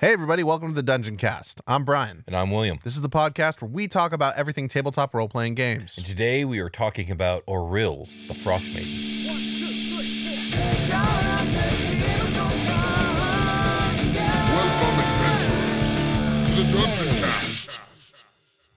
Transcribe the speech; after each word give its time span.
Hey, 0.00 0.12
everybody, 0.12 0.44
welcome 0.44 0.68
to 0.68 0.74
the 0.76 0.82
Dungeon 0.84 1.16
Cast. 1.16 1.60
I'm 1.66 1.84
Brian. 1.84 2.22
And 2.28 2.36
I'm 2.36 2.52
William. 2.52 2.78
This 2.84 2.94
is 2.94 3.02
the 3.02 3.08
podcast 3.08 3.60
where 3.60 3.68
we 3.68 3.88
talk 3.88 4.12
about 4.12 4.36
everything 4.36 4.68
tabletop 4.68 5.12
role 5.12 5.28
playing 5.28 5.56
games. 5.56 5.96
And 5.98 6.06
today 6.06 6.44
we 6.44 6.60
are 6.60 6.70
talking 6.70 7.10
about 7.10 7.44
Auril, 7.46 8.06
the 8.28 8.34
Frost 8.34 8.70
Maiden. 8.70 9.26
Welcome, 14.54 15.00
adventurers, 15.02 16.48
to 16.48 16.54
the 16.54 16.68
Dungeon 16.70 17.16
Cast. 17.16 17.80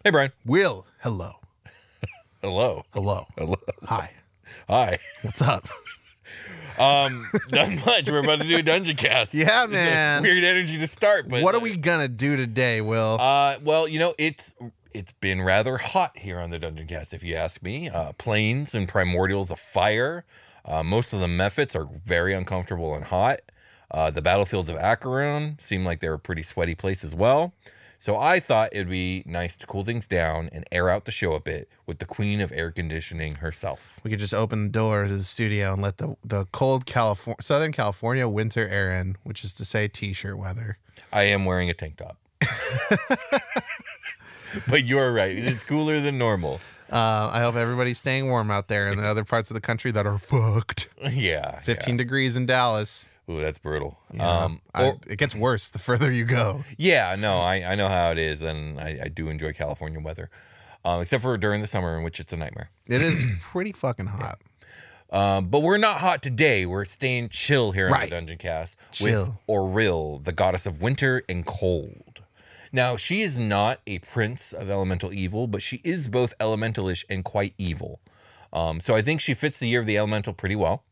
Hey, 0.03 0.09
Brian. 0.09 0.31
Will, 0.43 0.87
hello. 1.03 1.35
Hello. 2.41 2.83
Hello. 2.95 3.27
Hello. 3.37 3.57
Hi. 3.83 4.09
Hi. 4.67 4.97
What's 5.21 5.43
up? 5.43 5.69
Um, 6.79 7.27
not 7.51 7.85
much. 7.85 8.09
We're 8.09 8.19
about 8.19 8.41
to 8.41 8.47
do 8.47 8.57
a 8.57 8.61
dungeon 8.63 8.95
cast. 8.95 9.33
Yeah, 9.33 9.63
It's 9.63 9.73
man. 9.73 10.23
Weird 10.23 10.43
energy 10.43 10.77
to 10.77 10.87
start, 10.87 11.29
but 11.29 11.43
what 11.43 11.55
are 11.55 11.59
we 11.59 11.77
gonna 11.77 12.07
do 12.07 12.35
today, 12.35 12.81
Will? 12.81 13.17
Uh, 13.19 13.57
well, 13.63 13.87
you 13.87 13.99
know, 13.99 14.13
it's 14.17 14.53
it's 14.93 15.11
been 15.13 15.41
rather 15.41 15.77
hot 15.77 16.17
here 16.17 16.39
on 16.39 16.49
the 16.49 16.59
dungeon 16.59 16.87
cast, 16.87 17.13
if 17.13 17.23
you 17.23 17.35
ask 17.35 17.61
me. 17.63 17.89
Uh, 17.89 18.11
plains 18.13 18.75
and 18.75 18.87
primordials 18.87 19.49
of 19.51 19.59
fire. 19.59 20.25
Uh, 20.65 20.83
most 20.83 21.13
of 21.13 21.19
the 21.19 21.27
mephits 21.27 21.75
are 21.75 21.85
very 22.05 22.33
uncomfortable 22.33 22.93
and 22.95 23.05
hot. 23.05 23.39
Uh, 23.89 24.09
the 24.09 24.21
battlefields 24.21 24.69
of 24.69 24.77
Acheron 24.77 25.57
seem 25.59 25.83
like 25.83 25.99
they're 25.99 26.13
a 26.13 26.19
pretty 26.19 26.43
sweaty 26.43 26.75
place 26.75 27.03
as 27.03 27.13
well. 27.15 27.53
So 28.01 28.17
I 28.17 28.39
thought 28.39 28.69
it'd 28.71 28.89
be 28.89 29.21
nice 29.27 29.55
to 29.57 29.67
cool 29.67 29.83
things 29.83 30.07
down 30.07 30.49
and 30.51 30.65
air 30.71 30.89
out 30.89 31.05
the 31.05 31.11
show 31.11 31.33
a 31.33 31.39
bit 31.39 31.69
with 31.85 31.99
the 31.99 32.05
queen 32.05 32.41
of 32.41 32.51
air 32.51 32.71
conditioning 32.71 33.35
herself. 33.35 33.99
we 34.03 34.09
could 34.09 34.19
just 34.19 34.33
open 34.33 34.63
the 34.63 34.69
door 34.69 35.03
to 35.03 35.15
the 35.15 35.23
studio 35.23 35.73
and 35.73 35.83
let 35.83 35.99
the 35.99 36.15
the 36.25 36.45
cold 36.45 36.87
California, 36.87 37.37
Southern 37.43 37.71
California 37.71 38.27
winter 38.27 38.67
air 38.67 38.91
in, 38.91 39.17
which 39.21 39.43
is 39.43 39.53
to 39.53 39.63
say, 39.63 39.87
t-shirt 39.87 40.35
weather. 40.35 40.79
I 41.13 41.25
am 41.25 41.45
wearing 41.45 41.69
a 41.69 41.75
tank 41.75 41.97
top. 41.97 42.17
but 44.67 44.83
you're 44.83 45.13
right. 45.13 45.37
It 45.37 45.45
is 45.45 45.61
cooler 45.61 46.01
than 46.01 46.17
normal. 46.17 46.59
Uh, 46.91 47.29
I 47.31 47.41
hope 47.41 47.53
everybody's 47.53 47.99
staying 47.99 48.29
warm 48.29 48.49
out 48.49 48.67
there 48.67 48.87
in 48.87 48.97
the 48.97 49.05
other 49.05 49.23
parts 49.23 49.51
of 49.51 49.53
the 49.53 49.61
country 49.61 49.91
that 49.91 50.07
are 50.07 50.17
fucked. 50.17 50.87
Yeah. 51.11 51.59
15 51.59 51.97
degrees 51.97 52.35
in 52.35 52.47
Dallas. 52.47 53.07
Yeah. 53.31 53.37
Ooh, 53.37 53.41
that's 53.41 53.59
brutal. 53.59 53.99
Yeah. 54.13 54.29
Um, 54.29 54.61
I- 54.73 54.83
or- 54.85 54.97
it 55.07 55.17
gets 55.17 55.35
worse 55.35 55.69
the 55.69 55.79
further 55.79 56.11
you 56.11 56.25
go. 56.25 56.63
Yeah, 56.77 57.15
no, 57.17 57.39
I, 57.39 57.63
I 57.63 57.75
know 57.75 57.87
how 57.87 58.11
it 58.11 58.17
is, 58.17 58.41
and 58.41 58.79
I, 58.79 58.99
I 59.03 59.07
do 59.07 59.29
enjoy 59.29 59.53
California 59.53 59.99
weather, 59.99 60.29
um, 60.85 61.01
except 61.01 61.21
for 61.23 61.37
during 61.37 61.61
the 61.61 61.67
summer, 61.67 61.97
in 61.97 62.03
which 62.03 62.19
it's 62.19 62.33
a 62.33 62.37
nightmare. 62.37 62.69
It 62.87 63.01
is 63.01 63.23
pretty 63.41 63.71
fucking 63.71 64.07
hot. 64.07 64.39
Um, 65.11 65.47
but 65.47 65.59
we're 65.61 65.77
not 65.77 65.97
hot 65.97 66.23
today. 66.23 66.65
We're 66.65 66.85
staying 66.85 67.29
chill 67.29 67.73
here 67.73 67.87
in 67.87 67.91
Right. 67.91 68.09
the 68.09 68.15
Dungeon 68.15 68.37
Cast 68.37 68.77
Chill. 68.93 69.25
with 69.25 69.29
Auril, 69.49 70.23
the 70.23 70.31
goddess 70.31 70.65
of 70.65 70.81
winter 70.81 71.23
and 71.27 71.45
cold. 71.45 72.21
Now, 72.71 72.95
she 72.95 73.21
is 73.21 73.37
not 73.37 73.81
a 73.85 73.99
prince 73.99 74.53
of 74.53 74.69
elemental 74.69 75.11
evil, 75.11 75.47
but 75.47 75.61
she 75.61 75.81
is 75.83 76.07
both 76.07 76.33
elementalish 76.39 77.03
and 77.09 77.25
quite 77.25 77.53
evil. 77.57 77.99
Um, 78.53 78.79
so 78.79 78.95
I 78.95 79.01
think 79.01 79.19
she 79.19 79.33
fits 79.33 79.59
the 79.59 79.67
year 79.67 79.81
of 79.81 79.85
the 79.85 79.97
elemental 79.97 80.31
pretty 80.31 80.55
well. 80.55 80.83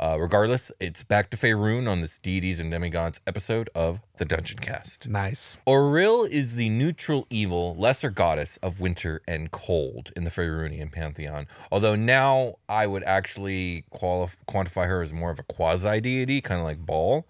Uh, 0.00 0.16
regardless, 0.16 0.70
it's 0.78 1.02
back 1.02 1.28
to 1.28 1.36
Faerun 1.36 1.90
on 1.90 2.00
this 2.00 2.18
Deities 2.18 2.60
and 2.60 2.70
Demigods 2.70 3.20
episode 3.26 3.68
of 3.74 4.00
the 4.18 4.24
Dungeon 4.24 4.58
Cast. 4.60 5.08
Nice. 5.08 5.56
Auril 5.66 6.28
is 6.28 6.54
the 6.54 6.68
neutral 6.68 7.26
evil, 7.30 7.74
lesser 7.74 8.08
goddess 8.08 8.58
of 8.58 8.80
winter 8.80 9.22
and 9.26 9.50
cold 9.50 10.12
in 10.14 10.22
the 10.22 10.30
Faerunian 10.30 10.92
pantheon. 10.92 11.48
Although 11.72 11.96
now 11.96 12.54
I 12.68 12.86
would 12.86 13.02
actually 13.02 13.86
qualif- 13.92 14.36
quantify 14.46 14.86
her 14.86 15.02
as 15.02 15.12
more 15.12 15.30
of 15.30 15.40
a 15.40 15.42
quasi 15.42 16.00
deity, 16.00 16.40
kind 16.40 16.60
of 16.60 16.64
like 16.64 16.86
Baal. 16.86 17.26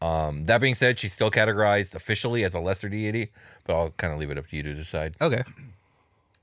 Um, 0.00 0.44
that 0.44 0.60
being 0.60 0.76
said, 0.76 1.00
she's 1.00 1.12
still 1.12 1.30
categorized 1.30 1.96
officially 1.96 2.44
as 2.44 2.54
a 2.54 2.60
lesser 2.60 2.88
deity, 2.88 3.32
but 3.64 3.74
I'll 3.74 3.90
kind 3.90 4.12
of 4.12 4.20
leave 4.20 4.30
it 4.30 4.38
up 4.38 4.46
to 4.48 4.56
you 4.56 4.62
to 4.62 4.74
decide. 4.74 5.16
Okay. 5.20 5.42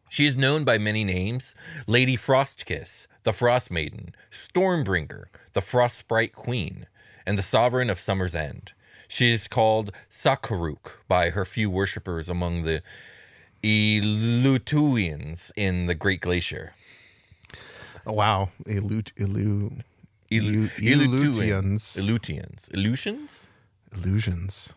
She 0.10 0.26
is 0.26 0.36
known 0.36 0.66
by 0.66 0.78
many 0.78 1.06
names 1.06 1.56
Lady 1.88 2.18
Frostkiss, 2.18 3.08
the 3.24 3.32
Frost 3.32 3.70
Maiden, 3.70 4.14
Stormbringer, 4.32 5.26
the 5.54 5.62
Frost 5.62 5.98
Sprite 5.98 6.34
Queen, 6.34 6.88
and 7.26 7.38
the 7.38 7.44
Sovereign 7.44 7.90
of 7.90 8.00
Summer's 8.00 8.36
End. 8.36 8.74
She 9.08 9.32
is 9.32 9.48
called 9.48 9.92
Sakaruk 10.12 10.98
by 11.08 11.32
her 11.32 11.46
few 11.46 11.70
worshippers 11.70 12.30
among 12.30 12.64
the 12.64 12.82
Elutuians 13.64 15.52
in 15.56 15.88
the 15.88 15.96
Great 15.96 16.22
Glacier. 16.22 16.74
Oh, 18.06 18.14
wow. 18.14 18.50
Elut, 18.66 19.12
elu, 19.16 19.82
Elu- 20.32 20.70
Elutians. 20.78 21.98
Elutians. 21.98 22.74
Illusions? 22.74 23.48
illusions. 23.94 24.74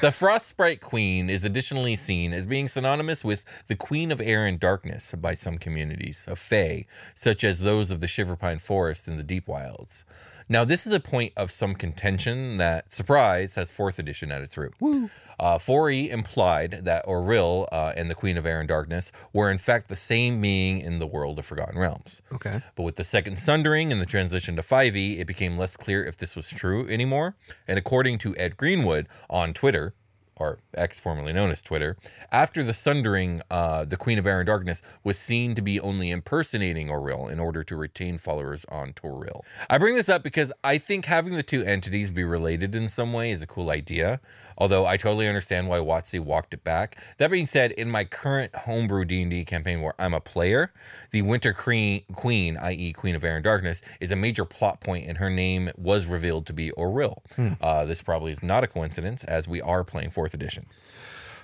The 0.00 0.12
Frost 0.12 0.46
Sprite 0.46 0.80
Queen 0.80 1.30
is 1.30 1.44
additionally 1.44 1.96
seen 1.96 2.32
as 2.32 2.46
being 2.46 2.68
synonymous 2.68 3.24
with 3.24 3.44
the 3.66 3.76
Queen 3.76 4.12
of 4.12 4.20
Air 4.20 4.46
and 4.46 4.58
Darkness 4.58 5.12
by 5.12 5.34
some 5.34 5.58
communities 5.58 6.24
of 6.26 6.38
Fae, 6.38 6.86
such 7.14 7.44
as 7.44 7.60
those 7.60 7.90
of 7.90 8.00
the 8.00 8.06
Shiverpine 8.06 8.60
Forest 8.60 9.08
in 9.08 9.16
the 9.16 9.22
Deep 9.22 9.48
Wilds. 9.48 10.04
Now, 10.48 10.64
this 10.64 10.86
is 10.86 10.92
a 10.92 11.00
point 11.00 11.32
of 11.36 11.50
some 11.50 11.74
contention 11.74 12.58
that 12.58 12.92
Surprise 12.92 13.56
has 13.56 13.72
fourth 13.72 13.98
edition 13.98 14.30
at 14.30 14.42
its 14.42 14.56
root. 14.56 14.74
Uh, 14.80 15.58
4e 15.58 16.08
implied 16.08 16.80
that 16.84 17.04
Auril 17.04 17.66
uh, 17.72 17.92
and 17.96 18.08
the 18.08 18.14
Queen 18.14 18.36
of 18.38 18.46
Air 18.46 18.60
and 18.60 18.68
Darkness 18.68 19.10
were 19.32 19.50
in 19.50 19.58
fact 19.58 19.88
the 19.88 19.96
same 19.96 20.40
being 20.40 20.80
in 20.80 20.98
the 20.98 21.06
world 21.06 21.38
of 21.38 21.44
Forgotten 21.44 21.78
Realms. 21.78 22.22
Okay. 22.32 22.62
But 22.74 22.84
with 22.84 22.96
the 22.96 23.04
second 23.04 23.36
sundering 23.38 23.92
and 23.92 24.00
the 24.00 24.06
transition 24.06 24.56
to 24.56 24.62
5e, 24.62 25.18
it 25.18 25.26
became 25.26 25.58
less 25.58 25.76
clear 25.76 26.04
if 26.04 26.16
this 26.16 26.36
was 26.36 26.48
true 26.48 26.88
anymore. 26.88 27.36
And 27.66 27.78
according 27.78 28.18
to 28.18 28.36
Ed 28.36 28.56
Greenwood 28.56 29.08
on 29.28 29.52
Twitter, 29.52 29.94
or 30.36 30.58
X 30.74 31.00
formerly 31.00 31.32
known 31.32 31.50
as 31.50 31.62
Twitter, 31.62 31.96
after 32.30 32.62
the 32.62 32.74
sundering, 32.74 33.42
uh, 33.50 33.84
the 33.84 33.96
Queen 33.96 34.18
of 34.18 34.26
Air 34.26 34.40
and 34.40 34.46
Darkness 34.46 34.82
was 35.02 35.18
seen 35.18 35.54
to 35.54 35.62
be 35.62 35.80
only 35.80 36.10
impersonating 36.10 36.88
Auril 36.88 37.30
in 37.30 37.40
order 37.40 37.64
to 37.64 37.76
retain 37.76 38.18
followers 38.18 38.64
on 38.68 38.92
Toril. 38.92 39.42
I 39.70 39.78
bring 39.78 39.94
this 39.96 40.08
up 40.08 40.22
because 40.22 40.52
I 40.62 40.78
think 40.78 41.06
having 41.06 41.36
the 41.36 41.42
two 41.42 41.64
entities 41.64 42.10
be 42.10 42.24
related 42.24 42.74
in 42.74 42.88
some 42.88 43.12
way 43.12 43.30
is 43.30 43.42
a 43.42 43.46
cool 43.46 43.70
idea. 43.70 44.20
Although 44.58 44.86
I 44.86 44.96
totally 44.96 45.28
understand 45.28 45.68
why 45.68 45.78
WotC 45.78 46.20
walked 46.20 46.54
it 46.54 46.64
back. 46.64 46.96
That 47.18 47.30
being 47.30 47.46
said, 47.46 47.72
in 47.72 47.90
my 47.90 48.04
current 48.04 48.54
homebrew 48.54 49.04
D&D 49.04 49.44
campaign 49.44 49.82
where 49.82 49.94
I'm 49.98 50.14
a 50.14 50.20
player, 50.20 50.72
the 51.10 51.22
Winter 51.22 51.52
Queen, 51.52 52.02
queen 52.14 52.56
i.e. 52.56 52.92
Queen 52.92 53.14
of 53.14 53.24
Air 53.24 53.36
and 53.36 53.44
Darkness, 53.44 53.82
is 54.00 54.10
a 54.10 54.16
major 54.16 54.44
plot 54.44 54.80
point 54.80 55.06
and 55.06 55.18
her 55.18 55.30
name 55.30 55.70
was 55.76 56.06
revealed 56.06 56.46
to 56.46 56.52
be 56.52 56.70
Auril. 56.72 57.18
Uh, 57.60 57.84
this 57.84 58.02
probably 58.02 58.32
is 58.32 58.42
not 58.42 58.64
a 58.64 58.66
coincidence 58.66 59.24
as 59.24 59.46
we 59.46 59.60
are 59.60 59.84
playing 59.84 60.10
4th 60.10 60.34
edition. 60.34 60.66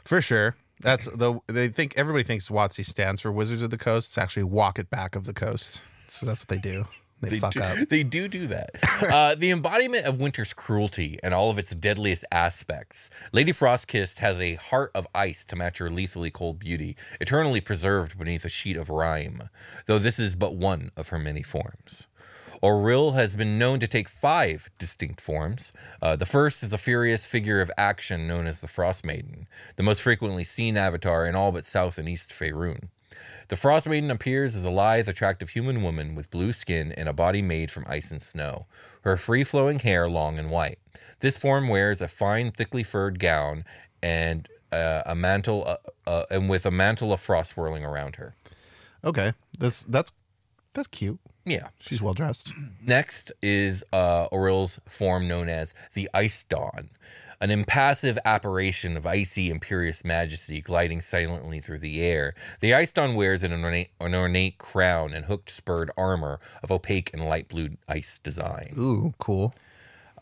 For 0.05 0.21
sure. 0.21 0.57
That's 0.81 1.05
the 1.05 1.39
they 1.47 1.69
think 1.69 1.95
everybody 1.97 2.25
thinks 2.25 2.49
WotC 2.49 2.85
stands 2.85 3.21
for 3.21 3.31
Wizards 3.31 3.63
of 3.63 3.71
the 3.71 3.79
Coast. 3.79 4.11
It's 4.11 4.19
actually 4.19 4.43
Walk 4.45 4.81
It 4.81 4.91
Back 4.91 5.15
of 5.15 5.27
the 5.27 5.33
Coast. 5.33 5.81
So 6.09 6.27
that's 6.27 6.41
what 6.41 6.49
they 6.49 6.59
do. 6.59 6.87
They, 7.23 7.31
They 7.31 7.39
fuck 7.39 7.53
do, 7.53 7.63
up. 7.63 7.89
They 7.89 8.03
do 8.03 8.27
do 8.27 8.49
that. 8.49 8.71
uh, 9.03 9.35
the 9.37 9.51
embodiment 9.51 10.07
of 10.07 10.21
winter's 10.21 10.53
cruelty 10.53 11.19
and 11.23 11.33
all 11.33 11.51
of 11.51 11.59
its 11.59 11.71
deadliest 11.71 12.25
aspects. 12.33 13.11
Lady 13.33 13.53
Frostkissed 13.53 14.19
has 14.19 14.41
a 14.41 14.57
heart 14.57 14.91
of 14.95 15.07
ice 15.15 15.45
to 15.47 15.57
match 15.57 15.79
her 15.79 15.89
lethally 15.89 16.31
cold 16.31 16.59
beauty, 16.59 16.97
eternally 17.21 17.61
preserved 17.61 18.19
beneath 18.19 18.45
a 18.45 18.49
sheet 18.49 18.77
of 18.77 18.91
rime, 18.91 19.49
though 19.87 19.99
this 19.99 20.19
is 20.19 20.35
but 20.35 20.57
one 20.57 20.91
of 20.97 21.09
her 21.09 21.19
many 21.19 21.43
forms. 21.43 22.09
Auril 22.63 23.15
has 23.15 23.35
been 23.35 23.59
known 23.59 23.81
to 23.81 23.89
take 23.89 24.09
five 24.09 24.71
distinct 24.79 25.21
forms. 25.21 25.73
Uh, 26.01 26.15
the 26.15 26.27
first 26.27 26.63
is 26.63 26.73
a 26.73 26.79
furious 26.79 27.27
figure 27.27 27.61
of 27.61 27.71
action 27.77 28.29
known 28.29 28.47
as 28.47 28.61
the 28.61 28.69
Frost 28.69 29.05
Maiden, 29.05 29.49
the 29.77 29.83
most 29.83 30.03
frequently 30.03 30.45
seen 30.45 30.77
avatar 30.77 31.27
in 31.27 31.35
all 31.35 31.51
but 31.51 31.65
South 31.65 31.99
and 31.99 32.09
East 32.09 32.31
Faerun. 32.31 32.89
The 33.49 33.57
Frost 33.57 33.89
Maiden 33.89 34.11
appears 34.11 34.57
as 34.57 34.65
a 34.65 34.71
lithe, 34.71 35.09
attractive 35.09 35.51
human 35.51 35.83
woman 35.83 36.15
with 36.15 36.31
blue 36.31 36.53
skin 36.53 36.93
and 36.93 37.09
a 37.09 37.13
body 37.13 37.43
made 37.43 37.71
from 37.71 37.85
ice 37.89 38.11
and 38.11 38.23
snow. 38.23 38.67
Her 39.03 39.17
free 39.17 39.45
flowing 39.45 39.81
hair 39.81 40.09
long 40.09 40.39
and 40.39 40.51
white. 40.51 40.79
This 41.21 41.37
form 41.37 41.69
wears 41.69 42.01
a 42.01 42.09
fine, 42.09 42.51
thickly 42.51 42.83
furred 42.83 43.19
gown 43.19 43.65
and 44.03 44.49
uh, 44.73 45.03
a 45.07 45.15
mantle, 45.15 45.65
uh, 45.67 46.11
uh, 46.11 46.25
and 46.31 46.49
with 46.49 46.67
a 46.67 46.71
mantle 46.71 47.13
of 47.13 47.21
frost 47.21 47.53
swirling 47.53 47.85
around 47.85 48.17
her. 48.17 48.35
Okay, 49.05 49.33
that's 49.59 49.83
that's 49.83 50.13
that's 50.75 50.89
cute. 50.89 51.21
Yeah. 51.45 51.69
She's 51.81 52.03
well 52.03 52.15
dressed. 52.15 52.53
Next 52.85 53.33
is 53.43 53.85
uh, 53.93 54.27
Auril's 54.31 54.79
form 54.87 55.27
known 55.27 55.49
as 55.49 55.75
the 55.95 56.09
Ice 56.15 56.45
Dawn, 56.49 56.91
an 57.41 57.51
impassive 57.51 58.19
apparition 58.25 58.97
of 58.97 59.07
icy, 59.07 59.51
imperious 59.51 60.05
majesty 60.05 60.61
gliding 60.61 61.01
silently 61.01 61.61
through 61.61 61.81
the 61.81 62.01
air. 62.01 62.35
The 62.61 62.75
Ice 62.75 62.93
Dawn 62.93 63.17
wears 63.17 63.43
an 63.43 63.53
ornate, 63.53 63.91
an 64.01 64.15
ornate 64.15 64.59
crown 64.59 65.13
and 65.13 65.25
hooked 65.25 65.51
spurred 65.51 65.91
armor 65.97 66.39
of 66.63 66.71
opaque 66.71 67.11
and 67.13 67.25
light 67.25 67.49
blue 67.49 67.71
ice 67.89 68.21
design. 68.23 68.75
Ooh, 68.79 69.15
cool. 69.19 69.53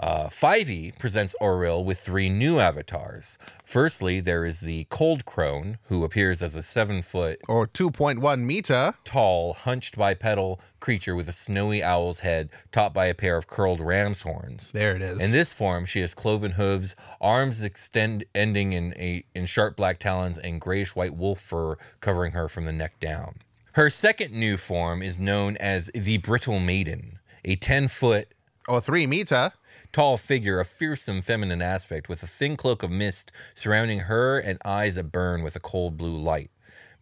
Uh, 0.00 0.28
5e 0.28 0.98
presents 0.98 1.36
Auril 1.42 1.84
with 1.84 1.98
three 1.98 2.30
new 2.30 2.58
avatars. 2.58 3.36
Firstly, 3.62 4.18
there 4.18 4.46
is 4.46 4.60
the 4.60 4.86
Cold 4.88 5.26
Crone, 5.26 5.76
who 5.88 6.04
appears 6.04 6.42
as 6.42 6.54
a 6.54 6.62
seven 6.62 7.02
foot 7.02 7.38
Or 7.46 7.66
2.1 7.66 8.40
meter. 8.40 8.94
tall, 9.04 9.52
hunched 9.52 9.98
bipedal 9.98 10.58
creature 10.80 11.14
with 11.14 11.28
a 11.28 11.32
snowy 11.32 11.82
owl's 11.82 12.20
head 12.20 12.48
topped 12.72 12.94
by 12.94 13.06
a 13.06 13.14
pair 13.14 13.36
of 13.36 13.46
curled 13.46 13.78
ram's 13.78 14.22
horns. 14.22 14.70
There 14.72 14.96
it 14.96 15.02
is. 15.02 15.22
In 15.22 15.32
this 15.32 15.52
form, 15.52 15.84
she 15.84 16.00
has 16.00 16.14
cloven 16.14 16.52
hooves, 16.52 16.96
arms 17.20 17.62
extend 17.62 18.24
ending 18.34 18.72
in 18.72 18.94
a 18.96 19.24
in 19.34 19.44
sharp 19.44 19.76
black 19.76 19.98
talons, 19.98 20.38
and 20.38 20.62
grayish 20.62 20.96
white 20.96 21.14
wolf 21.14 21.40
fur 21.40 21.76
covering 22.00 22.32
her 22.32 22.48
from 22.48 22.64
the 22.64 22.72
neck 22.72 22.98
down. 23.00 23.40
Her 23.72 23.90
second 23.90 24.32
new 24.32 24.56
form 24.56 25.02
is 25.02 25.20
known 25.20 25.58
as 25.58 25.90
the 25.94 26.16
Brittle 26.16 26.58
Maiden, 26.58 27.18
a 27.44 27.56
ten 27.56 27.86
foot 27.86 28.28
or 28.68 28.80
3 28.80 29.06
meter. 29.06 29.52
Tall 29.92 30.16
figure 30.16 30.60
of 30.60 30.68
fearsome 30.68 31.20
feminine 31.20 31.60
aspect 31.62 32.08
with 32.08 32.22
a 32.22 32.26
thin 32.26 32.56
cloak 32.56 32.82
of 32.82 32.90
mist 32.92 33.32
surrounding 33.54 34.00
her 34.00 34.38
and 34.38 34.58
eyes 34.64 34.94
that 34.94 35.10
burn 35.10 35.42
with 35.42 35.56
a 35.56 35.60
cold 35.60 35.96
blue 35.96 36.16
light. 36.16 36.50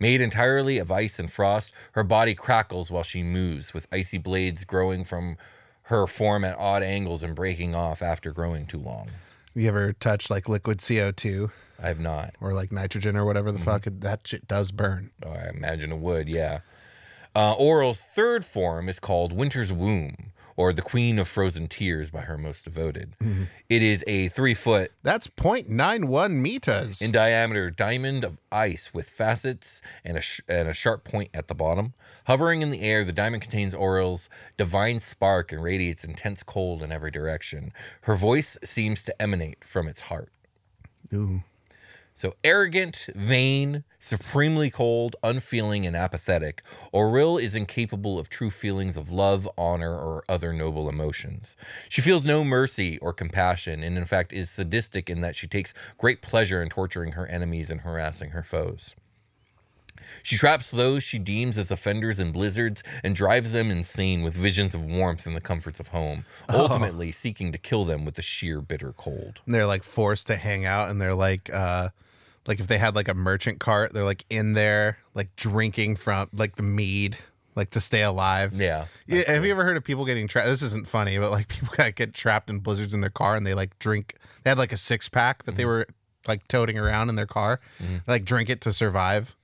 Made 0.01 0.21
entirely 0.21 0.79
of 0.79 0.91
ice 0.91 1.19
and 1.19 1.31
frost, 1.31 1.71
her 1.93 2.05
body 2.05 2.35
crackles 2.35 2.91
while 2.91 3.03
she 3.03 3.23
moves, 3.23 3.75
with 3.75 3.89
icy 3.93 4.17
blades 4.17 4.65
growing 4.65 5.05
from 5.05 5.37
her 5.83 6.07
form 6.07 6.45
at 6.45 6.59
odd 6.59 6.83
angles 6.83 7.23
and 7.23 7.35
breaking 7.35 7.75
off 7.75 8.01
after 8.01 8.33
growing 8.33 8.67
too 8.67 8.79
long. 8.79 9.11
You 9.55 9.69
ever 9.69 9.93
touch 9.93 10.31
like 10.31 10.49
liquid 10.49 10.79
CO2 10.79 11.51
I 11.83 11.89
have 11.89 12.01
not. 12.01 12.35
or 12.41 12.55
like 12.55 12.73
nitrogen 12.73 13.17
or 13.17 13.25
whatever 13.25 13.51
Mm-hmm. 13.51 13.59
the 13.59 13.65
fuck? 13.65 13.83
That 14.01 14.27
shit 14.27 14.49
does 14.49 14.71
burn. 14.71 15.11
Oh, 15.27 15.31
I 15.31 15.49
imagine 15.49 15.93
it 15.93 15.99
would, 15.99 16.29
yeah. 16.29 16.61
Uh, 17.37 17.53
Auril's 17.53 18.03
third 18.03 18.45
form 18.45 18.89
is 18.89 18.99
called 18.99 19.33
Winter's 19.33 19.73
Womb, 19.73 20.33
or 20.59 20.73
the 20.73 20.83
Queen 20.83 21.21
of 21.21 21.29
Frozen 21.29 21.69
Tears 21.69 22.11
by 22.11 22.23
her 22.23 22.37
most 22.37 22.65
devoted. 22.65 23.15
Mm-hmm. 23.23 23.45
It 23.69 23.81
is 23.81 24.03
a 24.09 24.27
three 24.27 24.55
foot 24.55 24.91
That's 25.05 25.29
0.91 25.29 26.33
meters. 26.33 27.01
in 27.01 27.13
diameter 27.13 27.71
diamond 27.71 28.25
of 28.25 28.41
ice 28.51 28.93
with 28.93 29.09
facets 29.09 29.81
and 30.05 30.17
a, 30.17 30.21
sh- 30.21 30.41
and 30.49 30.69
a 30.69 30.73
sharp 30.73 31.05
point 31.05 31.31
at 31.33 31.47
the 31.47 31.55
bottom. 31.55 31.95
Hovering 32.27 32.61
in 32.61 32.71
the 32.71 32.81
air, 32.81 33.05
the 33.05 33.13
diamond 33.13 33.41
contains 33.43 33.73
Auril's 33.73 34.29
divine 34.57 34.99
spark 34.99 35.53
and 35.53 35.63
radiates 35.63 36.03
intense 36.03 36.43
cold 36.43 36.83
in 36.83 36.91
every 36.91 37.13
direction. 37.13 37.73
Her 38.03 38.17
voice 38.17 38.59
seems 38.65 39.05
to 39.05 39.23
emanate 39.23 39.63
from 39.63 39.87
its 39.87 40.01
heart. 40.03 40.33
Ooh. 41.15 41.45
So 42.19 42.35
arrogant, 42.43 43.07
vain, 43.15 43.85
supremely 44.01 44.71
cold, 44.71 45.15
unfeeling, 45.23 45.87
and 45.87 45.95
apathetic, 45.95 46.65
Auril 46.93 47.41
is 47.41 47.55
incapable 47.55 48.19
of 48.19 48.29
true 48.29 48.51
feelings 48.51 48.97
of 48.97 49.09
love, 49.09 49.49
honor, 49.57 49.95
or 49.95 50.25
other 50.29 50.53
noble 50.53 50.89
emotions. 50.89 51.57
She 51.89 52.01
feels 52.01 52.25
no 52.25 52.43
mercy 52.43 52.99
or 52.99 53.13
compassion, 53.13 53.85
and 53.85 53.97
in 53.97 54.05
fact 54.05 54.33
is 54.33 54.51
sadistic 54.51 55.09
in 55.09 55.21
that 55.21 55.37
she 55.37 55.47
takes 55.47 55.73
great 55.97 56.21
pleasure 56.21 56.61
in 56.61 56.71
torturing 56.71 57.13
her 57.13 57.25
enemies 57.29 57.71
and 57.71 57.83
harassing 57.83 58.31
her 58.31 58.43
foes. 58.43 58.97
She 60.25 60.37
traps 60.37 60.73
those 60.73 61.05
she 61.05 61.21
deems 61.21 61.57
as 61.57 61.71
offenders 61.71 62.19
in 62.19 62.33
blizzards 62.33 62.83
and 63.05 63.15
drives 63.15 63.53
them 63.53 63.71
insane 63.71 64.23
with 64.23 64.35
visions 64.35 64.75
of 64.75 64.85
warmth 64.85 65.25
and 65.25 65.37
the 65.37 65.41
comforts 65.41 65.79
of 65.79 65.89
home, 65.89 66.25
ultimately 66.49 67.13
seeking 67.13 67.53
to 67.53 67.59
kill 67.59 67.85
them 67.85 68.05
with 68.05 68.17
the 68.17 68.23
sheer 68.23 68.61
bitter 68.61 68.93
cold. 68.93 69.41
they're 69.47 69.67
like 69.67 69.85
forced 69.85 70.27
to 70.27 70.35
hang 70.35 70.65
out 70.65 70.89
and 70.89 71.01
they're 71.01 71.15
like 71.15 71.53
uh 71.55 71.91
like 72.49 72.59
if 72.59 72.67
they 72.67 72.79
had 72.79 72.97
like 72.97 73.07
a 73.07 73.15
merchant 73.15 73.61
cart 73.61 73.93
they're 73.93 74.05
like 74.05 74.25
in 74.31 74.55
there 74.55 74.99
like 75.15 75.29
drinking 75.37 75.95
from 75.95 76.29
like 76.33 76.57
the 76.57 76.63
mead 76.65 77.17
like 77.55 77.71
to 77.71 77.81
stay 77.81 78.03
alive 78.03 78.55
Yeah. 78.55 78.87
yeah 79.07 79.31
have 79.31 79.45
you 79.45 79.51
ever 79.53 79.63
heard 79.65 79.77
of 79.77 79.85
people 79.85 80.05
getting 80.05 80.27
trapped 80.27 80.49
this 80.49 80.63
isn't 80.63 80.89
funny 80.89 81.19
but 81.19 81.31
like 81.31 81.47
people 81.55 81.69
gotta 81.77 81.93
get 81.93 82.15
trapped 82.15 82.51
in 82.51 82.59
blizzards 82.59 82.95
in 82.95 83.01
their 83.03 83.11
car 83.11 83.37
and 83.37 83.47
they 83.47 83.55
like 83.55 83.79
drink 83.79 84.15
they 84.43 84.51
had 84.51 84.59
like 84.59 84.73
a 84.73 84.77
six 84.77 85.09
pack 85.09 85.45
that 85.45 85.55
they 85.57 85.63
Mm-hmm. 85.63 85.69
were 85.71 85.87
like 86.27 86.47
toting 86.49 86.77
around 86.79 87.09
in 87.09 87.15
their 87.15 87.27
car 87.27 87.61
They, 87.81 88.13
like 88.13 88.25
drink 88.25 88.51
it 88.51 88.61
to 88.63 88.73
survive 88.73 89.37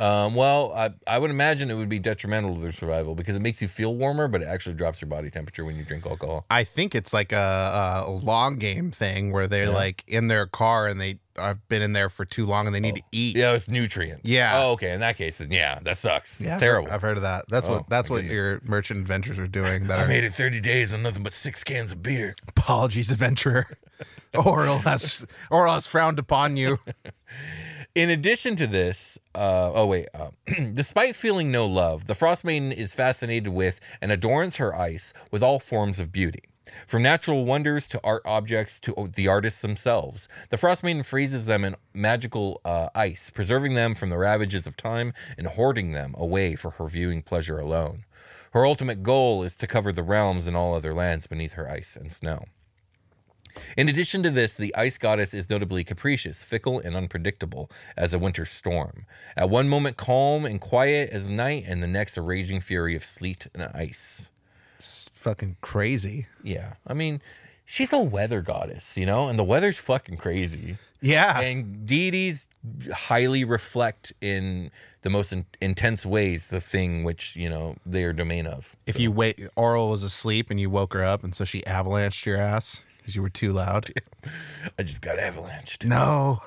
Um, 0.00 0.36
well, 0.36 0.72
I, 0.74 0.90
I 1.08 1.18
would 1.18 1.30
imagine 1.30 1.72
it 1.72 1.74
would 1.74 1.88
be 1.88 1.98
detrimental 1.98 2.54
to 2.54 2.60
their 2.60 2.70
survival 2.70 3.16
because 3.16 3.34
it 3.34 3.40
makes 3.40 3.60
you 3.60 3.66
feel 3.66 3.96
warmer, 3.96 4.28
but 4.28 4.42
it 4.42 4.46
actually 4.46 4.76
drops 4.76 5.00
your 5.00 5.08
body 5.08 5.28
temperature 5.28 5.64
when 5.64 5.76
you 5.76 5.82
drink 5.84 6.06
alcohol. 6.06 6.46
i 6.50 6.62
think 6.62 6.94
it's 6.94 7.12
like 7.12 7.32
a, 7.32 8.04
a 8.06 8.10
long 8.10 8.56
game 8.58 8.92
thing 8.92 9.32
where 9.32 9.48
they're 9.48 9.70
like 9.70 10.04
in 10.06 10.28
their 10.28 10.46
car 10.46 10.86
and 10.86 11.00
they 11.00 11.18
have 11.36 11.66
been 11.68 11.82
in 11.82 11.94
there 11.94 12.08
for 12.08 12.24
too 12.24 12.46
long 12.46 12.66
and 12.66 12.74
they 12.74 12.80
need 12.80 12.94
to 12.96 13.02
eat 13.10 13.34
Yeah, 13.36 13.52
it's 13.52 13.66
nutrients. 13.68 14.28
Yeah. 14.28 14.52
Oh, 14.62 14.72
okay. 14.72 14.92
In 14.92 15.00
that 15.00 15.16
case, 15.16 15.38
then 15.38 15.50
yeah, 15.50 15.78
that 15.82 15.96
sucks. 15.96 16.40
Yeah, 16.40 16.54
it's 16.54 16.60
terrible. 16.60 16.90
I've 16.92 17.02
heard 17.02 17.16
of 17.16 17.22
that. 17.24 17.44
That's 17.48 17.68
Oh, 17.68 17.72
what 17.78 17.88
that's 17.88 18.08
my 18.08 18.14
what 18.14 18.20
goodness. 18.22 18.34
your 18.34 18.60
merchant 18.64 19.00
adventures 19.00 19.38
are 19.38 19.46
doing. 19.48 19.86
That 19.88 19.98
I 20.00 20.02
are 20.04 20.08
made 20.08 20.22
it 20.24 20.32
30 20.32 20.60
days 20.60 20.94
on 20.94 21.02
nothing 21.02 21.22
but 21.24 21.32
six 21.32 21.62
cans 21.64 21.90
of 21.92 22.02
beer. 22.02 22.34
apologies, 22.48 23.10
adventurer. 23.12 23.66
Auril 24.34 24.82
has 24.84 25.24
Auril 25.50 25.74
has 25.74 25.86
frowned 25.88 26.18
upon 26.20 26.56
you. 26.56 26.78
In 27.94 28.10
addition 28.10 28.54
to 28.56 28.66
this, 28.66 29.18
uh, 29.38 29.72
oh 29.72 29.86
wait, 29.86 30.08
uh, 30.12 30.30
despite 30.74 31.14
feeling 31.14 31.52
no 31.52 31.64
love, 31.64 32.06
the 32.06 32.14
Frost 32.16 32.44
Maiden 32.44 32.72
is 32.72 32.92
fascinated 32.92 33.48
with 33.48 33.78
and 34.02 34.10
adorns 34.10 34.56
her 34.56 34.74
ice 34.74 35.12
with 35.30 35.44
all 35.44 35.60
forms 35.60 36.00
of 36.00 36.10
beauty. 36.10 36.42
From 36.88 37.02
natural 37.02 37.44
wonders 37.44 37.86
to 37.88 38.00
art 38.02 38.22
objects 38.24 38.80
to 38.80 39.08
the 39.14 39.28
artists 39.28 39.62
themselves, 39.62 40.28
the 40.50 40.56
Frost 40.56 40.82
Maiden 40.82 41.04
freezes 41.04 41.46
them 41.46 41.64
in 41.64 41.76
magical 41.94 42.60
uh, 42.64 42.88
ice, 42.96 43.30
preserving 43.30 43.74
them 43.74 43.94
from 43.94 44.10
the 44.10 44.18
ravages 44.18 44.66
of 44.66 44.76
time 44.76 45.12
and 45.38 45.46
hoarding 45.46 45.92
them 45.92 46.14
away 46.18 46.56
for 46.56 46.72
her 46.72 46.86
viewing 46.86 47.22
pleasure 47.22 47.60
alone. 47.60 48.04
Her 48.52 48.66
ultimate 48.66 49.04
goal 49.04 49.44
is 49.44 49.54
to 49.56 49.66
cover 49.68 49.92
the 49.92 50.02
realms 50.02 50.48
and 50.48 50.56
all 50.56 50.74
other 50.74 50.92
lands 50.92 51.28
beneath 51.28 51.52
her 51.52 51.70
ice 51.70 51.96
and 51.96 52.10
snow. 52.10 52.46
In 53.76 53.88
addition 53.88 54.22
to 54.22 54.30
this, 54.30 54.56
the 54.56 54.74
ice 54.74 54.98
goddess 54.98 55.34
is 55.34 55.50
notably 55.50 55.84
capricious, 55.84 56.44
fickle, 56.44 56.80
and 56.80 56.96
unpredictable 56.96 57.70
as 57.96 58.12
a 58.14 58.18
winter 58.18 58.44
storm. 58.44 59.06
At 59.36 59.50
one 59.50 59.68
moment, 59.68 59.96
calm 59.96 60.44
and 60.44 60.60
quiet 60.60 61.10
as 61.10 61.30
night, 61.30 61.64
and 61.66 61.82
the 61.82 61.86
next, 61.86 62.16
a 62.16 62.22
raging 62.22 62.60
fury 62.60 62.94
of 62.96 63.04
sleet 63.04 63.46
and 63.54 63.62
ice. 63.74 64.28
It's 64.78 65.10
fucking 65.14 65.56
crazy. 65.60 66.26
Yeah, 66.42 66.74
I 66.86 66.94
mean, 66.94 67.20
she's 67.64 67.92
a 67.92 67.98
weather 67.98 68.40
goddess, 68.40 68.96
you 68.96 69.06
know, 69.06 69.28
and 69.28 69.38
the 69.38 69.44
weather's 69.44 69.78
fucking 69.78 70.16
crazy. 70.16 70.78
Yeah. 71.00 71.40
And 71.40 71.86
deities 71.86 72.48
highly 72.92 73.44
reflect 73.44 74.12
in 74.20 74.70
the 75.02 75.10
most 75.10 75.32
in- 75.32 75.46
intense 75.60 76.04
ways 76.04 76.48
the 76.48 76.60
thing 76.60 77.04
which, 77.04 77.36
you 77.36 77.48
know, 77.48 77.76
they 77.86 78.02
are 78.04 78.12
domain 78.12 78.46
of. 78.46 78.74
if 78.86 78.98
you 78.98 79.12
wait, 79.12 79.38
Auril 79.56 79.90
was 79.90 80.02
asleep 80.02 80.50
and 80.50 80.58
you 80.58 80.70
woke 80.70 80.92
her 80.94 81.04
up, 81.04 81.22
and 81.22 81.34
so 81.34 81.44
she 81.44 81.62
avalanched 81.62 82.26
your 82.26 82.36
ass 82.36 82.84
because 83.08 83.16
you 83.16 83.22
were 83.22 83.30
too 83.30 83.52
loud. 83.52 83.90
I 84.78 84.82
just 84.82 85.00
got 85.00 85.16
avalanched. 85.16 85.86
No. 85.86 86.40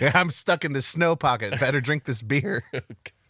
I'm 0.00 0.30
stuck 0.30 0.64
in 0.64 0.74
this 0.74 0.86
snow 0.86 1.16
pocket. 1.16 1.58
Better 1.58 1.80
drink 1.80 2.04
this 2.04 2.22
beer. 2.22 2.62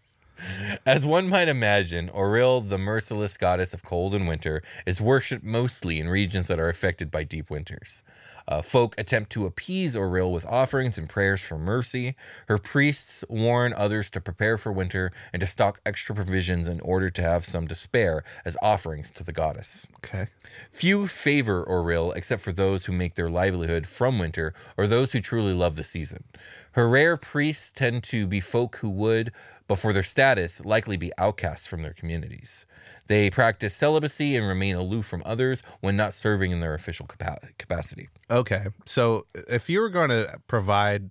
As 0.84 1.06
one 1.06 1.30
might 1.30 1.48
imagine, 1.48 2.10
Auril, 2.10 2.68
the 2.68 2.76
merciless 2.76 3.38
goddess 3.38 3.72
of 3.72 3.82
cold 3.82 4.14
and 4.14 4.28
winter, 4.28 4.62
is 4.84 5.00
worshipped 5.00 5.44
mostly 5.44 5.98
in 5.98 6.10
regions 6.10 6.48
that 6.48 6.60
are 6.60 6.68
affected 6.68 7.10
by 7.10 7.24
deep 7.24 7.48
winters. 7.50 8.02
Uh, 8.48 8.62
folk 8.62 8.94
attempt 8.98 9.30
to 9.32 9.46
appease 9.46 9.94
Auril 9.94 10.32
with 10.32 10.46
offerings 10.46 10.96
and 10.98 11.08
prayers 11.08 11.42
for 11.42 11.58
mercy. 11.58 12.14
Her 12.48 12.58
priests 12.58 13.24
warn 13.28 13.72
others 13.72 14.08
to 14.10 14.20
prepare 14.20 14.56
for 14.56 14.70
winter 14.70 15.12
and 15.32 15.40
to 15.40 15.46
stock 15.46 15.80
extra 15.84 16.14
provisions 16.14 16.68
in 16.68 16.80
order 16.80 17.10
to 17.10 17.22
have 17.22 17.44
some 17.44 17.66
to 17.68 17.74
spare 17.74 18.22
as 18.44 18.56
offerings 18.62 19.10
to 19.12 19.24
the 19.24 19.32
goddess. 19.32 19.86
Okay. 19.96 20.28
Few 20.70 21.06
favor 21.06 21.64
Auril 21.64 22.14
except 22.14 22.42
for 22.42 22.52
those 22.52 22.84
who 22.84 22.92
make 22.92 23.14
their 23.14 23.30
livelihood 23.30 23.86
from 23.86 24.18
winter 24.18 24.54
or 24.76 24.86
those 24.86 25.12
who 25.12 25.20
truly 25.20 25.52
love 25.52 25.76
the 25.76 25.84
season. 25.84 26.24
Her 26.72 26.88
rare 26.88 27.16
priests 27.16 27.72
tend 27.74 28.04
to 28.04 28.26
be 28.26 28.40
folk 28.40 28.76
who 28.76 28.90
would, 28.90 29.32
but 29.66 29.78
for 29.78 29.92
their 29.92 30.02
status, 30.02 30.64
likely 30.64 30.96
be 30.96 31.10
outcasts 31.18 31.66
from 31.66 31.82
their 31.82 31.94
communities. 31.94 32.66
They 33.06 33.30
practice 33.30 33.74
celibacy 33.74 34.36
and 34.36 34.46
remain 34.46 34.76
aloof 34.76 35.06
from 35.06 35.22
others 35.24 35.62
when 35.80 35.96
not 35.96 36.14
serving 36.14 36.50
in 36.50 36.60
their 36.60 36.74
official 36.74 37.06
capa- 37.06 37.48
capacity. 37.58 38.08
Okay. 38.30 38.66
So 38.84 39.26
if 39.48 39.70
you 39.70 39.80
were 39.80 39.90
going 39.90 40.10
to 40.10 40.40
provide 40.48 41.10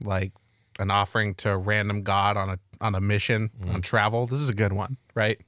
like 0.00 0.32
an 0.78 0.90
offering 0.90 1.34
to 1.36 1.50
a 1.50 1.56
random 1.56 2.02
god 2.02 2.36
on 2.36 2.50
a 2.50 2.58
on 2.80 2.94
a 2.94 3.00
mission 3.00 3.50
on 3.68 3.80
travel, 3.80 4.26
this 4.26 4.38
is 4.38 4.48
a 4.48 4.54
good 4.54 4.72
one, 4.72 4.98
right? 5.14 5.40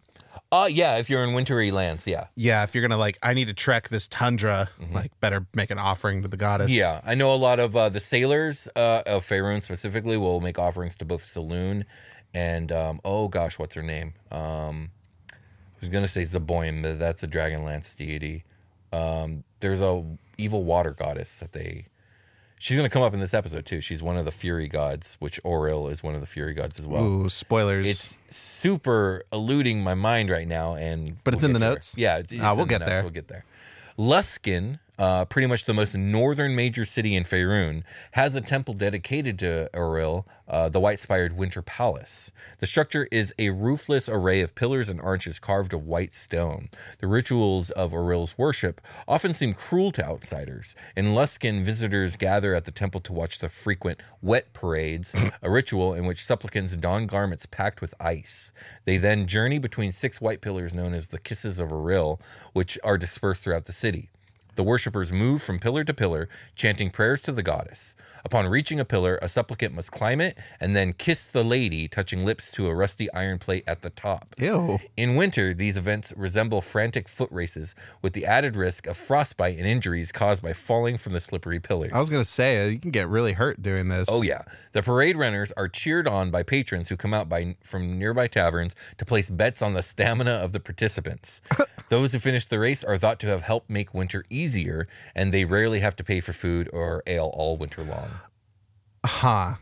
Uh 0.50 0.68
yeah, 0.70 0.96
if 0.96 1.10
you're 1.10 1.22
in 1.24 1.34
wintry 1.34 1.70
lands, 1.70 2.06
yeah. 2.06 2.28
Yeah, 2.36 2.62
if 2.62 2.74
you're 2.74 2.80
gonna 2.80 2.96
like, 2.96 3.18
I 3.22 3.34
need 3.34 3.48
to 3.48 3.54
trek 3.54 3.88
this 3.88 4.08
tundra, 4.08 4.70
like, 4.92 5.10
better 5.20 5.46
make 5.54 5.70
an 5.70 5.78
offering 5.78 6.22
to 6.22 6.28
the 6.28 6.36
goddess. 6.38 6.70
Yeah, 6.70 7.00
I 7.04 7.14
know 7.14 7.34
a 7.34 7.36
lot 7.36 7.58
of 7.58 7.76
uh, 7.76 7.88
the 7.90 8.00
sailors 8.00 8.68
uh, 8.74 9.02
of 9.04 9.26
Faerun 9.26 9.62
specifically 9.62 10.16
will 10.16 10.40
make 10.40 10.58
offerings 10.58 10.96
to 10.98 11.04
both 11.04 11.22
Selûne 11.22 11.84
and 12.32 12.70
um, 12.72 13.00
oh 13.04 13.28
gosh, 13.28 13.58
what's 13.58 13.74
her 13.74 13.82
name? 13.82 14.14
Um, 14.30 14.90
I 15.78 15.80
was 15.80 15.88
gonna 15.88 16.08
say 16.08 16.22
Zeboim, 16.22 16.82
but 16.82 16.98
that's 16.98 17.22
a 17.22 17.28
Dragonlance 17.28 17.94
deity. 17.96 18.44
Um, 18.92 19.44
there's 19.60 19.80
a 19.80 20.04
evil 20.36 20.64
water 20.64 20.90
goddess 20.92 21.38
that 21.38 21.52
they. 21.52 21.86
She's 22.60 22.76
gonna 22.76 22.90
come 22.90 23.02
up 23.02 23.14
in 23.14 23.20
this 23.20 23.32
episode 23.34 23.64
too. 23.64 23.80
She's 23.80 24.02
one 24.02 24.16
of 24.16 24.24
the 24.24 24.32
Fury 24.32 24.66
gods, 24.66 25.16
which 25.20 25.40
Auril 25.44 25.90
is 25.92 26.02
one 26.02 26.16
of 26.16 26.20
the 26.20 26.26
Fury 26.26 26.54
gods 26.54 26.78
as 26.80 26.86
well. 26.88 27.04
Ooh, 27.04 27.28
spoilers. 27.28 27.86
It's 27.86 28.18
super 28.30 29.22
eluding 29.32 29.84
my 29.84 29.94
mind 29.94 30.30
right 30.30 30.48
now, 30.48 30.74
and 30.74 31.14
But 31.22 31.34
it's 31.34 31.42
we'll 31.44 31.50
in 31.50 31.52
the 31.52 31.58
there. 31.60 31.70
notes? 31.70 31.94
Yeah, 31.96 32.16
it's 32.18 32.32
Ah, 32.40 32.54
we'll 32.54 32.64
the 32.64 32.70
get 32.70 32.80
notes. 32.80 32.88
there. 32.90 33.02
We'll 33.02 33.12
get 33.12 33.28
there. 33.28 33.44
Luskan, 33.96 34.80
uh, 34.98 35.24
pretty 35.26 35.46
much 35.46 35.64
the 35.64 35.74
most 35.74 35.94
northern 35.94 36.56
major 36.56 36.84
city 36.84 37.14
in 37.14 37.24
Faerun, 37.24 37.82
has 38.12 38.34
a 38.34 38.40
temple 38.40 38.74
dedicated 38.74 39.38
to 39.38 39.70
Auril, 39.72 40.24
uh, 40.48 40.68
the 40.68 40.80
white-spired 40.80 41.36
Winter 41.36 41.62
Palace. 41.62 42.32
The 42.58 42.66
structure 42.66 43.06
is 43.12 43.34
a 43.38 43.50
roofless 43.50 44.08
array 44.08 44.40
of 44.40 44.54
pillars 44.54 44.88
and 44.88 45.00
arches 45.00 45.38
carved 45.38 45.72
of 45.72 45.86
white 45.86 46.12
stone. 46.12 46.68
The 46.98 47.06
rituals 47.06 47.70
of 47.70 47.92
Auril's 47.92 48.36
worship 48.36 48.80
often 49.06 49.34
seem 49.34 49.54
cruel 49.54 49.92
to 49.92 50.04
outsiders. 50.04 50.74
In 50.96 51.14
Luskan, 51.14 51.62
visitors 51.62 52.16
gather 52.16 52.54
at 52.54 52.64
the 52.64 52.72
temple 52.72 53.00
to 53.02 53.12
watch 53.12 53.38
the 53.38 53.48
frequent 53.48 54.00
wet 54.20 54.52
parades, 54.52 55.14
a 55.42 55.50
ritual 55.50 55.94
in 55.94 56.06
which 56.06 56.24
supplicants 56.24 56.74
don 56.74 57.06
garments 57.06 57.46
packed 57.46 57.80
with 57.80 57.94
ice. 58.00 58.52
They 58.84 58.96
then 58.96 59.26
journey 59.26 59.58
between 59.58 59.92
six 59.92 60.20
white 60.20 60.40
pillars 60.40 60.74
known 60.74 60.94
as 60.94 61.10
the 61.10 61.18
Kisses 61.18 61.60
of 61.60 61.68
Auril, 61.68 62.20
which 62.52 62.78
are 62.82 62.98
dispersed 62.98 63.44
throughout 63.44 63.66
the 63.66 63.72
city. 63.72 64.10
The 64.58 64.64
worshippers 64.64 65.12
move 65.12 65.40
from 65.40 65.60
pillar 65.60 65.84
to 65.84 65.94
pillar, 65.94 66.28
chanting 66.56 66.90
prayers 66.90 67.22
to 67.22 67.30
the 67.30 67.44
goddess. 67.44 67.94
Upon 68.24 68.48
reaching 68.48 68.80
a 68.80 68.84
pillar, 68.84 69.16
a 69.22 69.28
supplicant 69.28 69.72
must 69.72 69.92
climb 69.92 70.20
it 70.20 70.36
and 70.58 70.74
then 70.74 70.94
kiss 70.94 71.28
the 71.28 71.44
lady, 71.44 71.86
touching 71.86 72.24
lips 72.24 72.50
to 72.50 72.66
a 72.66 72.74
rusty 72.74 73.08
iron 73.12 73.38
plate 73.38 73.62
at 73.68 73.82
the 73.82 73.90
top. 73.90 74.34
Ew. 74.36 74.80
In 74.96 75.14
winter, 75.14 75.54
these 75.54 75.76
events 75.76 76.12
resemble 76.16 76.60
frantic 76.60 77.08
foot 77.08 77.30
races, 77.30 77.76
with 78.02 78.14
the 78.14 78.26
added 78.26 78.56
risk 78.56 78.88
of 78.88 78.96
frostbite 78.96 79.56
and 79.56 79.64
injuries 79.64 80.10
caused 80.10 80.42
by 80.42 80.52
falling 80.52 80.96
from 80.96 81.12
the 81.12 81.20
slippery 81.20 81.60
pillars. 81.60 81.92
I 81.94 82.00
was 82.00 82.10
gonna 82.10 82.24
say 82.24 82.64
uh, 82.64 82.68
you 82.68 82.80
can 82.80 82.90
get 82.90 83.08
really 83.08 83.34
hurt 83.34 83.62
doing 83.62 83.86
this. 83.86 84.08
Oh 84.10 84.22
yeah, 84.22 84.42
the 84.72 84.82
parade 84.82 85.16
runners 85.16 85.52
are 85.56 85.68
cheered 85.68 86.08
on 86.08 86.32
by 86.32 86.42
patrons 86.42 86.88
who 86.88 86.96
come 86.96 87.14
out 87.14 87.28
by 87.28 87.54
from 87.62 87.96
nearby 87.96 88.26
taverns 88.26 88.74
to 88.96 89.04
place 89.04 89.30
bets 89.30 89.62
on 89.62 89.74
the 89.74 89.82
stamina 89.84 90.32
of 90.32 90.52
the 90.52 90.58
participants. 90.58 91.40
Those 91.88 92.12
who 92.12 92.18
finish 92.18 92.44
the 92.44 92.58
race 92.58 92.84
are 92.84 92.98
thought 92.98 93.18
to 93.20 93.28
have 93.28 93.42
helped 93.42 93.70
make 93.70 93.94
winter 93.94 94.24
easier, 94.28 94.47
and 95.14 95.32
they 95.32 95.44
rarely 95.44 95.80
have 95.80 95.96
to 95.96 96.04
pay 96.04 96.20
for 96.20 96.32
food 96.32 96.68
or 96.72 97.02
ale 97.06 97.30
all 97.34 97.56
winter 97.56 97.82
long. 97.82 98.08
Huh. 99.04 99.54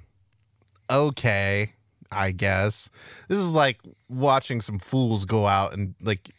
Okay. 0.91 1.73
I 2.11 2.31
guess 2.31 2.89
this 3.29 3.39
is 3.39 3.51
like 3.53 3.81
watching 4.09 4.61
some 4.61 4.79
fools 4.79 5.25
go 5.25 5.47
out 5.47 5.73
and 5.73 5.95
like. 6.01 6.31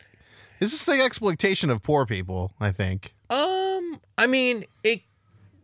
This 0.59 0.73
is 0.73 0.85
the 0.85 0.93
exploitation 1.03 1.69
of 1.69 1.83
poor 1.83 2.05
people. 2.05 2.51
I 2.59 2.71
think. 2.71 3.13
Um, 3.29 3.99
I 4.17 4.27
mean, 4.27 4.63
it. 4.83 5.01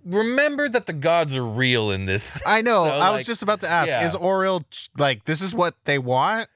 Remember 0.05 0.67
that 0.67 0.85
the 0.85 0.93
gods 0.93 1.35
are 1.35 1.45
real 1.45 1.89
in 1.89 2.05
this. 2.05 2.39
I 2.45 2.61
know. 2.61 2.83
So, 2.89 2.99
I 2.99 3.09
was 3.11 3.25
just 3.25 3.41
about 3.41 3.61
to 3.61 3.69
ask: 3.69 3.87
yeah. 3.87 4.05
Is 4.05 4.13
Auril 4.13 4.63
like 4.97 5.23
this? 5.25 5.41
Is 5.41 5.55
what 5.55 5.75
they 5.85 5.97
want? 5.97 6.49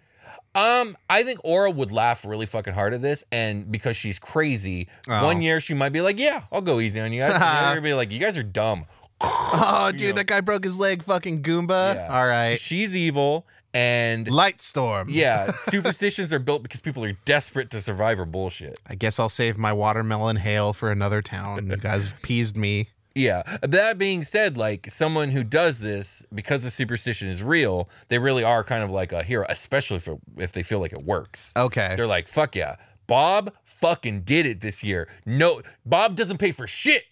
Um, 0.58 0.98
I 1.10 1.24
think 1.24 1.40
Aura 1.44 1.70
would 1.72 1.92
laugh 1.92 2.26
really 2.26 2.46
fucking 2.46 2.74
hard 2.74 2.94
at 2.94 3.02
this, 3.02 3.24
and 3.32 3.72
because 3.72 3.96
she's 3.96 4.18
crazy, 4.20 4.88
Oh. 5.08 5.24
one 5.26 5.42
year 5.42 5.62
she 5.62 5.74
might 5.74 5.94
be 5.94 6.02
like, 6.02 6.18
"Yeah, 6.20 6.44
I'll 6.52 6.62
go 6.62 6.80
easy 6.80 7.00
on 7.00 7.14
you 7.14 7.22
guys." 7.22 7.34
And 7.34 7.42
the 7.44 7.48
other 7.48 7.82
be 7.82 7.94
like, 7.94 8.12
"You 8.12 8.20
guys 8.20 8.38
are 8.38 8.44
dumb." 8.44 8.86
Oh, 9.22 9.92
dude, 9.96 10.16
that 10.18 10.28
guy 10.28 10.42
broke 10.42 10.64
his 10.64 10.78
leg. 10.78 11.02
Fucking 11.04 11.42
Goomba. 11.42 11.96
Yeah. 11.96 12.08
All 12.12 12.28
right. 12.28 12.60
She's 12.60 12.96
evil, 12.96 13.48
and 13.74 14.28
Lightstorm. 14.28 15.06
yeah, 15.10 15.52
superstitions 15.56 16.32
are 16.34 16.40
built 16.40 16.62
because 16.64 16.82
people 16.82 17.04
are 17.04 17.14
desperate 17.26 17.70
to 17.72 17.82
survive 17.82 18.20
or 18.20 18.26
bullshit. 18.26 18.80
I 18.88 18.96
guess 18.96 19.20
I'll 19.20 19.30
save 19.30 19.58
my 19.58 19.74
watermelon 19.74 20.36
hail 20.38 20.74
for 20.74 20.92
another 20.92 21.22
town. 21.22 21.68
You 21.70 21.78
guys 21.78 22.14
peased 22.22 22.58
me. 22.58 22.90
Yeah. 23.18 23.44
That 23.62 23.98
being 23.98 24.24
said, 24.24 24.58
like 24.58 24.90
someone 24.90 25.30
who 25.30 25.44
does 25.44 25.80
this 25.80 26.24
because 26.34 26.64
the 26.64 26.70
superstition 26.70 27.28
is 27.28 27.44
real, 27.44 27.90
they 28.08 28.20
really 28.20 28.44
are 28.44 28.64
kind 28.64 28.84
of 28.84 28.92
like 28.92 29.12
a 29.12 29.24
hero, 29.24 29.46
especially 29.50 29.98
if, 29.98 30.10
if 30.38 30.52
they 30.52 30.64
feel 30.64 30.80
like 30.80 30.94
it 30.94 31.04
works. 31.04 31.52
Okay. 31.56 31.94
They're 31.96 32.08
like, 32.08 32.28
fuck 32.28 32.56
yeah. 32.56 32.76
Bob 33.08 33.54
fucking 33.64 34.22
did 34.22 34.46
it 34.46 34.62
this 34.62 34.84
year. 34.84 35.08
No, 35.26 35.62
Bob 35.86 36.16
doesn't 36.16 36.38
pay 36.38 36.52
for 36.52 36.68
shit. 36.68 37.06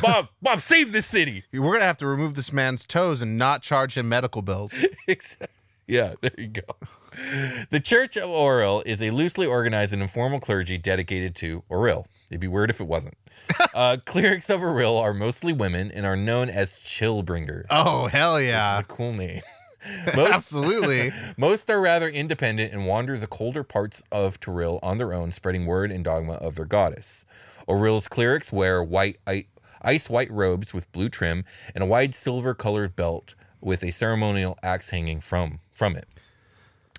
Bob, 0.00 0.28
Bob, 0.42 0.60
save 0.60 0.92
this 0.92 1.06
city. 1.06 1.44
We're 1.52 1.72
gonna 1.72 1.84
have 1.84 1.96
to 1.98 2.06
remove 2.06 2.34
this 2.34 2.52
man's 2.52 2.86
toes 2.86 3.22
and 3.22 3.38
not 3.38 3.62
charge 3.62 3.96
him 3.96 4.08
medical 4.08 4.42
bills. 4.42 4.74
Exactly. 5.08 5.46
Yeah, 5.86 6.14
there 6.20 6.32
you 6.36 6.48
go. 6.48 6.60
The 7.70 7.80
Church 7.80 8.16
of 8.16 8.28
Auril 8.28 8.82
is 8.86 9.02
a 9.02 9.10
loosely 9.10 9.46
organized 9.46 9.92
and 9.92 10.02
informal 10.02 10.40
clergy 10.40 10.78
dedicated 10.78 11.34
to 11.36 11.64
Auril. 11.70 12.06
It'd 12.30 12.40
be 12.40 12.48
weird 12.48 12.70
if 12.70 12.80
it 12.80 12.86
wasn't. 12.86 13.16
uh, 13.74 13.96
clerics 14.04 14.50
of 14.50 14.60
Auril 14.60 15.00
are 15.00 15.14
mostly 15.14 15.52
women 15.52 15.90
and 15.90 16.04
are 16.04 16.16
known 16.16 16.48
as 16.48 16.74
chillbringers. 16.74 17.66
Oh 17.70 18.06
hell 18.06 18.40
yeah! 18.40 18.78
a 18.78 18.82
cool 18.82 19.12
name. 19.14 19.40
Most, 20.16 20.32
Absolutely. 20.32 21.12
most 21.36 21.70
are 21.70 21.80
rather 21.80 22.08
independent 22.08 22.72
and 22.72 22.86
wander 22.86 23.16
the 23.16 23.28
colder 23.28 23.62
parts 23.62 24.02
of 24.10 24.40
Toril 24.40 24.80
on 24.82 24.98
their 24.98 25.14
own, 25.14 25.30
spreading 25.30 25.66
word 25.66 25.92
and 25.92 26.04
dogma 26.04 26.34
of 26.34 26.56
their 26.56 26.64
goddess. 26.64 27.24
Auril's 27.68 28.08
clerics 28.08 28.52
wear 28.52 28.82
white 28.82 29.18
ice 29.80 30.10
white 30.10 30.30
robes 30.32 30.74
with 30.74 30.90
blue 30.90 31.08
trim 31.08 31.44
and 31.74 31.84
a 31.84 31.86
wide 31.86 32.12
silver 32.12 32.54
colored 32.54 32.96
belt 32.96 33.34
with 33.60 33.84
a 33.84 33.92
ceremonial 33.92 34.58
axe 34.62 34.90
hanging 34.90 35.20
from 35.20 35.60
from 35.70 35.96
it. 35.96 36.08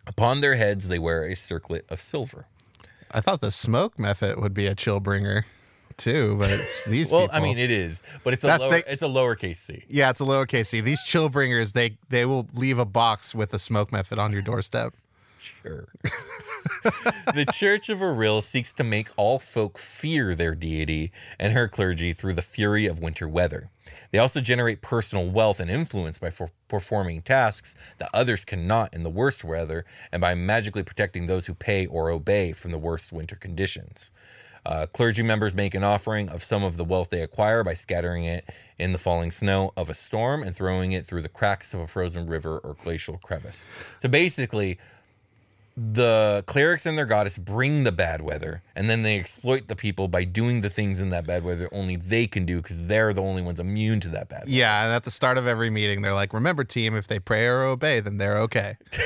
Upon 0.09 0.41
their 0.41 0.55
heads 0.55 0.89
they 0.89 0.99
wear 0.99 1.23
a 1.23 1.35
circlet 1.35 1.85
of 1.87 2.01
silver. 2.01 2.47
I 3.11 3.21
thought 3.21 3.39
the 3.39 3.51
smoke 3.51 3.97
method 3.97 4.39
would 4.41 4.53
be 4.53 4.65
a 4.67 4.75
chill 4.75 4.99
bringer, 4.99 5.45
too, 5.97 6.35
but 6.39 6.49
it's 6.49 6.83
these 6.89 7.09
Well, 7.11 7.21
people. 7.27 7.37
I 7.37 7.39
mean 7.41 7.57
it 7.57 7.71
is, 7.71 8.01
but 8.23 8.33
it's 8.33 8.43
a 8.43 8.47
That's 8.47 8.61
lower, 8.61 8.71
the- 8.71 8.91
it's 8.91 9.01
a 9.03 9.07
lowercase 9.07 9.57
c. 9.57 9.83
yeah, 9.87 10.09
it's 10.09 10.19
a 10.19 10.25
lowercase 10.25 10.65
c. 10.67 10.81
These 10.81 11.03
chill 11.03 11.29
bringers, 11.29 11.73
they 11.73 11.97
they 12.09 12.25
will 12.25 12.47
leave 12.53 12.77
a 12.79 12.85
box 12.85 13.33
with 13.33 13.53
a 13.53 13.59
smoke 13.59 13.91
method 13.91 14.19
on 14.19 14.33
your 14.33 14.41
doorstep. 14.41 14.93
Sure. 15.41 15.87
the 17.33 17.45
Church 17.53 17.87
of 17.87 17.99
Auril 17.99 18.43
seeks 18.43 18.73
to 18.73 18.83
make 18.83 19.09
all 19.15 19.39
folk 19.39 19.77
fear 19.77 20.35
their 20.35 20.53
deity 20.53 21.11
and 21.39 21.53
her 21.53 21.69
clergy 21.69 22.11
through 22.11 22.33
the 22.33 22.41
fury 22.41 22.85
of 22.85 22.99
winter 22.99 23.25
weather. 23.27 23.69
They 24.11 24.17
also 24.17 24.41
generate 24.41 24.81
personal 24.81 25.29
wealth 25.29 25.59
and 25.59 25.69
influence 25.69 26.19
by 26.19 26.29
for- 26.29 26.49
performing 26.67 27.21
tasks 27.21 27.75
that 27.97 28.09
others 28.13 28.45
cannot 28.45 28.93
in 28.93 29.03
the 29.03 29.09
worst 29.09 29.43
weather 29.43 29.85
and 30.11 30.21
by 30.21 30.35
magically 30.35 30.83
protecting 30.83 31.25
those 31.25 31.45
who 31.45 31.53
pay 31.53 31.85
or 31.85 32.09
obey 32.09 32.53
from 32.53 32.71
the 32.71 32.77
worst 32.77 33.11
winter 33.11 33.35
conditions. 33.35 34.11
Uh, 34.65 34.85
clergy 34.85 35.23
members 35.23 35.55
make 35.55 35.73
an 35.73 35.83
offering 35.83 36.29
of 36.29 36.43
some 36.43 36.63
of 36.63 36.77
the 36.77 36.83
wealth 36.83 37.09
they 37.09 37.21
acquire 37.21 37.63
by 37.63 37.73
scattering 37.73 38.25
it 38.25 38.47
in 38.77 38.91
the 38.91 38.97
falling 38.97 39.31
snow 39.31 39.71
of 39.77 39.89
a 39.89 39.93
storm 39.93 40.43
and 40.43 40.55
throwing 40.55 40.91
it 40.91 41.05
through 41.05 41.21
the 41.21 41.29
cracks 41.29 41.73
of 41.73 41.79
a 41.79 41.87
frozen 41.87 42.27
river 42.27 42.59
or 42.59 42.75
glacial 42.75 43.17
crevice. 43.17 43.65
So 43.99 44.09
basically, 44.09 44.77
the 45.81 46.43
clerics 46.45 46.85
and 46.85 46.97
their 46.97 47.05
goddess 47.05 47.37
bring 47.37 47.83
the 47.85 47.91
bad 47.91 48.21
weather 48.21 48.61
and 48.75 48.89
then 48.89 49.01
they 49.01 49.17
exploit 49.17 49.67
the 49.67 49.75
people 49.77 50.09
by 50.09 50.25
doing 50.25 50.59
the 50.59 50.69
things 50.69 50.99
in 50.99 51.09
that 51.09 51.25
bad 51.25 51.43
weather 51.43 51.69
only 51.71 51.95
they 51.95 52.27
can 52.27 52.45
do 52.45 52.61
because 52.61 52.87
they're 52.87 53.13
the 53.13 53.21
only 53.21 53.41
ones 53.41 53.61
immune 53.61 54.01
to 54.01 54.09
that 54.09 54.27
bad 54.27 54.39
weather. 54.39 54.51
Yeah, 54.51 54.83
and 54.83 54.93
at 54.93 55.05
the 55.05 55.11
start 55.11 55.37
of 55.37 55.47
every 55.47 55.69
meeting, 55.69 56.01
they're 56.01 56.13
like, 56.13 56.33
"Remember, 56.33 56.65
team, 56.65 56.95
if 56.95 57.07
they 57.07 57.19
pray 57.19 57.45
or 57.45 57.63
obey, 57.63 58.01
then 58.01 58.17
they're 58.17 58.39
okay." 58.39 58.77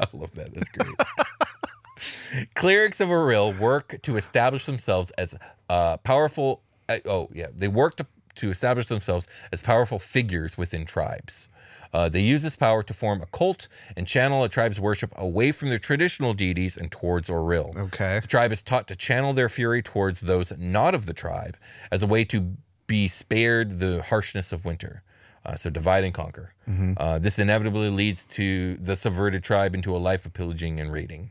I 0.00 0.06
love 0.14 0.32
that. 0.32 0.54
That's 0.54 0.68
great. 0.70 0.94
Clerics 2.54 3.00
of 3.00 3.08
Auril 3.08 3.58
work 3.58 4.00
to 4.02 4.16
establish 4.16 4.64
themselves 4.64 5.10
as 5.12 5.34
uh, 5.68 5.98
powerful. 5.98 6.62
Uh, 6.88 6.98
oh, 7.04 7.28
yeah. 7.34 7.48
They 7.54 7.68
work 7.68 7.96
to, 7.96 8.06
to 8.36 8.50
establish 8.50 8.86
themselves 8.86 9.28
as 9.52 9.62
powerful 9.62 9.98
figures 9.98 10.56
within 10.56 10.84
tribes. 10.84 11.48
Uh, 11.92 12.08
they 12.08 12.20
use 12.20 12.42
this 12.42 12.56
power 12.56 12.82
to 12.82 12.94
form 12.94 13.20
a 13.20 13.26
cult 13.26 13.66
and 13.96 14.06
channel 14.06 14.44
a 14.44 14.48
tribe's 14.48 14.80
worship 14.80 15.12
away 15.16 15.50
from 15.50 15.70
their 15.70 15.78
traditional 15.78 16.34
deities 16.34 16.76
and 16.76 16.90
towards 16.90 17.28
Auril. 17.28 17.76
Okay. 17.76 18.20
The 18.20 18.28
tribe 18.28 18.52
is 18.52 18.62
taught 18.62 18.86
to 18.88 18.96
channel 18.96 19.32
their 19.32 19.48
fury 19.48 19.82
towards 19.82 20.20
those 20.20 20.52
not 20.56 20.94
of 20.94 21.06
the 21.06 21.12
tribe 21.12 21.56
as 21.90 22.02
a 22.02 22.06
way 22.06 22.24
to 22.26 22.56
be 22.86 23.08
spared 23.08 23.78
the 23.78 24.02
harshness 24.02 24.52
of 24.52 24.64
winter. 24.64 25.02
Uh, 25.44 25.56
so 25.56 25.70
divide 25.70 26.04
and 26.04 26.12
conquer. 26.12 26.54
Uh, 26.98 27.18
this 27.18 27.38
inevitably 27.38 27.88
leads 27.88 28.26
to 28.26 28.76
the 28.76 28.94
subverted 28.94 29.42
tribe 29.42 29.74
into 29.74 29.96
a 29.96 29.98
life 29.98 30.26
of 30.26 30.32
pillaging 30.32 30.78
and 30.78 30.92
raiding. 30.92 31.30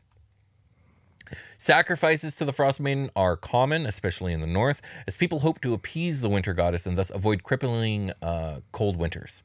Sacrifices 1.57 2.35
to 2.35 2.45
the 2.45 2.53
Frost 2.53 2.79
Maiden 2.79 3.09
are 3.15 3.35
common, 3.35 3.85
especially 3.85 4.33
in 4.33 4.41
the 4.41 4.47
north, 4.47 4.81
as 5.07 5.17
people 5.17 5.39
hope 5.39 5.61
to 5.61 5.73
appease 5.73 6.21
the 6.21 6.29
winter 6.29 6.53
goddess 6.53 6.85
and 6.85 6.97
thus 6.97 7.09
avoid 7.09 7.43
crippling 7.43 8.11
uh, 8.21 8.59
cold 8.71 8.97
winters. 8.97 9.43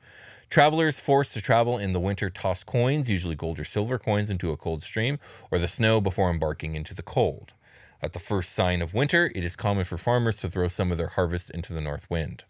Travelers 0.51 1.01
forced 1.01 1.33
to 1.33 1.43
travel 1.43 1.79
in 1.79 1.93
the 1.93 2.01
winter 2.01 2.31
toss 2.31 2.63
coins, 2.63 3.11
usually 3.11 3.35
gold 3.35 3.59
or 3.59 3.65
silver 3.65 3.99
coins, 3.99 4.31
into 4.31 4.53
a 4.53 4.57
cold 4.57 4.83
stream 4.83 5.19
or 5.51 5.59
the 5.59 5.69
snow 5.69 6.01
before 6.01 6.31
embarking 6.31 6.75
into 6.75 6.95
the 6.95 7.03
cold. 7.03 7.53
At 8.01 8.13
the 8.13 8.19
first 8.19 8.53
sign 8.53 8.83
of 8.83 8.95
winter, 8.95 9.33
it 9.35 9.43
is 9.43 9.57
common 9.57 9.85
for 9.85 9.97
farmers 9.97 10.37
to 10.37 10.49
throw 10.49 10.69
some 10.69 10.93
of 10.93 10.99
their 10.99 11.09
harvest 11.09 11.51
into 11.51 11.73
the 11.73 11.81
north 11.81 12.09
wind. 12.11 12.45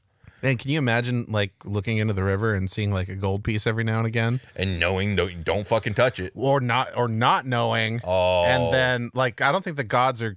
Man, 0.44 0.58
can 0.58 0.70
you 0.70 0.76
imagine 0.78 1.24
like 1.28 1.52
looking 1.64 1.96
into 1.96 2.12
the 2.12 2.22
river 2.22 2.52
and 2.54 2.70
seeing 2.70 2.90
like 2.92 3.08
a 3.08 3.14
gold 3.16 3.42
piece 3.42 3.66
every 3.66 3.82
now 3.82 3.96
and 3.98 4.06
again, 4.06 4.40
And 4.54 4.78
knowing, 4.78 5.14
no, 5.14 5.30
don't 5.30 5.66
fucking 5.66 5.94
touch 5.94 6.20
it. 6.20 6.32
or 6.36 6.60
not, 6.60 6.88
or 6.94 7.08
not 7.08 7.46
knowing, 7.46 8.00
Oh, 8.04 8.44
and 8.44 8.72
then 8.72 9.10
like 9.14 9.40
I 9.40 9.50
don't 9.52 9.64
think 9.64 9.78
the 9.78 9.84
gods 9.84 10.20
are 10.22 10.36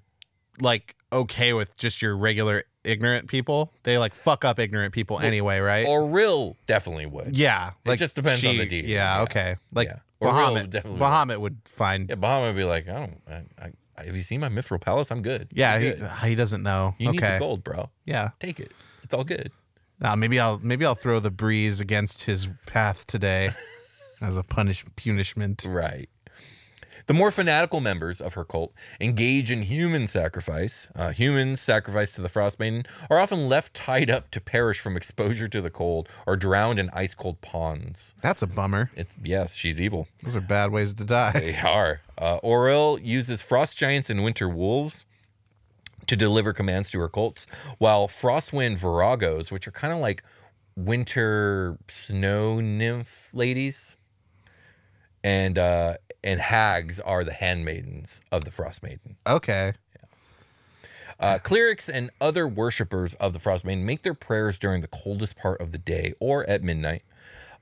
like 0.62 0.96
okay 1.12 1.52
with 1.52 1.76
just 1.76 2.02
your 2.02 2.16
regular 2.16 2.64
ignorant 2.86 3.28
people. 3.28 3.74
They 3.84 3.98
like 3.98 4.16
fuck 4.16 4.46
up 4.46 4.60
ignorant 4.60 4.94
people 4.94 5.20
anyway, 5.20 5.60
right? 5.60 5.86
Auril 5.86 6.56
definitely 6.68 7.06
would. 7.06 7.36
yeah, 7.38 7.72
like 7.86 8.00
just 8.00 8.16
depends 8.16 8.46
on 8.46 8.56
the 8.58 8.66
deity, 8.66 8.88
Yeah, 8.88 9.18
yeah. 9.18 9.22
okay. 9.24 9.56
Like 9.74 9.90
Yeah. 9.90 10.00
Bahamut, 10.22 10.70
definitely 10.70 11.00
Bahamut 11.02 11.40
would 11.42 11.58
find. 11.66 12.10
Yeah, 12.10 12.16
Bahamut 12.16 12.48
would 12.48 12.56
be 12.56 12.64
like, 12.64 12.88
I 12.88 12.94
don't, 12.94 13.22
I, 13.30 13.44
I, 14.00 14.06
have 14.06 14.16
you 14.16 14.24
seen 14.24 14.40
my 14.40 14.48
mithril 14.50 14.80
palace? 14.82 15.12
I'm 15.12 15.22
good. 15.22 15.50
Yeah, 15.52 15.74
I'm 15.74 15.82
he, 16.24 16.30
he 16.30 16.36
doesn't 16.36 16.64
know. 16.64 16.96
you 16.98 17.12
need 17.12 17.22
the 17.22 17.38
gold, 17.40 17.64
bro. 17.64 17.90
yeah. 18.06 18.30
Take 18.40 18.60
it. 18.62 18.72
It's 19.04 19.14
all 19.14 19.24
good. 19.26 19.52
Uh, 20.02 20.16
maybe 20.16 20.40
I'll 20.40 20.60
maybe 20.62 20.86
I'll 20.86 20.96
throw 20.96 21.20
the 21.20 21.32
breeze 21.32 21.80
against 21.80 22.24
his 22.24 22.48
path 22.66 23.08
today 23.08 23.52
as 24.22 24.38
a 24.38 24.44
punish 24.44 24.86
punishment. 24.96 25.66
Right. 25.68 26.10
The 27.08 27.14
more 27.14 27.32
fanatical 27.32 27.80
members 27.80 28.20
of 28.20 28.34
her 28.34 28.44
cult 28.44 28.74
engage 29.00 29.50
in 29.50 29.62
human 29.62 30.08
sacrifice. 30.08 30.88
Uh, 30.94 31.12
humans 31.12 31.62
sacrificed 31.62 32.16
to 32.16 32.22
the 32.22 32.28
Frost 32.28 32.60
Maiden 32.60 32.86
are 33.10 33.18
often 33.18 33.48
left 33.48 33.74
tied 33.74 34.10
up 34.10 34.30
to 34.32 34.42
perish 34.42 34.82
from 34.82 34.98
exposure 34.98 35.48
to 35.48 35.62
the 35.62 35.70
cold 35.70 36.10
or 36.26 36.36
drowned 36.36 36.80
in 36.80 36.90
ice 36.92 37.14
cold 37.14 37.40
ponds. 37.40 38.14
That's 38.22 38.42
a 38.42 38.48
bummer. 38.48 38.92
It's 38.94 39.18
yes, 39.24 39.56
she's 39.56 39.80
evil. 39.80 40.10
Those 40.22 40.36
are 40.36 40.42
bad 40.42 40.72
ways 40.72 40.94
to 40.96 41.06
die. 41.06 41.32
They 41.32 41.58
are. 41.58 42.02
Uh, 42.18 42.40
Auril 42.42 43.00
uses 43.02 43.42
frost 43.42 43.78
giants 43.78 44.10
and 44.10 44.22
winter 44.24 44.50
wolves 44.50 45.06
to 46.08 46.16
deliver 46.16 46.54
commands 46.54 46.90
to 46.92 47.00
her 47.00 47.10
cults, 47.10 47.48
while 47.78 48.08
Frostwind 48.08 48.78
Viragos, 48.80 49.52
which 49.52 49.68
are 49.68 49.72
kind 49.72 49.94
of 49.94 50.00
like 50.00 50.24
winter 50.76 51.78
snow 51.88 52.60
nymph 52.60 53.30
ladies, 53.34 53.96
and 55.24 55.58
uh, 55.58 55.96
and 56.24 56.40
hags 56.40 57.00
are 57.00 57.24
the 57.24 57.34
handmaidens 57.34 58.22
of 58.32 58.44
the 58.46 58.52
Frost 58.52 58.84
Maiden. 58.84 59.18
Okay. 59.28 59.74
Uh, 61.20 61.40
clerics 61.40 61.90
and 61.90 62.12
other 62.22 62.48
worshippers 62.48 63.16
of 63.16 63.34
the 63.34 63.40
Frost 63.40 63.66
Maiden 63.66 63.86
make 63.86 64.04
their 64.04 64.14
prayers 64.14 64.60
during 64.60 64.82
the 64.82 64.88
coldest 64.88 65.36
part 65.36 65.60
of 65.60 65.72
the 65.72 65.80
day 65.80 66.14
or 66.20 66.48
at 66.48 66.62
midnight. 66.62 67.02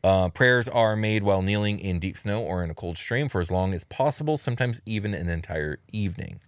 Uh, 0.03 0.29
prayers 0.29 0.67
are 0.67 0.95
made 0.95 1.23
while 1.23 1.41
kneeling 1.41 1.79
in 1.79 1.97
deep 1.97 2.17
snow 2.17 2.41
or 2.41 2.63
in 2.63 2.69
a 2.69 2.75
cold 2.75 2.97
stream 2.97 3.29
for 3.29 3.39
as 3.39 3.49
long 3.49 3.73
as 3.73 3.83
possible, 3.85 4.37
sometimes 4.37 4.81
even 4.85 5.13
an 5.13 5.29
entire 5.29 5.79
evening. 5.91 6.39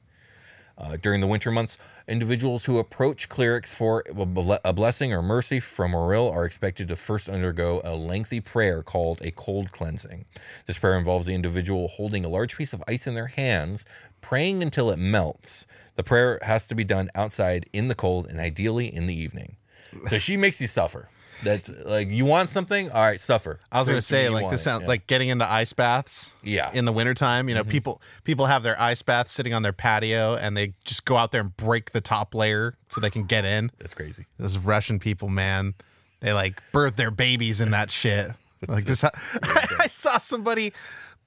Uh, 0.78 0.96
during 0.96 1.22
the 1.22 1.28
winter 1.28 1.50
months, 1.50 1.76
individuals 2.08 2.66
who 2.66 2.78
approach 2.78 3.30
clerics 3.30 3.74
for 3.74 4.04
a 4.64 4.74
blessing 4.74 5.12
or 5.12 5.24
mercy 5.24 5.60
from 5.60 5.94
Auril 5.94 6.32
are 6.32 6.46
expected 6.46 6.88
to 6.88 6.96
first 6.96 7.28
undergo 7.28 7.82
a 7.84 7.96
lengthy 7.96 8.40
prayer 8.40 8.84
called 8.84 9.20
a 9.24 9.32
cold 9.32 9.72
cleansing. 9.72 10.26
This 10.68 10.78
prayer 10.78 10.96
involves 10.98 11.26
the 11.26 11.34
individual 11.34 11.88
holding 11.88 12.24
a 12.24 12.30
large 12.30 12.56
piece 12.56 12.74
of 12.74 12.84
ice 12.88 13.08
in 13.08 13.16
their 13.16 13.28
hands, 13.28 13.86
praying 14.22 14.62
until 14.62 14.92
it 14.92 14.98
melts. 14.98 15.66
The 15.96 16.04
prayer 16.04 16.40
has 16.44 16.68
to 16.68 16.76
be 16.76 16.84
done 16.84 17.10
outside 17.16 17.68
in 17.74 17.88
the 17.88 17.96
cold 17.96 18.28
and 18.28 18.40
ideally 18.40 18.94
in 18.94 19.08
the 19.08 19.20
evening. 19.20 19.56
So 20.10 20.20
she 20.20 20.38
makes 20.38 20.62
you 20.62 20.68
suffer. 20.68 21.10
That's 21.44 21.70
like 21.70 22.10
you 22.10 22.26
want 22.26 22.50
something, 22.50 22.90
all 22.92 23.02
right, 23.02 23.22
suffer. 23.22 23.60
I 23.72 23.80
was 23.80 23.88
gonna 23.88 23.96
Prove 23.96 24.04
to 24.04 24.08
say 24.08 24.30
like 24.30 24.50
this 24.50 24.64
sound 24.64 24.84
Yeah. 24.84 24.88
like 24.88 25.08
getting 25.08 25.30
into 25.30 25.50
ice 25.50 25.74
baths. 25.74 26.34
Yeah. 26.44 26.72
In 26.74 26.86
the 26.86 26.94
wintertime, 26.94 27.50
you 27.50 27.56
know, 27.56 27.62
mm-hmm. 27.62 27.72
people 27.72 28.02
people 28.24 28.48
have 28.48 28.64
their 28.64 28.80
ice 28.82 29.02
baths 29.02 29.32
sitting 29.32 29.54
on 29.54 29.62
their 29.62 29.74
patio 29.74 30.36
and 30.36 30.58
they 30.58 30.74
just 30.84 31.06
go 31.06 31.18
out 31.18 31.32
there 31.32 31.42
and 31.42 31.56
break 31.56 31.92
the 31.92 32.02
top 32.02 32.34
layer 32.34 32.76
so 32.90 33.02
they 33.02 33.10
can 33.10 33.24
get 33.26 33.46
in. 33.46 33.72
that's 33.80 33.94
crazy. 33.94 34.26
Those 34.38 34.58
Russian 34.58 35.00
people, 35.00 35.30
man, 35.30 35.76
they 36.22 36.34
like 36.34 36.62
birth 36.72 36.96
their 36.96 37.12
babies 37.12 37.62
in 37.62 37.72
that 37.72 37.92
shit. 37.92 38.32
Like 38.68 38.86
this, 38.86 39.04
I 39.44 39.86
saw 39.88 40.18
somebody 40.18 40.74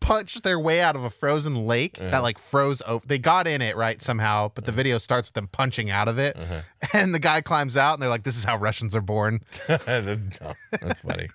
punch 0.01 0.43
their 0.43 0.59
way 0.59 0.81
out 0.81 0.97
of 0.97 1.05
a 1.05 1.11
frozen 1.11 1.67
lake 1.67 1.95
that 1.99 2.19
like 2.23 2.39
froze 2.39 2.83
over. 2.87 3.07
They 3.07 3.19
got 3.19 3.47
in 3.47 3.63
it 3.63 3.77
right 3.77 4.01
somehow, 4.01 4.51
but 4.55 4.67
the 4.67 4.73
video 4.73 4.99
starts 4.99 5.29
with 5.29 5.35
them 5.35 5.49
punching 5.49 5.91
out 5.91 6.09
of 6.09 6.19
it, 6.19 6.37
and 6.93 7.15
the 7.15 7.19
guy 7.19 7.41
climbs 7.41 7.77
out, 7.77 7.95
and 7.95 8.03
they're 8.03 8.11
like, 8.11 8.25
"This 8.25 8.37
is 8.37 8.45
how 8.45 8.57
Russians 8.57 8.97
are 8.97 9.01
born." 9.01 9.41
That's 9.67 10.27
dumb. 10.27 10.55
That's 10.81 11.01
funny. 11.01 11.29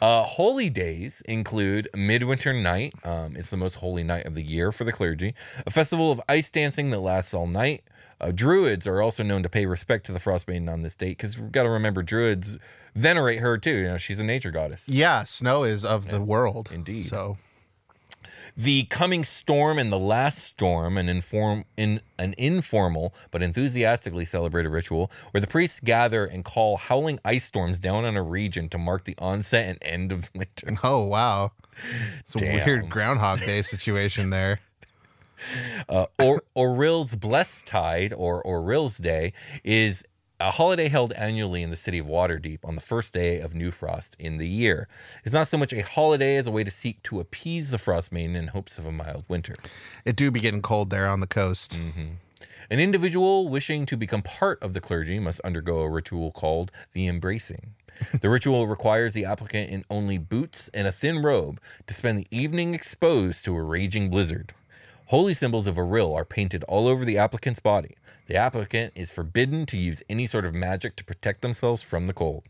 Uh, 0.00 0.22
holy 0.22 0.68
days 0.68 1.22
include 1.26 1.88
Midwinter 1.94 2.52
Night. 2.52 2.94
Um, 3.04 3.36
it's 3.36 3.50
the 3.50 3.56
most 3.56 3.76
holy 3.76 4.02
night 4.02 4.26
of 4.26 4.34
the 4.34 4.42
year 4.42 4.72
for 4.72 4.84
the 4.84 4.92
clergy. 4.92 5.34
A 5.66 5.70
festival 5.70 6.10
of 6.10 6.20
ice 6.28 6.50
dancing 6.50 6.90
that 6.90 7.00
lasts 7.00 7.32
all 7.32 7.46
night. 7.46 7.84
Uh, 8.20 8.32
druids 8.34 8.86
are 8.86 9.02
also 9.02 9.22
known 9.22 9.42
to 9.42 9.48
pay 9.48 9.66
respect 9.66 10.06
to 10.06 10.12
the 10.12 10.18
Frost 10.18 10.48
Maiden 10.48 10.68
on 10.68 10.80
this 10.80 10.94
date 10.94 11.18
because 11.18 11.38
we've 11.38 11.52
got 11.52 11.64
to 11.64 11.70
remember 11.70 12.02
druids 12.02 12.58
venerate 12.94 13.40
her 13.40 13.58
too. 13.58 13.74
You 13.74 13.84
know, 13.88 13.98
she's 13.98 14.18
a 14.18 14.24
nature 14.24 14.50
goddess. 14.50 14.88
Yeah, 14.88 15.24
snow 15.24 15.64
is 15.64 15.84
of 15.84 16.08
the 16.08 16.20
world, 16.20 16.70
Indeed. 16.72 17.04
So 17.04 17.36
The 18.56 18.84
coming 18.84 19.22
storm 19.22 19.78
and 19.78 19.92
the 19.92 19.98
last 19.98 20.38
storm, 20.42 20.96
an 20.96 21.10
inform 21.10 21.66
in 21.76 22.00
an 22.18 22.34
informal 22.38 23.14
but 23.30 23.42
enthusiastically 23.42 24.24
celebrated 24.24 24.70
ritual 24.70 25.10
where 25.30 25.42
the 25.42 25.46
priests 25.46 25.78
gather 25.78 26.24
and 26.24 26.42
call 26.42 26.78
howling 26.78 27.18
ice 27.22 27.44
storms 27.44 27.78
down 27.78 28.06
on 28.06 28.16
a 28.16 28.22
region 28.22 28.70
to 28.70 28.78
mark 28.78 29.04
the 29.04 29.14
onset 29.18 29.66
and 29.68 29.78
end 29.82 30.10
of 30.12 30.30
winter. 30.34 30.68
Oh 30.82 31.02
wow, 31.04 31.52
it's 32.20 32.34
a 32.34 32.38
Damn. 32.38 32.64
weird 32.64 32.88
Groundhog 32.88 33.40
Day 33.40 33.62
situation 33.62 34.30
there. 34.30 34.60
Uh, 35.86 36.06
or 36.18 36.42
Auril's 36.54 37.14
Blessed 37.14 37.66
Tide 37.66 38.14
or 38.14 38.42
Auril's 38.42 38.96
Day 38.96 39.34
is 39.64 40.02
a 40.38 40.50
holiday 40.50 40.88
held 40.88 41.12
annually 41.14 41.62
in 41.62 41.70
the 41.70 41.76
city 41.76 41.98
of 41.98 42.06
Waterdeep 42.06 42.58
on 42.64 42.74
the 42.74 42.80
first 42.80 43.12
day 43.12 43.40
of 43.40 43.54
New 43.54 43.70
Frost 43.70 44.16
in 44.18 44.36
the 44.36 44.48
year. 44.48 44.86
It's 45.24 45.34
not 45.34 45.48
so 45.48 45.56
much 45.56 45.72
a 45.72 45.80
holiday 45.80 46.36
as 46.36 46.46
a 46.46 46.50
way 46.50 46.62
to 46.64 46.70
seek 46.70 47.02
to 47.04 47.20
appease 47.20 47.70
the 47.70 47.78
Frost 47.78 48.12
Maiden 48.12 48.36
in 48.36 48.48
hopes 48.48 48.78
of 48.78 48.86
a 48.86 48.92
mild 48.92 49.24
winter. 49.28 49.56
It 50.04 50.16
do 50.16 50.30
be 50.30 50.40
getting 50.40 50.62
cold 50.62 50.90
there 50.90 51.08
on 51.08 51.20
the 51.20 51.26
coast. 51.26 51.78
Mm-hmm. 51.78 52.14
An 52.68 52.80
individual 52.80 53.48
wishing 53.48 53.86
to 53.86 53.96
become 53.96 54.22
part 54.22 54.62
of 54.62 54.74
the 54.74 54.80
clergy 54.80 55.18
must 55.18 55.40
undergo 55.40 55.80
a 55.80 55.90
ritual 55.90 56.32
called 56.32 56.70
the 56.92 57.08
embracing. 57.08 57.74
The 58.20 58.28
ritual 58.28 58.66
requires 58.66 59.14
the 59.14 59.24
applicant 59.24 59.70
in 59.70 59.86
only 59.88 60.18
boots 60.18 60.68
and 60.74 60.86
a 60.86 60.92
thin 60.92 61.22
robe 61.22 61.58
to 61.86 61.94
spend 61.94 62.18
the 62.18 62.26
evening 62.30 62.74
exposed 62.74 63.42
to 63.46 63.56
a 63.56 63.62
raging 63.62 64.10
blizzard. 64.10 64.52
Holy 65.10 65.34
symbols 65.34 65.68
of 65.68 65.76
Auril 65.76 66.16
are 66.16 66.24
painted 66.24 66.64
all 66.64 66.88
over 66.88 67.04
the 67.04 67.16
applicant's 67.16 67.60
body. 67.60 67.94
The 68.26 68.34
applicant 68.34 68.92
is 68.96 69.12
forbidden 69.12 69.64
to 69.66 69.76
use 69.76 70.02
any 70.10 70.26
sort 70.26 70.44
of 70.44 70.52
magic 70.52 70.96
to 70.96 71.04
protect 71.04 71.42
themselves 71.42 71.80
from 71.80 72.08
the 72.08 72.12
cold. 72.12 72.42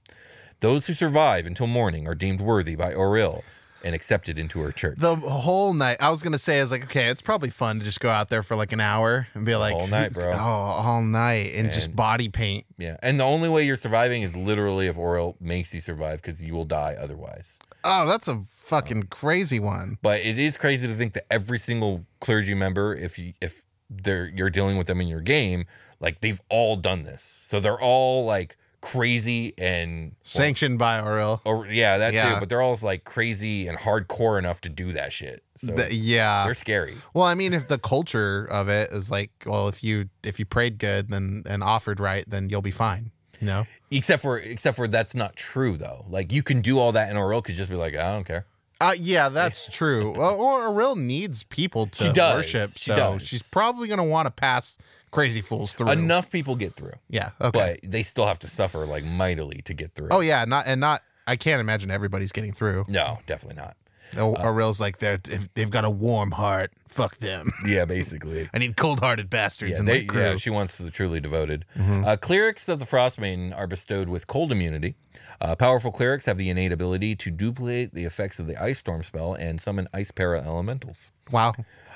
Those 0.61 0.87
who 0.87 0.95
survive 0.95 1.45
until 1.45 1.67
morning 1.67 2.09
are 2.09 2.15
deemed 2.15 2.41
worthy 2.41 2.75
by 2.75 2.95
Auril 2.95 3.43
and 3.87 3.95
accepted 3.95 4.37
into 4.37 4.59
her 4.59 4.73
church. 4.73 4.99
The 4.99 5.15
whole 5.15 5.73
night, 5.73 5.99
I 6.01 6.11
was 6.11 6.21
gonna 6.21 6.39
say, 6.39 6.59
I 6.59 6.61
was 6.61 6.73
like, 6.73 6.83
okay, 6.87 7.07
it's 7.07 7.23
probably 7.23 7.51
fun 7.51 7.79
to 7.79 7.85
just 7.85 8.01
go 8.01 8.11
out 8.11 8.31
there 8.31 8.43
for 8.43 8.57
like 8.57 8.73
an 8.73 8.81
hour 8.81 9.29
and 9.33 9.47
be 9.47 9.55
like, 9.55 9.77
all 9.77 9.87
night, 9.87 10.13
bro. 10.13 10.33
Oh, 10.33 10.37
all 10.37 11.03
night 11.03 11.53
and 11.55 11.73
just 11.73 11.95
body 11.95 12.29
paint. 12.29 12.67
Yeah, 12.79 12.97
and 13.01 13.21
the 13.21 13.25
only 13.25 13.49
way 13.49 13.65
you're 13.65 13.77
surviving 13.77 14.23
is 14.23 14.37
literally 14.37 14.89
if 14.89 14.97
Auril 14.97 15.41
makes 15.41 15.73
you 15.73 15.81
survive 15.81 16.21
because 16.21 16.43
you 16.43 16.53
will 16.53 16.65
die 16.65 16.97
otherwise. 16.99 17.61
Oh, 17.85 18.09
that's 18.09 18.27
a 18.27 18.41
fucking 18.59 19.05
crazy 19.05 19.61
one. 19.61 19.99
But 20.03 20.21
it 20.23 20.37
is 20.37 20.57
crazy 20.57 20.89
to 20.89 20.95
think 20.95 21.13
that 21.13 21.33
every 21.33 21.61
single 21.61 22.05
clergy 22.19 22.55
member, 22.55 22.93
if 22.93 23.21
you 23.21 23.35
if 23.41 23.63
they're 23.89 24.27
you're 24.27 24.51
dealing 24.51 24.79
with 24.79 24.89
them 24.89 25.01
in 25.01 25.07
your 25.07 25.21
game, 25.21 25.65
like 26.01 26.23
they've 26.23 26.41
all 26.51 26.75
done 26.75 27.05
this, 27.05 27.39
so 27.47 27.61
they're 27.61 27.81
all 27.81 28.25
like 28.25 28.57
crazy 28.81 29.55
and 29.59 30.15
Sanctioned 30.23 30.79
by 30.79 31.01
Auril. 31.01 31.41
or 31.45 31.67
yeah, 31.67 31.99
that 31.99 32.13
Yeah. 32.15 32.35
too. 32.35 32.41
But 32.41 32.49
they're 32.49 32.63
all 32.63 32.77
like 32.83 33.05
crazy 33.05 33.67
and 33.69 33.79
hardcore 33.79 34.39
enough 34.39 34.61
to 34.63 34.69
do 34.69 34.93
that 34.93 35.13
shit. 35.13 35.43
So 35.59 35.75
Th- 35.75 35.93
yeah. 35.93 36.45
they're 36.45 36.55
scary. 36.55 36.95
Well, 37.15 37.25
I 37.25 37.35
mean, 37.35 37.53
if 37.55 37.69
the 37.69 37.79
culture 37.79 38.45
of 38.45 38.69
it 38.69 38.93
is 38.93 39.11
like, 39.11 39.31
well, 39.47 39.69
if 39.69 39.83
you 39.83 40.09
if 40.23 40.39
you 40.39 40.45
prayed 40.45 40.79
good 40.79 41.09
then 41.09 41.43
and 41.47 41.63
offered 41.63 41.99
right, 42.01 42.25
then 42.29 42.49
you'll 42.49 42.63
be 42.63 42.71
fine. 42.71 43.11
You 43.41 43.47
know? 43.47 43.67
Except 43.91 44.23
for 44.23 44.39
except 44.39 44.77
for 44.77 44.87
that's 44.89 45.15
not 45.15 45.37
true 45.37 45.77
though. 45.77 46.05
Like 46.09 46.33
you 46.33 46.43
can 46.43 46.61
do 46.61 46.79
all 46.79 46.93
that 46.93 47.09
and 47.11 47.19
Auril 47.19 47.43
could 47.45 47.55
just 47.55 47.71
be 47.71 47.77
like, 47.77 47.95
I 47.95 48.13
don't 48.13 48.25
care. 48.25 48.47
Uh, 48.81 48.95
yeah, 48.99 49.31
that's 49.31 49.69
true. 49.73 50.13
Well, 50.13 50.35
or 50.39 50.69
Auril 50.69 50.97
needs 50.99 51.43
people 51.45 51.87
to 51.87 52.05
She 52.15 52.21
worship, 52.21 52.71
She 52.77 52.91
so 52.91 52.97
does. 52.97 53.23
she's 53.23 53.43
probably 53.43 53.89
gonna 53.89 54.05
want 54.05 54.27
to 54.27 54.31
pass 54.31 54.77
crazy 55.17 55.41
fools 55.41 55.75
through. 55.75 55.91
Enough 55.91 56.31
people 56.31 56.55
get 56.57 56.75
through. 56.75 56.93
Yeah. 57.09 57.31
Okay. 57.41 57.79
But 57.83 57.91
they 57.91 58.03
still 58.03 58.27
have 58.27 58.39
to 58.41 58.49
suffer 58.49 58.85
like 58.87 59.05
mightily 59.05 59.63
to 59.65 59.75
get 59.75 59.95
through. 59.95 60.09
oh 60.11 60.21
yeah, 60.21 60.45
not 60.45 60.67
and 60.67 60.81
not. 60.81 61.03
I 61.27 61.37
can't 61.37 61.61
imagine 61.61 61.91
everybody's 61.91 62.31
getting 62.33 62.53
through. 62.53 62.85
No, 62.89 63.19
definitely 63.27 63.61
not. 63.61 63.77
Oh, 64.17 64.35
Auril's 64.37 64.81
like 64.81 64.99
they're 64.99 65.19
if 65.29 65.53
they've 65.55 65.71
got 65.71 65.85
a 65.85 65.91
warm 65.91 66.31
heart. 66.31 66.71
Fuck 66.89 67.17
them. 67.19 67.51
Yeah, 67.67 67.85
basically. 67.85 68.49
I 68.55 68.59
need 68.59 68.77
cold-hearted 68.77 69.29
bastards 69.29 69.73
Yeah, 69.73 69.79
in 69.81 69.85
they, 69.87 70.01
my 70.03 70.05
crew. 70.07 70.21
yeah, 70.21 70.37
she 70.37 70.49
wants 70.51 70.79
the 70.79 70.91
truly 70.91 71.19
devoted. 71.21 71.65
Mm-hmm. 71.77 72.05
Uh, 72.07 72.17
clerics 72.17 72.69
of 72.69 72.79
the 72.79 72.85
Frostmaiden 72.87 73.55
are 73.57 73.67
bestowed 73.67 74.09
with 74.09 74.27
cold 74.29 74.53
immunity. 74.53 74.95
Uh, 75.41 75.55
powerful 75.55 75.93
clerics 75.93 76.27
have 76.27 76.39
the 76.39 76.51
innate 76.51 76.73
ability 76.73 77.15
to 77.17 77.31
duplicate 77.31 77.95
the 77.95 78.05
effects 78.05 78.39
of 78.39 78.47
the 78.47 78.61
ice 78.63 78.79
storm 78.79 79.03
spell 79.03 79.35
and 79.35 79.61
summon 79.61 79.89
ice 79.93 80.11
para 80.11 80.43
elementals. 80.43 81.11
wow. 81.31 81.53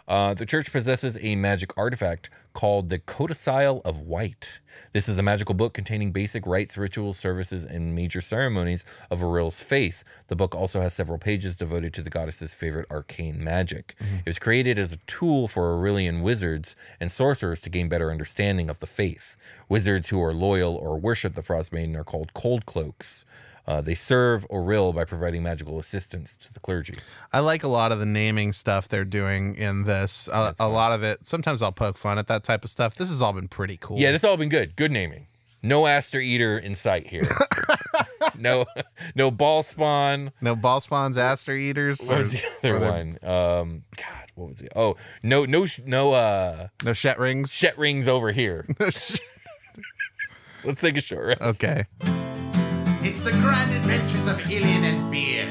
Uh, 0.08 0.34
the 0.34 0.44
church 0.46 0.72
possesses 0.72 1.16
a 1.20 1.36
magic 1.36 1.72
artifact 1.76 2.30
called 2.52 2.88
the 2.88 2.98
Codicil 2.98 3.80
of 3.84 4.00
White. 4.02 4.60
This 4.92 5.08
is 5.08 5.18
a 5.18 5.22
magical 5.22 5.54
book 5.54 5.72
containing 5.72 6.10
basic 6.10 6.44
rites, 6.48 6.76
rituals, 6.76 7.16
services, 7.16 7.64
and 7.64 7.94
major 7.94 8.20
ceremonies 8.20 8.84
of 9.08 9.22
Auril's 9.22 9.60
faith. 9.60 10.02
The 10.26 10.34
book 10.34 10.52
also 10.52 10.80
has 10.80 10.94
several 10.94 11.18
pages 11.18 11.54
devoted 11.54 11.94
to 11.94 12.02
the 12.02 12.10
goddess's 12.10 12.54
favorite 12.54 12.90
arcane 12.90 13.42
magic. 13.44 13.94
It 14.00 14.26
was 14.26 14.40
created 14.40 14.80
as 14.80 14.92
a 14.92 14.96
tool 15.06 15.46
for 15.46 15.74
Aurelian 15.74 16.22
wizards 16.22 16.74
and 16.98 17.08
sorcerers 17.08 17.60
to 17.60 17.70
gain 17.70 17.88
better 17.88 18.10
understanding 18.10 18.68
of 18.68 18.80
the 18.80 18.86
faith. 18.88 19.36
Wizards 19.70 20.08
who 20.08 20.22
are 20.22 20.34
loyal 20.34 20.74
or 20.76 20.98
worship 20.98 21.34
the 21.34 21.40
Frostmaiden 21.40 21.96
are 21.96 22.04
called 22.04 22.34
cold 22.34 22.66
cloaks. 22.66 23.24
Uh, 23.66 23.80
they 23.80 23.94
serve 23.94 24.46
Auril 24.48 24.92
by 24.94 25.04
providing 25.04 25.44
magical 25.44 25.78
assistance 25.78 26.36
to 26.42 26.52
the 26.52 26.58
clergy. 26.58 26.94
I 27.32 27.38
like 27.38 27.62
a 27.62 27.68
lot 27.68 27.92
of 27.92 28.00
the 28.00 28.06
naming 28.06 28.52
stuff 28.52 28.88
they're 28.88 29.04
doing 29.04 29.54
in 29.54 29.84
this. 29.84 30.28
A, 30.32 30.54
a 30.58 30.68
lot 30.68 30.92
of 30.92 31.02
it. 31.04 31.24
Sometimes 31.24 31.62
I'll 31.62 31.70
poke 31.70 31.96
fun 31.96 32.18
at 32.18 32.26
that 32.26 32.42
type 32.42 32.64
of 32.64 32.70
stuff. 32.70 32.96
This 32.96 33.10
has 33.10 33.22
all 33.22 33.32
been 33.32 33.46
pretty 33.48 33.76
cool. 33.76 33.98
Yeah, 33.98 34.10
this 34.10 34.24
all 34.24 34.36
been 34.36 34.48
good. 34.48 34.74
Good 34.74 34.90
naming. 34.90 35.28
No 35.62 35.86
Aster 35.86 36.18
Eater 36.18 36.58
in 36.58 36.74
sight 36.74 37.06
here. 37.06 37.28
no, 38.36 38.64
no 39.14 39.30
Bhaalspawn. 39.30 40.32
No 40.40 40.56
ball 40.56 40.80
spawns, 40.80 41.16
aster 41.18 41.54
eaters. 41.54 42.00
What 42.00 42.18
was 42.18 42.32
the 42.32 42.42
other 42.64 42.80
one? 42.80 43.18
Um, 43.22 43.82
God, 43.96 44.32
what 44.34 44.48
was 44.48 44.62
it? 44.62 44.72
Oh, 44.74 44.96
no, 45.22 45.44
no, 45.44 45.66
no. 45.84 46.12
Uh, 46.12 46.68
No 46.82 46.92
shet 46.92 47.18
rings. 47.18 47.52
shet 47.52 47.76
rings 47.78 48.08
over 48.08 48.32
here. 48.32 48.66
Let's 50.64 50.80
take 50.80 50.96
a 50.96 51.00
short 51.00 51.26
rest. 51.40 51.62
okay. 51.64 51.86
It's 53.02 53.20
the 53.22 53.30
grand 53.32 53.72
adventures 53.72 54.26
of 54.26 54.38
Ilian 54.50 54.84
and 54.84 55.10
Beard. 55.10 55.48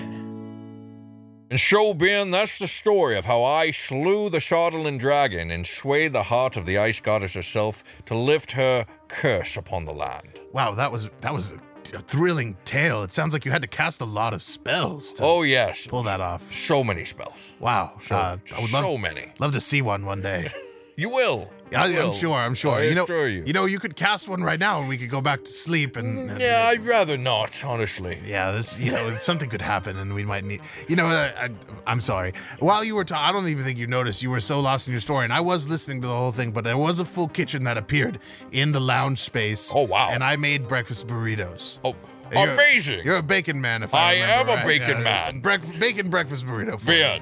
And 1.52 1.60
so, 1.60 1.96
Ben, 1.96 2.30
that's 2.30 2.60
the 2.60 2.68
story 2.68 3.18
of 3.18 3.26
how 3.26 3.44
I 3.44 3.72
slew 3.72 4.30
the 4.30 4.38
Shardalin 4.38 5.00
dragon 5.00 5.50
and 5.50 5.66
swayed 5.66 6.14
the 6.14 6.22
heart 6.22 6.58
of 6.58 6.68
the 6.68 6.78
ice 6.78 7.00
goddess 7.00 7.34
herself 7.34 7.84
to 8.06 8.16
lift 8.16 8.52
her 8.52 8.86
curse 9.08 9.58
upon 9.58 9.86
the 9.86 9.92
land. 9.94 10.40
Wow, 10.54 10.76
that 10.76 10.92
was 10.92 11.10
that 11.22 11.34
was 11.34 11.54
a, 11.54 11.98
a 11.98 12.02
thrilling 12.02 12.56
tale. 12.66 13.02
It 13.02 13.12
sounds 13.12 13.34
like 13.34 13.46
you 13.46 13.52
had 13.52 13.64
to 13.64 13.68
cast 13.68 14.00
a 14.00 14.06
lot 14.06 14.36
of 14.36 14.44
spells 14.44 15.12
to 15.14 15.24
Oh 15.24 15.42
yes, 15.42 15.88
pull 15.88 16.04
that 16.04 16.22
off. 16.22 16.54
so 16.54 16.84
many 16.84 17.04
spells. 17.04 17.40
Wow. 17.60 17.94
So, 18.00 18.16
Uh, 18.16 18.38
I 18.56 18.62
would 18.62 18.72
love, 18.72 18.84
so 18.84 18.98
many. 19.00 19.32
love 19.40 19.54
to 19.54 19.60
see 19.62 19.82
one 19.82 20.06
one 20.06 20.22
day. 20.22 20.52
You 21.00 21.08
will. 21.10 21.50
I, 21.76 21.86
You 21.88 22.02
I'm 22.02 22.14
sure. 22.14 22.36
I'm 22.38 22.54
sure. 22.56 22.76
I 22.76 22.84
you 22.84 22.96
know. 22.96 23.04
assure 23.04 23.28
you. 23.28 23.44
You 23.46 23.54
know. 23.54 23.66
You 23.66 23.80
could 23.80 23.96
cast 23.96 24.28
one 24.28 24.42
right 24.44 24.60
now, 24.60 24.80
and 24.80 24.90
we 24.90 24.98
could 24.98 25.10
go 25.10 25.22
back 25.22 25.44
to 25.44 25.52
sleep. 25.52 25.96
And, 25.96 26.30
and- 26.32 26.42
Yeah, 26.42 26.66
I'd 26.68 26.86
rather 26.86 27.18
not, 27.18 27.64
honestly. 27.64 28.20
Yeah, 28.26 28.52
this 28.52 28.80
you 28.80 28.92
know 28.92 29.16
something 29.30 29.50
could 29.50 29.62
happen, 29.62 29.98
and 29.98 30.14
we 30.14 30.24
might 30.24 30.44
need. 30.44 30.62
You 30.88 30.96
know, 30.96 31.08
uh, 31.08 31.32
I, 31.38 31.50
I'm 31.86 32.02
sorry. 32.02 32.34
While 32.60 32.84
you 32.84 32.96
were 32.96 33.04
talking, 33.06 33.24
I 33.28 33.32
don't 33.32 33.48
even 33.50 33.64
think 33.64 33.78
you 33.78 33.88
noticed. 33.88 34.24
You 34.24 34.30
were 34.32 34.40
so 34.40 34.60
lost 34.60 34.88
in 34.88 34.92
your 34.94 35.02
story, 35.02 35.24
and 35.26 35.34
I 35.34 35.42
was 35.42 35.68
listening 35.68 36.02
to 36.02 36.08
the 36.08 36.16
whole 36.16 36.32
thing. 36.32 36.52
But 36.52 36.64
there 36.64 36.78
was 36.78 37.00
a 37.00 37.06
full 37.06 37.28
kitchen 37.28 37.64
that 37.66 37.78
appeared 37.78 38.20
in 38.52 38.72
the 38.72 38.80
lounge 38.82 39.20
space. 39.20 39.72
Oh, 39.74 39.84
wow. 39.86 40.10
And 40.12 40.24
I 40.24 40.36
made 40.38 40.68
breakfast 40.68 41.06
burritos. 41.08 41.78
Oh, 41.84 41.96
You're- 42.32 42.54
amazing. 42.54 43.04
You're 43.06 43.18
a 43.18 43.24
bacon 43.24 43.60
man, 43.60 43.84
if 43.84 43.94
I, 43.94 44.12
I 44.12 44.14
am 44.16 44.50
a 44.50 44.56
right. 44.56 44.66
bacon 44.66 44.98
Yeah, 45.04 45.32
man. 45.42 45.42
Bacon 45.80 46.10
breakfast 46.10 46.46
burrito. 46.46 46.80
For 46.80 46.90
me. 46.90 47.00
Ben, 47.00 47.22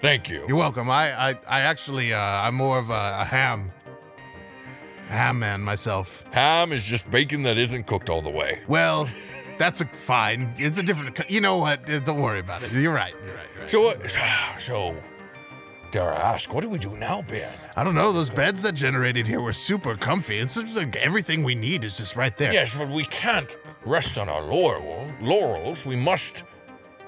thank 0.00 0.28
you. 0.28 0.44
You're 0.48 0.56
welcome. 0.56 0.90
I, 0.90 1.30
I, 1.30 1.34
I 1.48 1.60
actually, 1.62 2.12
uh, 2.12 2.18
I'm 2.18 2.54
more 2.56 2.78
of 2.78 2.90
a, 2.90 3.18
a 3.20 3.24
ham, 3.24 3.70
a 3.79 3.79
ham 5.10 5.38
man 5.38 5.60
myself. 5.60 6.24
Ham 6.32 6.72
is 6.72 6.84
just 6.84 7.10
bacon 7.10 7.42
that 7.42 7.58
isn't 7.58 7.86
cooked 7.86 8.08
all 8.10 8.22
the 8.22 8.30
way. 8.30 8.60
Well, 8.68 9.08
that's 9.58 9.80
a 9.80 9.86
fine. 9.86 10.52
It's 10.56 10.78
a 10.78 10.82
different. 10.82 11.14
co- 11.14 11.24
You 11.28 11.40
know 11.40 11.58
what? 11.58 11.88
Uh, 11.90 11.98
Don't 12.00 12.20
worry 12.22 12.40
about 12.40 12.62
it. 12.62 12.72
You're 12.72 12.92
right. 12.94 13.14
You're 13.24 13.34
right. 13.34 13.46
You're 13.54 13.62
right. 13.62 13.70
So, 13.70 13.80
what? 13.82 14.60
So, 14.60 14.96
dare 15.92 16.12
I 16.14 16.34
ask, 16.34 16.52
what 16.54 16.62
do 16.62 16.68
we 16.70 16.78
do 16.78 16.96
now, 16.96 17.22
Ben? 17.22 17.52
I 17.76 17.84
don't 17.84 17.94
know. 17.94 18.12
Those 18.12 18.30
beds 18.30 18.62
that 18.62 18.74
generated 18.74 19.26
here 19.26 19.40
were 19.40 19.52
super 19.52 19.96
comfy. 19.96 20.38
It's 20.38 20.54
just 20.54 20.76
like 20.76 20.94
everything 20.96 21.42
we 21.44 21.54
need 21.54 21.84
is 21.84 21.96
just 21.96 22.16
right 22.16 22.36
there. 22.36 22.52
Yes, 22.52 22.74
but 22.74 22.88
we 22.88 23.04
can't 23.04 23.56
rest 23.84 24.16
on 24.16 24.28
our 24.28 24.42
laurel, 24.42 25.06
laurels. 25.20 25.84
We 25.84 25.96
must, 25.96 26.44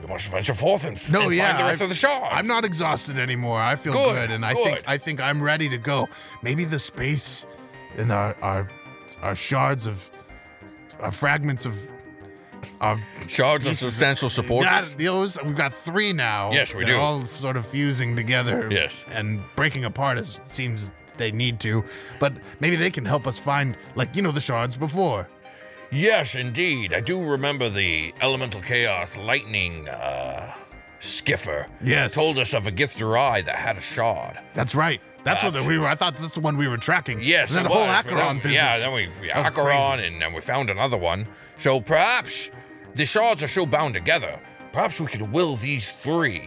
we 0.01 0.07
must 0.09 0.29
venture 0.29 0.55
forth 0.55 0.85
and, 0.85 0.97
f- 0.97 1.11
No, 1.11 1.23
and 1.23 1.35
yeah. 1.35 1.49
find 1.53 1.61
the 1.61 1.65
rest 1.71 1.81
I- 1.81 1.85
of 1.85 1.89
the 1.91 1.95
shards. 1.95 2.27
I'm 2.31 2.47
not 2.47 2.65
exhausted 2.65 3.19
anymore. 3.19 3.61
I 3.63 3.77
feel 3.77 3.93
Good, 3.93 4.13
good, 4.15 4.31
and 4.33 4.45
I 4.45 4.53
good. 4.55 4.65
think 4.65 4.83
I 4.89 4.99
think 4.99 5.21
I'm 5.21 5.43
ready 5.43 5.69
to 5.71 5.79
go. 5.79 6.09
Maybe 6.43 6.65
the 6.65 6.79
space 6.79 7.47
in 7.97 8.11
our 8.11 8.37
our 8.43 8.71
our 9.23 9.35
shards 9.35 9.87
of 9.87 10.09
our 11.01 11.11
fragments 11.11 11.67
of 11.67 11.77
our 12.81 12.97
shards 13.27 13.67
of 13.67 13.77
substantial 13.77 14.31
support. 14.31 14.67
those 14.97 15.37
we've 15.43 15.57
got 15.57 15.75
three 15.75 16.13
now. 16.13 16.53
Yes, 16.53 16.75
we 16.75 16.85
They're 16.85 16.95
do. 16.95 17.01
all 17.01 17.25
sort 17.25 17.57
of 17.57 17.67
fusing 17.67 18.15
together. 18.15 18.69
Yes. 18.71 19.05
and 19.09 19.43
breaking 19.57 19.85
apart 19.85 20.19
as 20.19 20.37
it 20.37 20.47
seems 20.47 20.93
they 21.17 21.33
need 21.33 21.61
to. 21.61 21.85
But 22.21 22.33
maybe 22.61 22.77
they 22.77 22.91
can 22.91 23.05
help 23.05 23.27
us 23.27 23.39
find, 23.39 23.77
like 23.97 24.15
you 24.17 24.23
know, 24.23 24.31
the 24.33 24.41
shards 24.41 24.77
before. 24.77 25.29
Yes, 25.91 26.35
indeed. 26.35 26.95
I 26.95 27.01
do 27.01 27.23
remember 27.23 27.69
the 27.69 28.15
elemental 28.23 28.63
chaos 28.63 29.17
lightning 29.17 29.89
uh, 29.89 30.55
skiffer. 31.01 31.67
Yes. 31.83 32.15
Told 32.15 32.39
us 32.39 32.55
of 32.55 32.67
a 32.67 32.73
Githzerai 32.73 33.45
that 33.45 33.57
had 33.57 33.77
a 33.77 33.81
shard. 33.81 34.39
That's 34.55 34.75
right. 34.75 35.01
That's 35.25 35.43
what 35.45 35.55
we 35.67 35.79
were. 35.79 35.87
I 35.87 35.95
thought 35.95 36.17
that's 36.17 36.35
the 36.35 36.41
one 36.41 36.57
we 36.57 36.67
were 36.69 36.77
tracking. 36.77 37.23
Yes, 37.23 37.53
that 37.53 37.67
whole 37.67 37.83
Acheron 37.85 38.39
business. 38.39 38.55
Yeah, 38.55 38.79
then 38.79 38.93
we, 38.93 39.09
we 39.21 39.31
Acheron, 39.31 40.01
and 40.01 40.21
then 40.21 40.33
we 40.33 40.41
found 40.41 40.69
another 40.71 40.97
one. 40.97 41.27
So 41.59 41.81
perhaps 41.81 42.51
the 42.95 43.05
shards 43.05 43.43
are 43.43 43.49
so 43.49 43.65
bound 43.65 43.95
together. 43.95 44.41
Perhaps 44.73 45.01
we 45.01 45.07
could 45.07 45.23
will 45.33 45.57
these 45.57 45.93
three 46.03 46.43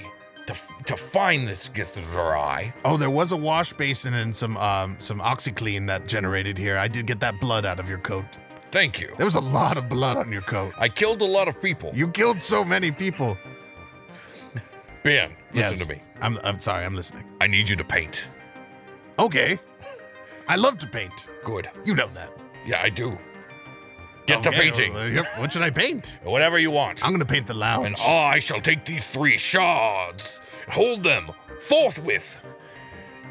to 0.48 0.56
to 0.86 0.98
find 0.98 1.48
this 1.48 1.70
Githzerai. 1.70 2.74
Oh, 2.84 2.98
there 2.98 3.10
was 3.10 3.32
a 3.32 3.38
wash 3.38 3.72
basin 3.74 4.14
and 4.14 4.36
some 4.36 4.58
um 4.58 4.98
some 5.00 5.20
OxiClean 5.20 5.88
that 5.88 6.08
generated 6.08 6.58
here. 6.58 6.78
I 6.78 6.88
did 6.88 7.06
get 7.08 7.20
that 7.22 7.40
blood 7.40 7.66
out 7.66 7.80
of 7.80 7.88
your 7.88 8.00
coat. 8.00 8.26
Thank 8.72 9.00
you. 9.00 9.14
There 9.16 9.26
was 9.26 9.36
a 9.36 9.40
lot 9.42 9.78
of 9.78 9.88
blood 9.88 10.18
on 10.18 10.32
your 10.34 10.42
coat. 10.42 10.74
I 10.78 10.90
killed 10.90 11.22
a 11.22 11.26
lot 11.26 11.48
of 11.48 11.62
people. 11.62 11.92
You 11.94 12.10
killed 12.10 12.42
so 12.42 12.66
many 12.66 12.92
people. 12.92 13.38
Ben, 15.04 15.36
listen 15.54 15.78
Yes. 15.78 15.88
to 15.88 15.94
me. 15.94 16.02
I'm 16.22 16.38
I'm 16.44 16.60
sorry. 16.60 16.84
I'm 16.84 16.96
listening. 16.96 17.24
I 17.40 17.48
need 17.48 17.70
you 17.70 17.76
to 17.78 17.84
paint. 17.86 18.26
Okay. 19.20 19.60
I 20.48 20.56
love 20.56 20.78
to 20.80 20.88
paint. 20.88 21.28
Good. 21.44 21.70
You 21.86 21.96
know 21.96 22.08
that. 22.10 22.32
Yeah, 22.66 22.82
I 22.82 22.90
do. 22.90 23.18
Get 24.26 24.42
to 24.44 24.50
Okay, 24.50 24.58
painting. 24.72 24.94
well, 24.94 25.08
yep. 25.08 25.26
What 25.38 25.54
should 25.54 25.62
I 25.62 25.70
paint? 25.70 26.18
Whatever 26.24 26.58
you 26.58 26.72
want. 26.72 27.04
I'm 27.06 27.12
gonna 27.12 27.26
paint 27.26 27.46
the 27.48 27.54
lounge. 27.54 27.86
and 27.86 27.96
I 28.00 28.40
shall 28.40 28.60
take 28.60 28.84
these 28.86 29.06
three 29.06 29.38
shards, 29.38 30.40
hold 30.70 31.04
them 31.04 31.32
forthwith, 31.62 32.40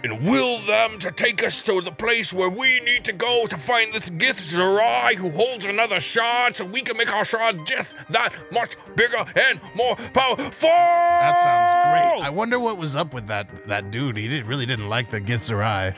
and 0.04 0.22
will 0.22 0.60
them 0.60 0.98
to 0.98 1.10
take 1.10 1.42
us 1.42 1.62
to 1.62 1.80
the 1.80 1.90
place 1.90 2.30
where 2.32 2.50
we 2.50 2.78
need 2.80 3.04
to 3.04 3.12
go 3.12 3.46
to 3.46 3.56
find 3.56 3.92
this 3.92 4.10
Githzerai 4.10 5.14
who 5.14 5.30
holds 5.30 5.64
another 5.64 5.98
shard 5.98 6.56
so 6.58 6.66
we 6.66 6.82
can 6.82 6.98
make 6.98 7.12
our 7.12 7.24
shard 7.24 7.66
just 7.66 7.96
that 8.10 8.34
much 8.52 8.76
bigger 8.96 9.24
and 9.34 9.58
more 9.74 9.96
powerful. 9.96 10.68
That 10.68 11.36
sounds 11.42 12.18
great. 12.18 12.26
I 12.26 12.30
wonder 12.30 12.60
what 12.60 12.76
was 12.76 12.94
up 12.94 13.14
with 13.14 13.26
that 13.28 13.66
that 13.66 13.90
dude. 13.90 14.18
He 14.18 14.28
did, 14.28 14.46
really 14.46 14.66
didn't 14.66 14.90
like 14.90 15.10
the 15.10 15.22
Githzerai. 15.22 15.96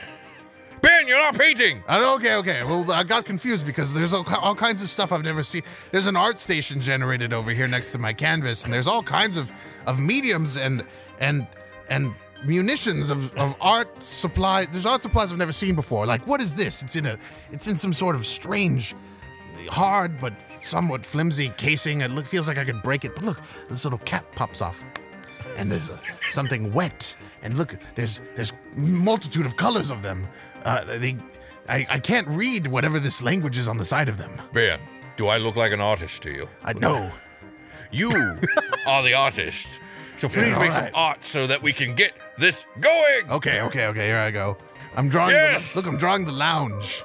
Ben, 0.79 1.07
you're 1.07 1.19
not 1.19 1.37
painting. 1.37 1.83
Uh, 1.87 2.13
okay, 2.15 2.35
okay. 2.35 2.63
Well, 2.63 2.89
I 2.91 3.03
got 3.03 3.25
confused 3.25 3.65
because 3.65 3.93
there's 3.93 4.13
all, 4.13 4.23
all 4.35 4.55
kinds 4.55 4.81
of 4.81 4.89
stuff 4.89 5.11
I've 5.11 5.23
never 5.23 5.43
seen. 5.43 5.63
There's 5.91 6.05
an 6.05 6.15
art 6.15 6.37
station 6.37 6.79
generated 6.79 7.33
over 7.33 7.51
here 7.51 7.67
next 7.67 7.91
to 7.93 7.97
my 7.97 8.13
canvas, 8.13 8.63
and 8.63 8.71
there's 8.71 8.87
all 8.87 9.03
kinds 9.03 9.35
of 9.35 9.51
of 9.85 9.99
mediums 9.99 10.55
and 10.55 10.85
and 11.19 11.45
and 11.89 12.13
munitions 12.45 13.09
of, 13.09 13.35
of 13.37 13.55
art 13.61 14.01
supply. 14.01 14.65
There's 14.65 14.85
art 14.85 15.03
supplies 15.03 15.31
I've 15.31 15.37
never 15.37 15.53
seen 15.53 15.75
before. 15.75 16.05
Like, 16.05 16.25
what 16.27 16.41
is 16.41 16.53
this? 16.55 16.81
It's 16.81 16.95
in 16.95 17.05
a 17.05 17.17
it's 17.51 17.67
in 17.67 17.75
some 17.75 17.93
sort 17.93 18.15
of 18.15 18.25
strange 18.25 18.95
hard 19.69 20.19
but 20.19 20.33
somewhat 20.59 21.05
flimsy 21.05 21.49
casing. 21.57 22.01
It 22.01 22.11
look, 22.11 22.25
feels 22.25 22.47
like 22.47 22.57
I 22.57 22.65
could 22.65 22.81
break 22.83 23.05
it. 23.05 23.15
But 23.15 23.23
look, 23.23 23.41
this 23.69 23.83
little 23.83 23.99
cap 23.99 24.25
pops 24.35 24.61
off, 24.61 24.83
and 25.55 25.71
there's 25.71 25.89
a, 25.89 25.99
something 26.29 26.71
wet. 26.73 27.15
And 27.41 27.57
look, 27.57 27.75
there's 27.95 28.21
there's 28.35 28.53
multitude 28.75 29.45
of 29.45 29.57
colors 29.57 29.89
of 29.89 30.01
them. 30.01 30.27
Uh, 30.63 30.83
they, 30.85 31.17
I, 31.69 31.85
I 31.89 31.99
can't 31.99 32.27
read 32.27 32.67
whatever 32.67 32.99
this 32.99 33.21
language 33.21 33.57
is 33.57 33.67
on 33.67 33.77
the 33.77 33.85
side 33.85 34.09
of 34.09 34.17
them. 34.17 34.41
Ben, 34.53 34.79
do 35.17 35.27
I 35.27 35.37
look 35.37 35.55
like 35.55 35.71
an 35.71 35.81
artist 35.81 36.21
to 36.23 36.31
you? 36.31 36.47
I 36.63 36.73
know. 36.73 37.11
You 37.89 38.11
are 38.85 39.01
the 39.01 39.13
artist. 39.13 39.65
So 40.17 40.27
please 40.27 40.47
Yeah, 40.47 40.59
make 40.59 40.71
alright. 40.71 40.93
some 40.93 40.95
art 40.95 41.23
so 41.23 41.47
that 41.47 41.61
we 41.61 41.71
can 41.73 41.93
get 41.93 42.13
this 42.37 42.65
going. 42.79 43.29
Okay, 43.29 43.61
okay, 43.61 43.85
okay. 43.87 44.07
Here 44.07 44.17
I 44.19 44.31
go. 44.31 44.57
I'm 44.95 45.09
drawing. 45.09 45.31
Yes! 45.35 45.71
The, 45.73 45.79
look, 45.79 45.87
I'm 45.87 45.97
drawing 45.97 46.25
the 46.25 46.31
lounge. 46.31 47.03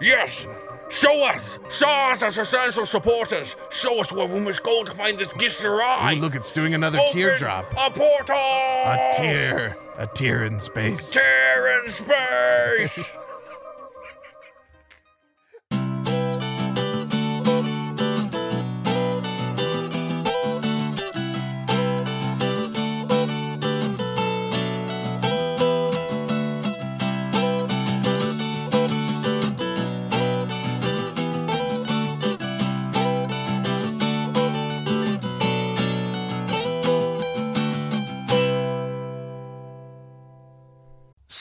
Yes. 0.00 0.46
Show 0.90 1.24
us. 1.26 1.58
Show 1.70 1.88
us 1.88 2.22
as 2.22 2.38
essential 2.38 2.86
supporters. 2.86 3.56
Show 3.70 3.98
us 3.98 4.12
where 4.12 4.26
we 4.26 4.38
must 4.40 4.62
go 4.62 4.84
to 4.84 4.92
find 4.92 5.18
this 5.18 5.28
Githzerai. 5.28 6.16
Ooh, 6.16 6.20
look, 6.20 6.34
it's 6.34 6.52
doing 6.52 6.74
another 6.74 6.98
Open 7.00 7.12
teardrop. 7.12 7.72
A 7.72 7.90
portal. 7.90 8.36
A 8.36 9.10
tear. 9.14 9.76
A 9.98 10.06
tear 10.06 10.44
in 10.44 10.60
space. 10.60 11.10
Tear 11.10 11.82
in 11.82 11.88
space. 11.88 13.10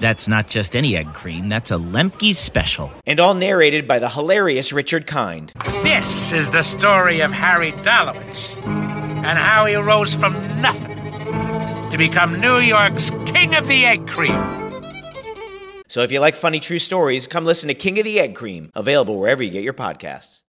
That's 0.00 0.28
not 0.28 0.48
just 0.48 0.74
any 0.76 0.96
egg 0.96 1.12
cream, 1.14 1.48
that's 1.48 1.70
a 1.70 1.76
Lemke's 1.76 2.38
special. 2.38 2.92
and 3.06 3.20
all 3.20 3.34
narrated 3.34 3.86
by 3.86 3.98
the 3.98 4.08
hilarious 4.08 4.72
Richard 4.72 5.06
Kind. 5.06 5.52
This 5.82 6.32
is 6.32 6.50
the 6.50 6.62
story 6.62 7.20
of 7.20 7.32
Harry 7.32 7.72
Dalowitz 7.72 8.56
and 8.66 9.38
how 9.38 9.66
he 9.66 9.74
rose 9.76 10.14
from 10.14 10.32
nothing 10.60 10.98
to 11.90 11.96
become 11.96 12.40
New 12.40 12.58
York's 12.58 13.10
King 13.26 13.54
of 13.54 13.68
the 13.68 13.86
Egg 13.86 14.06
Cream. 14.08 14.62
So 15.86 16.02
if 16.02 16.10
you 16.10 16.18
like 16.18 16.34
funny 16.34 16.58
true 16.60 16.80
stories, 16.80 17.26
come 17.26 17.44
listen 17.44 17.68
to 17.68 17.74
King 17.74 17.98
of 17.98 18.04
the 18.04 18.18
Egg 18.18 18.34
Cream, 18.34 18.70
available 18.74 19.18
wherever 19.18 19.42
you 19.42 19.50
get 19.50 19.62
your 19.62 19.74
podcasts. 19.74 20.42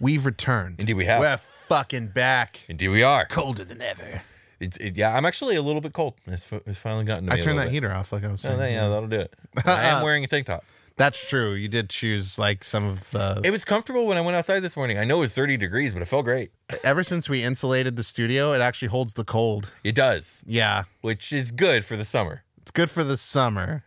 We've 0.00 0.24
returned. 0.24 0.80
Indeed 0.80 0.94
we 0.94 1.04
have. 1.04 1.20
We're 1.20 1.36
fucking 1.36 2.08
back. 2.08 2.60
Indeed, 2.68 2.88
we 2.88 3.02
are. 3.02 3.26
Colder 3.26 3.64
than 3.64 3.80
ever. 3.80 4.22
It's, 4.64 4.76
it, 4.78 4.96
yeah, 4.96 5.16
I'm 5.16 5.24
actually 5.26 5.56
a 5.56 5.62
little 5.62 5.80
bit 5.80 5.92
cold. 5.92 6.14
It's, 6.26 6.46
it's 6.66 6.78
finally 6.78 7.04
gotten 7.04 7.26
to 7.26 7.32
I 7.32 7.36
turned 7.38 7.58
that 7.58 7.64
bit. 7.64 7.72
heater 7.72 7.92
off 7.92 8.12
like 8.12 8.24
I 8.24 8.28
was 8.28 8.44
Oh, 8.44 8.48
saying. 8.48 8.58
that- 8.60 8.70
yeah, 8.72 8.88
that'll 8.88 9.08
do 9.08 9.20
it. 9.20 9.34
I 9.64 9.84
am 9.84 10.02
wearing 10.02 10.24
a 10.24 10.26
tank 10.26 10.46
top. 10.46 10.64
That's 10.96 11.28
true. 11.28 11.54
You 11.54 11.66
did 11.66 11.90
choose 11.90 12.38
like 12.38 12.62
some 12.62 12.84
of 12.86 13.10
the. 13.10 13.40
It 13.42 13.50
was 13.50 13.64
comfortable 13.64 14.06
when 14.06 14.16
I 14.16 14.20
went 14.20 14.36
outside 14.36 14.60
this 14.60 14.76
morning. 14.76 14.96
I 14.96 15.02
know 15.04 15.16
it 15.18 15.20
was 15.22 15.34
30 15.34 15.56
degrees, 15.56 15.92
but 15.92 16.02
it 16.02 16.04
felt 16.04 16.24
great. 16.24 16.52
ever 16.84 17.02
since 17.02 17.28
we 17.28 17.42
insulated 17.42 17.96
the 17.96 18.04
studio, 18.04 18.52
it 18.52 18.60
actually 18.60 18.88
holds 18.88 19.14
the 19.14 19.24
cold. 19.24 19.72
It 19.82 19.96
does, 19.96 20.40
Yeah, 20.46 20.84
which 21.00 21.32
is 21.32 21.50
good 21.50 21.84
for 21.84 21.96
the 21.96 22.04
summer. 22.04 22.44
it's 22.62 22.70
good 22.70 22.90
for 22.90 23.02
the 23.02 23.16
summer. 23.16 23.82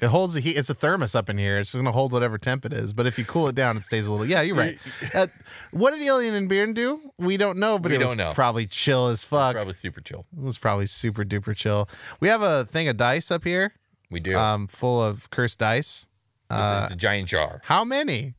It 0.00 0.06
holds 0.08 0.34
the 0.34 0.40
heat. 0.40 0.56
It's 0.56 0.70
a 0.70 0.74
thermos 0.74 1.14
up 1.16 1.28
in 1.28 1.38
here. 1.38 1.58
It's 1.58 1.72
just 1.72 1.78
gonna 1.82 1.90
hold 1.92 2.12
whatever 2.12 2.38
temp 2.38 2.64
it 2.64 2.72
is. 2.72 2.92
But 2.92 3.06
if 3.08 3.18
you 3.18 3.24
cool 3.24 3.48
it 3.48 3.54
down, 3.56 3.76
it 3.76 3.82
stays 3.84 4.06
a 4.06 4.10
little. 4.12 4.26
Yeah, 4.26 4.42
you're 4.42 4.54
right. 4.56 4.78
Uh, 5.14 5.26
what 5.72 5.90
did 5.90 6.02
Alien 6.02 6.34
and 6.34 6.48
Bearn 6.48 6.72
do? 6.72 7.00
We 7.18 7.36
don't 7.36 7.58
know, 7.58 7.78
but 7.78 7.90
We 7.90 7.96
it 7.96 8.00
was 8.00 8.14
know. 8.14 8.32
probably 8.34 8.66
chill 8.66 9.08
as 9.08 9.24
fuck. 9.24 9.54
Probably 9.56 9.74
super 9.74 10.00
chill. 10.00 10.26
It 10.36 10.42
was 10.44 10.58
probably 10.58 10.86
super 10.86 11.24
duper 11.24 11.56
chill. 11.56 11.88
We 12.20 12.28
have 12.28 12.42
a 12.42 12.64
thing 12.66 12.86
of 12.88 12.96
dice 12.96 13.30
up 13.32 13.42
here, 13.44 13.72
We 14.10 14.20
do. 14.20 14.36
um, 14.38 14.68
full 14.68 15.02
of 15.02 15.28
cursed 15.30 15.58
dice. 15.58 16.06
it's, 16.50 16.84
it's 16.84 16.92
a 16.92 16.96
giant 16.96 17.28
jar. 17.28 17.60
How 17.64 17.84
many? 17.84 18.34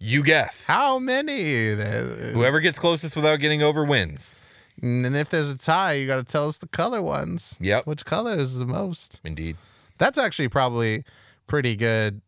You 0.00 0.22
guess. 0.24 0.66
How 0.66 0.98
many? 0.98 1.72
Uh, 1.72 2.32
Whoever 2.32 2.58
gets 2.60 2.78
closest 2.78 3.14
without 3.14 3.36
getting 3.36 3.62
over 3.62 3.84
wins. 3.84 4.34
And 4.82 5.16
if 5.16 5.30
there's 5.30 5.48
a 5.50 5.56
tie, 5.56 5.92
you 5.94 6.06
got 6.06 6.16
to 6.16 6.24
tell 6.24 6.48
us 6.48 6.58
the 6.58 6.66
color 6.66 7.00
ones. 7.00 7.56
Yep. 7.60 7.86
Which 7.86 8.04
color 8.04 8.36
is 8.38 8.58
the 8.58 8.66
most? 8.66 9.20
Indeed. 9.24 9.56
That's 9.98 10.18
actually 10.18 10.48
probably 10.48 11.04
pretty 11.46 11.76
good. 11.76 12.20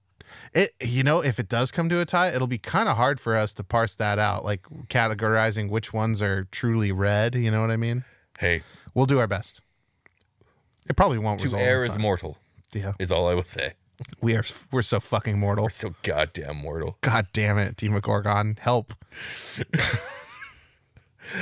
It 0.52 0.74
you 0.82 1.02
know 1.02 1.20
if 1.22 1.38
it 1.38 1.48
does 1.48 1.70
come 1.70 1.88
to 1.88 2.00
a 2.00 2.04
tie, 2.04 2.28
it'll 2.28 2.46
be 2.46 2.58
kind 2.58 2.88
of 2.88 2.96
hard 2.96 3.20
for 3.20 3.36
us 3.36 3.54
to 3.54 3.64
parse 3.64 3.96
that 3.96 4.18
out, 4.18 4.44
like 4.44 4.62
categorizing 4.88 5.68
which 5.70 5.92
ones 5.92 6.20
are 6.22 6.44
truly 6.50 6.92
red. 6.92 7.34
You 7.34 7.50
know 7.50 7.60
what 7.60 7.70
I 7.70 7.76
mean? 7.76 8.04
Hey, 8.38 8.62
We'll 8.94 9.06
do 9.06 9.18
our 9.18 9.26
best. 9.26 9.60
It 10.88 10.96
probably 10.96 11.18
won't. 11.18 11.40
to 11.40 11.56
err 11.58 11.84
is 11.84 11.96
mortal, 11.98 12.38
Yeah, 12.72 12.92
is 12.98 13.10
all 13.10 13.28
I 13.28 13.34
will 13.34 13.44
say. 13.44 13.72
we 14.20 14.34
are. 14.36 14.44
We're 14.70 14.82
so 14.82 15.00
fucking 15.00 15.38
mortal. 15.38 15.64
We're 15.64 15.70
so 15.70 15.94
goddamn 16.02 16.56
mortal. 16.58 16.96
God 17.00 17.26
damn 17.32 17.58
it, 17.58 17.76
Team 17.76 17.92
McGorgon, 17.92 18.58
help! 18.58 18.94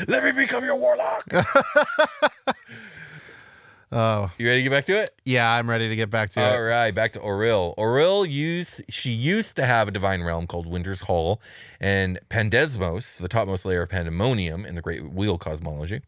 Let 0.08 0.24
me 0.24 0.32
become 0.32 0.64
your 0.64 0.76
warlock. 0.78 1.24
Oh, 3.96 4.28
You 4.38 4.48
ready 4.48 4.58
to 4.58 4.62
get 4.64 4.70
back 4.70 4.86
to 4.86 5.00
it? 5.00 5.10
yeah, 5.24 5.48
I'm 5.48 5.70
ready 5.70 5.88
to 5.88 5.94
get 5.94 6.10
back 6.10 6.30
to 6.30 6.40
it. 6.40 6.52
All 6.56 6.62
right, 6.62 6.90
back 6.92 7.12
to 7.12 7.20
Auril. 7.20 7.76
Auril 7.76 8.28
used 8.28 8.82
she 8.88 9.10
used 9.12 9.54
to 9.56 9.64
have 9.64 9.86
a 9.86 9.92
divine 9.92 10.22
realm 10.24 10.48
called 10.48 10.66
Winter's 10.66 11.02
Hall, 11.02 11.40
and 11.80 12.18
Pandesmos, 12.28 13.18
the 13.18 13.28
topmost 13.28 13.64
layer 13.64 13.82
of 13.82 13.90
Pandemonium 13.90 14.66
in 14.66 14.74
the 14.74 14.82
Great 14.82 15.12
Wheel 15.12 15.38
cosmology. 15.38 16.00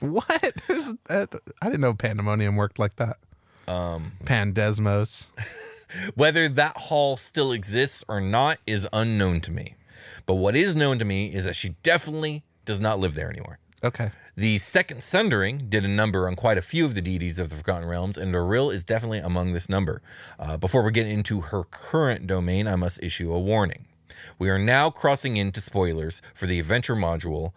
What? 0.00 0.26
That- 1.08 1.34
I 1.62 1.66
didn't 1.66 1.80
know 1.80 1.94
pandemonium 1.94 2.56
worked 2.56 2.78
like 2.78 2.96
that. 2.96 3.18
Um, 3.68 4.12
Pandesmos. 4.24 5.26
Whether 6.14 6.48
that 6.48 6.76
hall 6.76 7.16
still 7.16 7.52
exists 7.52 8.02
or 8.08 8.20
not 8.20 8.58
is 8.66 8.88
unknown 8.92 9.40
to 9.42 9.50
me. 9.50 9.74
But 10.26 10.34
what 10.34 10.56
is 10.56 10.74
known 10.74 10.98
to 10.98 11.04
me 11.04 11.26
is 11.32 11.44
that 11.44 11.54
she 11.54 11.70
definitely 11.82 12.44
does 12.64 12.80
not 12.80 12.98
live 12.98 13.14
there 13.14 13.30
anymore. 13.30 13.58
Okay. 13.84 14.10
The 14.38 14.58
second 14.58 15.02
Sundering 15.02 15.70
did 15.70 15.82
a 15.82 15.88
number 15.88 16.28
on 16.28 16.36
quite 16.36 16.58
a 16.58 16.62
few 16.62 16.84
of 16.84 16.94
the 16.94 17.00
deities 17.00 17.38
of 17.38 17.48
the 17.48 17.56
Forgotten 17.56 17.88
Realms, 17.88 18.18
and 18.18 18.34
Auril 18.34 18.70
is 18.70 18.84
definitely 18.84 19.20
among 19.20 19.54
this 19.54 19.66
number. 19.66 20.02
Uh, 20.38 20.58
before 20.58 20.82
we 20.82 20.92
get 20.92 21.06
into 21.06 21.40
her 21.40 21.64
current 21.64 22.26
domain, 22.26 22.68
I 22.68 22.76
must 22.76 23.02
issue 23.02 23.32
a 23.32 23.40
warning. 23.40 23.86
We 24.38 24.50
are 24.50 24.58
now 24.58 24.90
crossing 24.90 25.38
into 25.38 25.62
spoilers 25.62 26.20
for 26.34 26.44
the 26.44 26.60
adventure 26.60 26.94
module, 26.94 27.52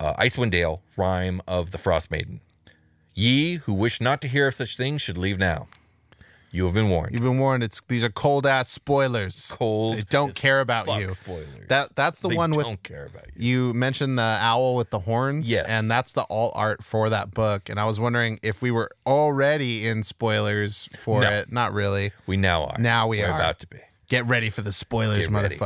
uh, 0.00 0.14
Icewind 0.14 0.52
Dale, 0.52 0.80
Rime 0.96 1.42
of 1.46 1.70
the 1.70 1.76
Frost 1.76 2.10
Maiden. 2.10 2.40
Ye 3.12 3.56
who 3.56 3.74
wish 3.74 4.00
not 4.00 4.22
to 4.22 4.28
hear 4.28 4.46
of 4.46 4.54
such 4.54 4.74
things 4.74 5.02
should 5.02 5.18
leave 5.18 5.38
now. 5.38 5.68
You 6.54 6.66
have 6.66 6.74
been 6.74 6.90
warned. 6.90 7.14
You've 7.14 7.22
been 7.22 7.38
warned. 7.38 7.62
It's 7.62 7.80
these 7.88 8.04
are 8.04 8.10
cold 8.10 8.46
ass 8.46 8.68
spoilers. 8.68 9.48
Cold 9.50 9.96
They 9.96 10.02
don't 10.02 10.34
care 10.34 10.60
about 10.60 10.86
you. 11.00 11.08
spoilers. 11.10 11.48
That 11.68 11.96
that's 11.96 12.20
the 12.20 12.28
They 12.28 12.36
one 12.36 12.50
with 12.50 12.66
don't 12.66 12.82
care 12.82 13.06
about 13.06 13.24
you. 13.34 13.68
you 13.68 13.74
mentioned 13.74 14.18
the 14.18 14.36
owl 14.40 14.76
with 14.76 14.90
the 14.90 14.98
horns. 14.98 15.50
Yes. 15.50 15.64
And 15.66 15.90
that's 15.90 16.12
the 16.12 16.24
alt 16.28 16.52
art 16.54 16.84
for 16.84 17.08
that 17.08 17.32
book. 17.32 17.70
And 17.70 17.80
I 17.80 17.86
was 17.86 17.98
wondering 17.98 18.38
if 18.42 18.60
we 18.60 18.70
were 18.70 18.90
already 19.06 19.86
in 19.86 20.02
spoilers 20.02 20.90
for 20.98 21.22
No. 21.22 21.30
it. 21.30 21.50
Not 21.50 21.72
really. 21.72 22.12
We 22.26 22.36
now 22.36 22.64
are. 22.64 22.78
Now 22.78 23.08
we 23.08 23.20
We're 23.20 23.30
are. 23.30 23.38
about 23.40 23.58
to 23.60 23.66
be. 23.66 23.78
Get 24.08 24.26
ready 24.26 24.50
for 24.50 24.60
the 24.60 24.72
spoilers, 24.72 25.26
Get 25.28 25.34
ready. 25.34 25.58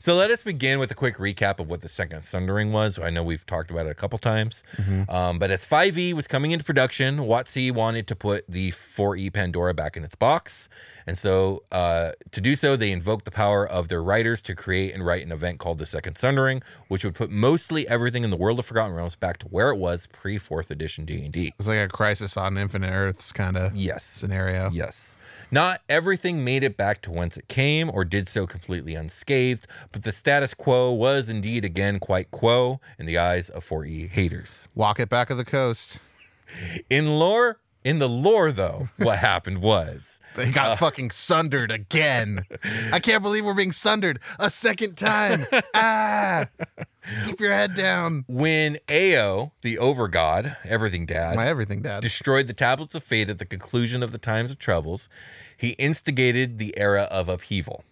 So 0.00 0.14
let 0.14 0.30
us 0.30 0.42
begin 0.42 0.78
with 0.78 0.90
a 0.90 0.94
quick 0.94 1.16
recap 1.16 1.58
of 1.60 1.70
what 1.70 1.82
the 1.82 1.88
second 1.88 2.22
Sundering 2.22 2.72
was. 2.72 2.98
I 2.98 3.10
know 3.10 3.22
we've 3.22 3.44
talked 3.46 3.70
about 3.70 3.86
it 3.86 3.90
a 3.90 3.94
couple 3.94 4.18
times, 4.18 4.62
um, 5.08 5.38
but 5.38 5.50
as 5.50 5.64
5e 5.64 6.12
was 6.12 6.26
coming 6.26 6.50
into 6.52 6.64
production, 6.64 7.18
WotC 7.18 7.72
wanted 7.72 8.06
to 8.08 8.16
put 8.16 8.44
the 8.48 8.70
4e 8.70 9.32
Pandora 9.32 9.74
back 9.74 9.96
in 9.96 10.04
its 10.04 10.14
box, 10.14 10.68
and 11.06 11.16
so 11.18 11.62
uh, 11.72 12.12
to 12.32 12.40
do 12.40 12.56
so, 12.56 12.76
they 12.76 12.90
invoked 12.90 13.24
the 13.24 13.30
power 13.30 13.66
of 13.66 13.88
their 13.88 14.02
writers 14.02 14.40
to 14.42 14.54
create 14.54 14.94
and 14.94 15.04
write 15.04 15.24
an 15.24 15.32
event 15.32 15.58
called 15.58 15.78
the 15.78 15.86
Second 15.86 16.16
Sundering, 16.16 16.62
which 16.88 17.04
would 17.04 17.14
put 17.14 17.30
mostly 17.30 17.86
everything 17.88 18.24
in 18.24 18.30
the 18.30 18.36
world 18.36 18.58
of 18.58 18.66
Forgotten 18.66 18.94
Realms 18.94 19.16
back 19.16 19.38
to 19.38 19.46
where 19.48 19.70
it 19.70 19.76
was 19.76 20.06
pre 20.06 20.38
Fourth 20.38 20.70
Edition 20.70 21.04
D 21.04 21.22
and 21.24 21.32
D. 21.32 21.52
It's 21.58 21.68
like 21.68 21.78
a 21.78 21.88
crisis 21.88 22.36
on 22.36 22.56
Infinite 22.56 22.90
Earths 22.90 23.32
kind 23.32 23.56
of 23.56 23.74
Yes. 23.76 24.04
scenario. 24.04 24.70
Yes. 24.70 25.13
Not 25.54 25.82
everything 25.88 26.42
made 26.42 26.64
it 26.64 26.76
back 26.76 27.00
to 27.02 27.12
whence 27.12 27.36
it 27.36 27.46
came 27.46 27.88
or 27.88 28.04
did 28.04 28.26
so 28.26 28.44
completely 28.44 28.96
unscathed, 28.96 29.68
but 29.92 30.02
the 30.02 30.10
status 30.10 30.52
quo 30.52 30.90
was 30.90 31.28
indeed 31.28 31.64
again 31.64 32.00
quite 32.00 32.32
quo 32.32 32.80
in 32.98 33.06
the 33.06 33.16
eyes 33.18 33.50
of 33.50 33.64
4E 33.64 34.10
haters. 34.10 34.66
Walk 34.74 34.98
it 34.98 35.08
back 35.08 35.30
of 35.30 35.36
the 35.36 35.44
coast. 35.44 36.00
In 36.90 37.20
lore, 37.20 37.60
in 37.84 37.98
the 37.98 38.08
lore 38.08 38.50
though, 38.50 38.88
what 38.96 39.18
happened 39.18 39.58
was 39.62 40.18
They 40.34 40.50
got 40.50 40.78
fucking 40.78 41.10
sundered 41.10 41.70
again. 41.70 42.44
I 42.90 42.98
can't 42.98 43.22
believe 43.22 43.44
we're 43.44 43.54
being 43.54 43.72
sundered 43.72 44.18
a 44.38 44.50
second 44.50 44.96
time. 44.96 45.46
ah, 45.74 46.46
keep 47.26 47.38
your 47.38 47.52
head 47.52 47.74
down. 47.74 48.24
when 48.26 48.78
Ao, 48.90 49.52
the 49.62 49.76
overgod, 49.76 50.56
everything 50.64 51.06
dad, 51.06 51.36
My 51.36 51.46
everything, 51.46 51.82
Dad. 51.82 52.00
destroyed 52.02 52.46
the 52.46 52.54
tablets 52.54 52.94
of 52.94 53.04
fate 53.04 53.30
at 53.30 53.38
the 53.38 53.44
conclusion 53.46 54.02
of 54.02 54.10
the 54.12 54.18
times 54.18 54.50
of 54.50 54.58
troubles, 54.58 55.08
he 55.56 55.70
instigated 55.70 56.58
the 56.58 56.76
era 56.78 57.02
of 57.02 57.28
upheaval. 57.28 57.84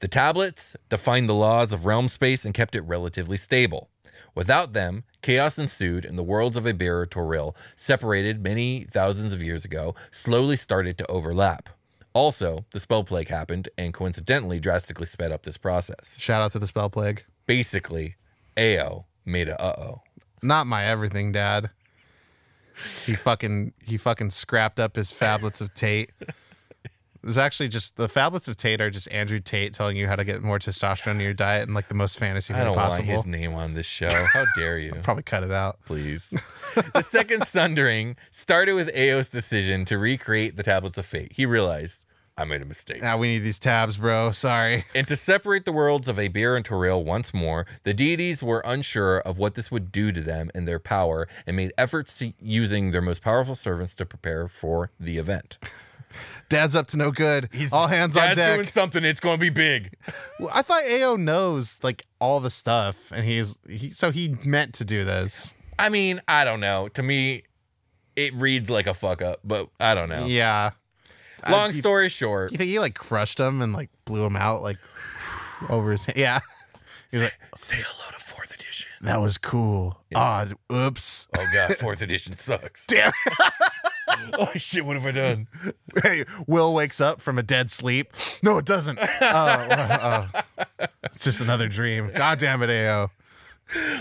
The 0.00 0.08
tablets 0.08 0.76
defined 0.88 1.28
the 1.28 1.34
laws 1.34 1.72
of 1.72 1.86
realm 1.86 2.08
space 2.08 2.44
and 2.44 2.54
kept 2.54 2.76
it 2.76 2.82
relatively 2.82 3.36
stable. 3.36 3.88
Without 4.34 4.72
them, 4.72 5.02
chaos 5.22 5.58
ensued, 5.58 6.04
and 6.04 6.18
the 6.18 6.22
worlds 6.22 6.56
of 6.56 6.64
Abeir 6.64 7.06
Toril, 7.06 7.54
separated 7.76 8.42
many 8.42 8.84
thousands 8.84 9.32
of 9.32 9.42
years 9.42 9.64
ago, 9.64 9.94
slowly 10.10 10.56
started 10.56 10.98
to 10.98 11.06
overlap. 11.10 11.68
Also, 12.12 12.64
the 12.72 12.80
spell 12.80 13.04
plague 13.04 13.28
happened 13.28 13.68
and 13.78 13.94
coincidentally 13.94 14.58
drastically 14.58 15.06
sped 15.06 15.30
up 15.30 15.44
this 15.44 15.56
process. 15.56 16.16
Shout 16.18 16.42
out 16.42 16.52
to 16.52 16.58
the 16.58 16.66
spell 16.66 16.90
plague. 16.90 17.24
Basically, 17.46 18.16
Ao 18.56 19.04
made 19.24 19.48
a 19.48 19.62
uh 19.62 19.74
oh. 19.78 20.02
Not 20.42 20.66
my 20.66 20.84
everything, 20.84 21.32
Dad. 21.32 21.70
He 23.04 23.14
fucking 23.14 23.72
he 23.84 23.96
fucking 23.96 24.30
scrapped 24.30 24.80
up 24.80 24.96
his 24.96 25.12
phablets 25.12 25.60
of 25.60 25.74
Tate. 25.74 26.12
It's 27.24 27.36
actually 27.36 27.68
just 27.68 27.96
the 27.96 28.06
phablets 28.06 28.48
of 28.48 28.56
Tate 28.56 28.80
are 28.80 28.90
just 28.90 29.10
Andrew 29.10 29.40
Tate 29.40 29.72
telling 29.72 29.96
you 29.96 30.06
how 30.06 30.16
to 30.16 30.24
get 30.24 30.42
more 30.42 30.58
testosterone 30.58 31.12
in 31.12 31.20
your 31.20 31.34
diet 31.34 31.64
and 31.64 31.74
like 31.74 31.88
the 31.88 31.94
most 31.94 32.18
fantasy 32.18 32.54
I 32.54 32.58
way 32.58 32.64
don't 32.64 32.74
possible. 32.74 33.06
want 33.08 33.16
his 33.16 33.26
name 33.26 33.54
on 33.54 33.74
this 33.74 33.86
show. 33.86 34.08
How 34.32 34.44
dare 34.56 34.78
you? 34.78 34.92
Probably 35.02 35.24
cut 35.24 35.42
it 35.42 35.50
out. 35.50 35.78
please. 35.84 36.32
the 36.94 37.02
second 37.02 37.46
Sundering 37.46 38.16
started 38.30 38.74
with 38.74 38.90
Ao's 38.94 39.30
decision 39.30 39.84
to 39.86 39.98
recreate 39.98 40.56
the 40.56 40.62
Tablets 40.62 40.96
of 40.96 41.06
Fate. 41.06 41.32
He 41.34 41.44
realized, 41.44 42.02
I 42.36 42.44
made 42.44 42.62
a 42.62 42.64
mistake. 42.64 43.02
Now 43.02 43.18
we 43.18 43.26
need 43.26 43.40
these 43.40 43.58
tabs, 43.58 43.96
bro. 43.96 44.30
Sorry. 44.30 44.84
And 44.94 45.08
to 45.08 45.16
separate 45.16 45.64
the 45.64 45.72
worlds 45.72 46.06
of 46.06 46.18
Abeir 46.18 46.54
and 46.56 46.64
Toril 46.64 47.04
once 47.04 47.34
more, 47.34 47.66
the 47.82 47.92
deities 47.92 48.44
were 48.44 48.62
unsure 48.64 49.18
of 49.18 49.38
what 49.38 49.56
this 49.56 49.72
would 49.72 49.90
do 49.90 50.12
to 50.12 50.20
them 50.20 50.50
and 50.54 50.68
their 50.68 50.78
power 50.78 51.26
and 51.48 51.56
made 51.56 51.72
efforts 51.76 52.14
to 52.18 52.32
using 52.40 52.90
their 52.90 53.02
most 53.02 53.22
powerful 53.22 53.56
servants 53.56 53.92
to 53.94 54.06
prepare 54.06 54.46
for 54.46 54.92
the 55.00 55.18
event. 55.18 55.58
Dad's 56.48 56.74
up 56.76 56.86
to 56.88 56.96
no 56.96 57.10
good. 57.10 57.48
He's 57.52 57.72
all 57.72 57.86
hands 57.86 58.16
on 58.16 58.22
Dad's 58.22 58.36
deck. 58.38 58.56
doing 58.56 58.68
something. 58.68 59.04
It's 59.04 59.20
going 59.20 59.36
to 59.36 59.40
be 59.40 59.50
big. 59.50 59.94
Well, 60.40 60.50
I 60.52 60.62
thought 60.62 60.82
Ao 60.90 61.16
knows 61.16 61.78
like 61.82 62.06
all 62.20 62.40
the 62.40 62.50
stuff, 62.50 63.10
and 63.12 63.24
he's 63.24 63.58
he 63.68 63.90
so 63.90 64.10
he 64.10 64.34
meant 64.44 64.74
to 64.74 64.84
do 64.84 65.04
this. 65.04 65.54
I 65.78 65.88
mean, 65.90 66.20
I 66.26 66.44
don't 66.44 66.60
know. 66.60 66.88
To 66.88 67.02
me, 67.02 67.42
it 68.16 68.34
reads 68.34 68.68
like 68.70 68.86
a 68.86 68.94
fuck 68.94 69.22
up, 69.22 69.40
but 69.44 69.68
I 69.78 69.94
don't 69.94 70.08
know. 70.08 70.26
Yeah. 70.26 70.70
Long 71.48 71.68
you- 71.68 71.74
story 71.78 72.08
short, 72.08 72.50
You 72.50 72.58
think 72.58 72.68
he 72.70 72.78
like 72.80 72.94
crushed 72.94 73.38
him 73.38 73.62
and 73.62 73.72
like 73.72 73.90
blew 74.04 74.24
him 74.24 74.34
out 74.36 74.62
like 74.62 74.78
over 75.68 75.92
his 75.92 76.06
Yeah. 76.16 76.40
He's 77.12 77.20
like, 77.22 77.38
say 77.56 77.76
hello 77.76 78.10
to 78.10 78.18
fourth 78.24 78.52
edition. 78.52 78.88
that 79.02 79.20
was 79.20 79.38
cool. 79.38 80.00
Odd. 80.14 80.54
Oops. 80.72 81.28
Oh 81.38 81.46
god, 81.54 81.76
fourth 81.78 82.02
edition 82.02 82.34
sucks. 82.36 82.86
Damn. 82.86 83.12
oh 84.38 84.50
shit, 84.56 84.84
what 84.84 84.96
have 84.96 85.06
I 85.06 85.12
done? 85.12 85.48
Hey, 86.02 86.24
Will 86.46 86.74
wakes 86.74 87.00
up 87.00 87.20
from 87.20 87.38
a 87.38 87.42
dead 87.42 87.70
sleep. 87.70 88.12
No, 88.42 88.58
it 88.58 88.64
doesn't. 88.64 88.98
Oh, 89.00 89.26
uh, 89.26 90.28
oh. 90.78 90.86
It's 91.04 91.24
just 91.24 91.40
another 91.40 91.66
dream. 91.66 92.12
God 92.14 92.38
damn 92.38 92.62
it, 92.62 92.70
Ao. 92.70 93.10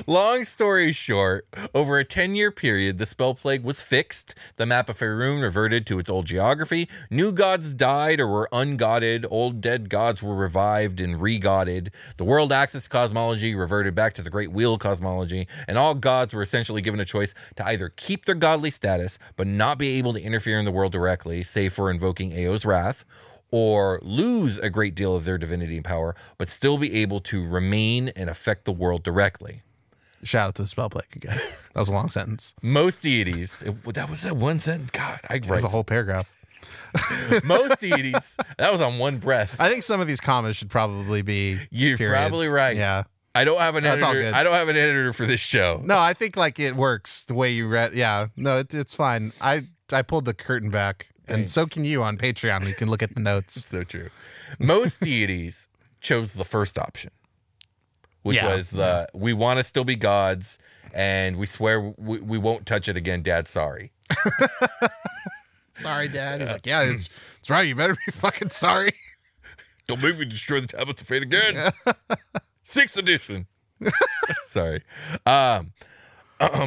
Long 0.08 0.46
story 0.46 0.94
short, 0.94 1.48
over 1.74 2.00
a 2.00 2.06
10 2.06 2.36
year 2.36 2.52
period, 2.52 2.98
the 2.98 3.06
spell 3.06 3.36
plague 3.36 3.64
was 3.64 3.82
fixed. 3.82 4.34
The 4.56 4.66
map 4.66 4.88
of 4.88 4.98
Faerun 5.00 5.42
reverted 5.42 5.86
to 5.88 6.00
its 6.00 6.10
old 6.10 6.26
geography. 6.26 6.88
New 7.10 7.34
gods 7.34 7.74
died 7.74 8.20
or 8.20 8.28
were 8.28 8.50
ungodded. 8.54 9.26
Old 9.30 9.60
dead 9.60 9.90
gods 9.90 10.24
were 10.24 10.36
revived 10.36 11.02
and 11.02 11.16
regodded. 11.16 11.90
The 12.16 12.24
world 12.24 12.54
axis 12.54 12.88
cosmology 12.88 13.56
reverted 13.56 13.94
back 13.94 14.14
to 14.16 14.22
the 14.22 14.30
Great 14.30 14.52
Wheel 14.52 14.78
cosmology. 14.78 15.48
And 15.68 15.78
all 15.78 15.96
gods 15.96 16.34
were 16.34 16.42
essentially 16.42 16.82
given 16.82 17.00
a 17.00 17.06
choice 17.06 17.34
to 17.58 17.68
either 17.68 17.90
keep 17.90 18.26
their 18.26 18.36
godly 18.36 18.72
status, 18.72 19.20
but 19.36 19.48
not 19.48 19.78
be 19.78 19.98
able 19.98 20.14
to 20.14 20.22
interfere 20.22 20.60
in 20.60 20.66
the 20.66 20.72
world 20.72 20.94
directly, 20.94 21.44
save 21.44 21.74
for 21.74 21.92
invoking 21.92 22.32
Ao's 22.32 22.66
wrath, 22.66 23.04
or 23.52 24.00
lose 24.04 24.58
a 24.58 24.70
great 24.70 24.94
deal 24.96 25.16
of 25.16 25.24
their 25.26 25.38
divinity 25.38 25.76
and 25.78 25.86
power, 25.86 26.16
but 26.38 26.48
still 26.48 26.78
be 26.78 26.94
able 26.96 27.20
to 27.22 27.48
remain 27.48 28.10
and 28.10 28.30
affect 28.30 28.66
the 28.66 28.72
world 28.72 29.04
directly. 29.04 29.62
Shout 30.24 30.48
out 30.50 30.56
to 30.56 30.64
the 30.64 30.68
spell 30.68 30.90
again. 31.16 31.40
That 31.74 31.82
was 31.82 31.90
a 31.90 31.94
long 31.94 32.10
sentence. 32.10 32.56
Most 32.64 33.04
deities, 33.04 33.62
it- 33.62 33.94
that 33.94 34.10
was 34.10 34.22
that 34.22 34.36
one 34.36 34.58
sentence. 34.60 34.90
God, 34.92 35.20
I 35.30 35.38
That 35.38 35.48
was 35.50 35.64
a 35.64 35.68
whole 35.68 35.84
paragraph. 35.84 36.34
most 37.44 37.80
deities. 37.80 38.36
That 38.58 38.72
was 38.72 38.82
on 38.82 38.98
one 38.98 39.18
breath. 39.20 39.60
I 39.60 39.70
think 39.70 39.84
some 39.84 40.02
of 40.02 40.08
these 40.08 40.20
comments 40.20 40.58
should 40.58 40.70
probably 40.72 41.22
be. 41.22 41.60
You're 41.70 41.98
periods. 41.98 42.18
probably 42.30 42.48
right. 42.48 42.76
Yeah. 42.76 43.04
I 43.36 43.44
don't 43.44 43.60
have 43.60 43.76
an 43.76 43.84
That's 43.84 44.02
all 44.02 44.10
editor. 44.12 44.24
good. 44.32 44.34
I 44.34 44.42
don't 44.44 44.54
have 44.56 44.68
an 44.70 44.76
editor 44.76 45.14
for 45.14 45.28
this 45.28 45.40
show. 45.40 45.82
No, 45.86 46.00
I 46.00 46.14
think 46.16 46.36
like 46.36 46.60
it 46.60 46.76
works 46.76 47.26
the 47.26 47.36
way 47.36 47.52
you 47.52 47.68
read. 47.68 47.94
Yeah, 47.94 48.28
no, 48.36 48.58
it, 48.58 48.74
it's 48.74 48.96
fine. 48.96 49.32
I 49.40 49.68
I 49.92 50.02
pulled 50.02 50.26
the 50.26 50.34
curtain 50.34 50.72
back, 50.72 51.10
and 51.28 51.50
so 51.50 51.66
can 51.66 51.86
you 51.86 52.04
on 52.04 52.18
Patreon. 52.18 52.68
You 52.68 52.74
can 52.74 52.90
look 52.90 53.04
at 53.04 53.14
the 53.16 53.22
notes. 53.22 53.56
So 53.70 53.84
true. 53.84 54.10
Most 54.60 55.02
deities 55.02 55.68
chose 56.02 56.34
the 56.34 56.46
first 56.46 56.78
option, 56.78 57.12
which 58.24 58.38
Yeah. 58.38 58.56
was 58.56 58.72
the 58.72 59.08
we 59.14 59.34
want 59.34 59.60
to 59.60 59.64
still 59.64 59.84
be 59.84 59.96
gods, 59.96 60.58
and 60.94 61.36
we 61.38 61.46
swear 61.46 61.82
we, 61.98 62.20
we 62.20 62.38
won't 62.38 62.66
touch 62.66 62.88
it 62.88 62.96
again. 62.98 63.22
Dad, 63.24 63.48
sorry. 63.48 63.92
Sorry, 65.74 66.08
Dad. 66.08 66.42
He's 66.42 66.50
like, 66.50 66.66
yeah, 66.66 66.82
it's, 66.82 67.08
it's 67.40 67.50
right. 67.52 67.68
You 67.68 67.76
better 67.76 67.96
be 68.06 68.12
fucking 68.12 68.50
sorry. 68.50 68.94
Don't 69.88 70.02
make 70.02 70.18
me 70.18 70.26
destroy 70.26 70.60
the 70.60 70.66
tablets 70.68 71.02
of 71.04 71.08
fate 71.08 71.22
again. 71.22 71.72
Sixth 72.64 72.98
edition. 72.98 73.46
Sorry. 74.48 74.82
Um, 75.28 75.72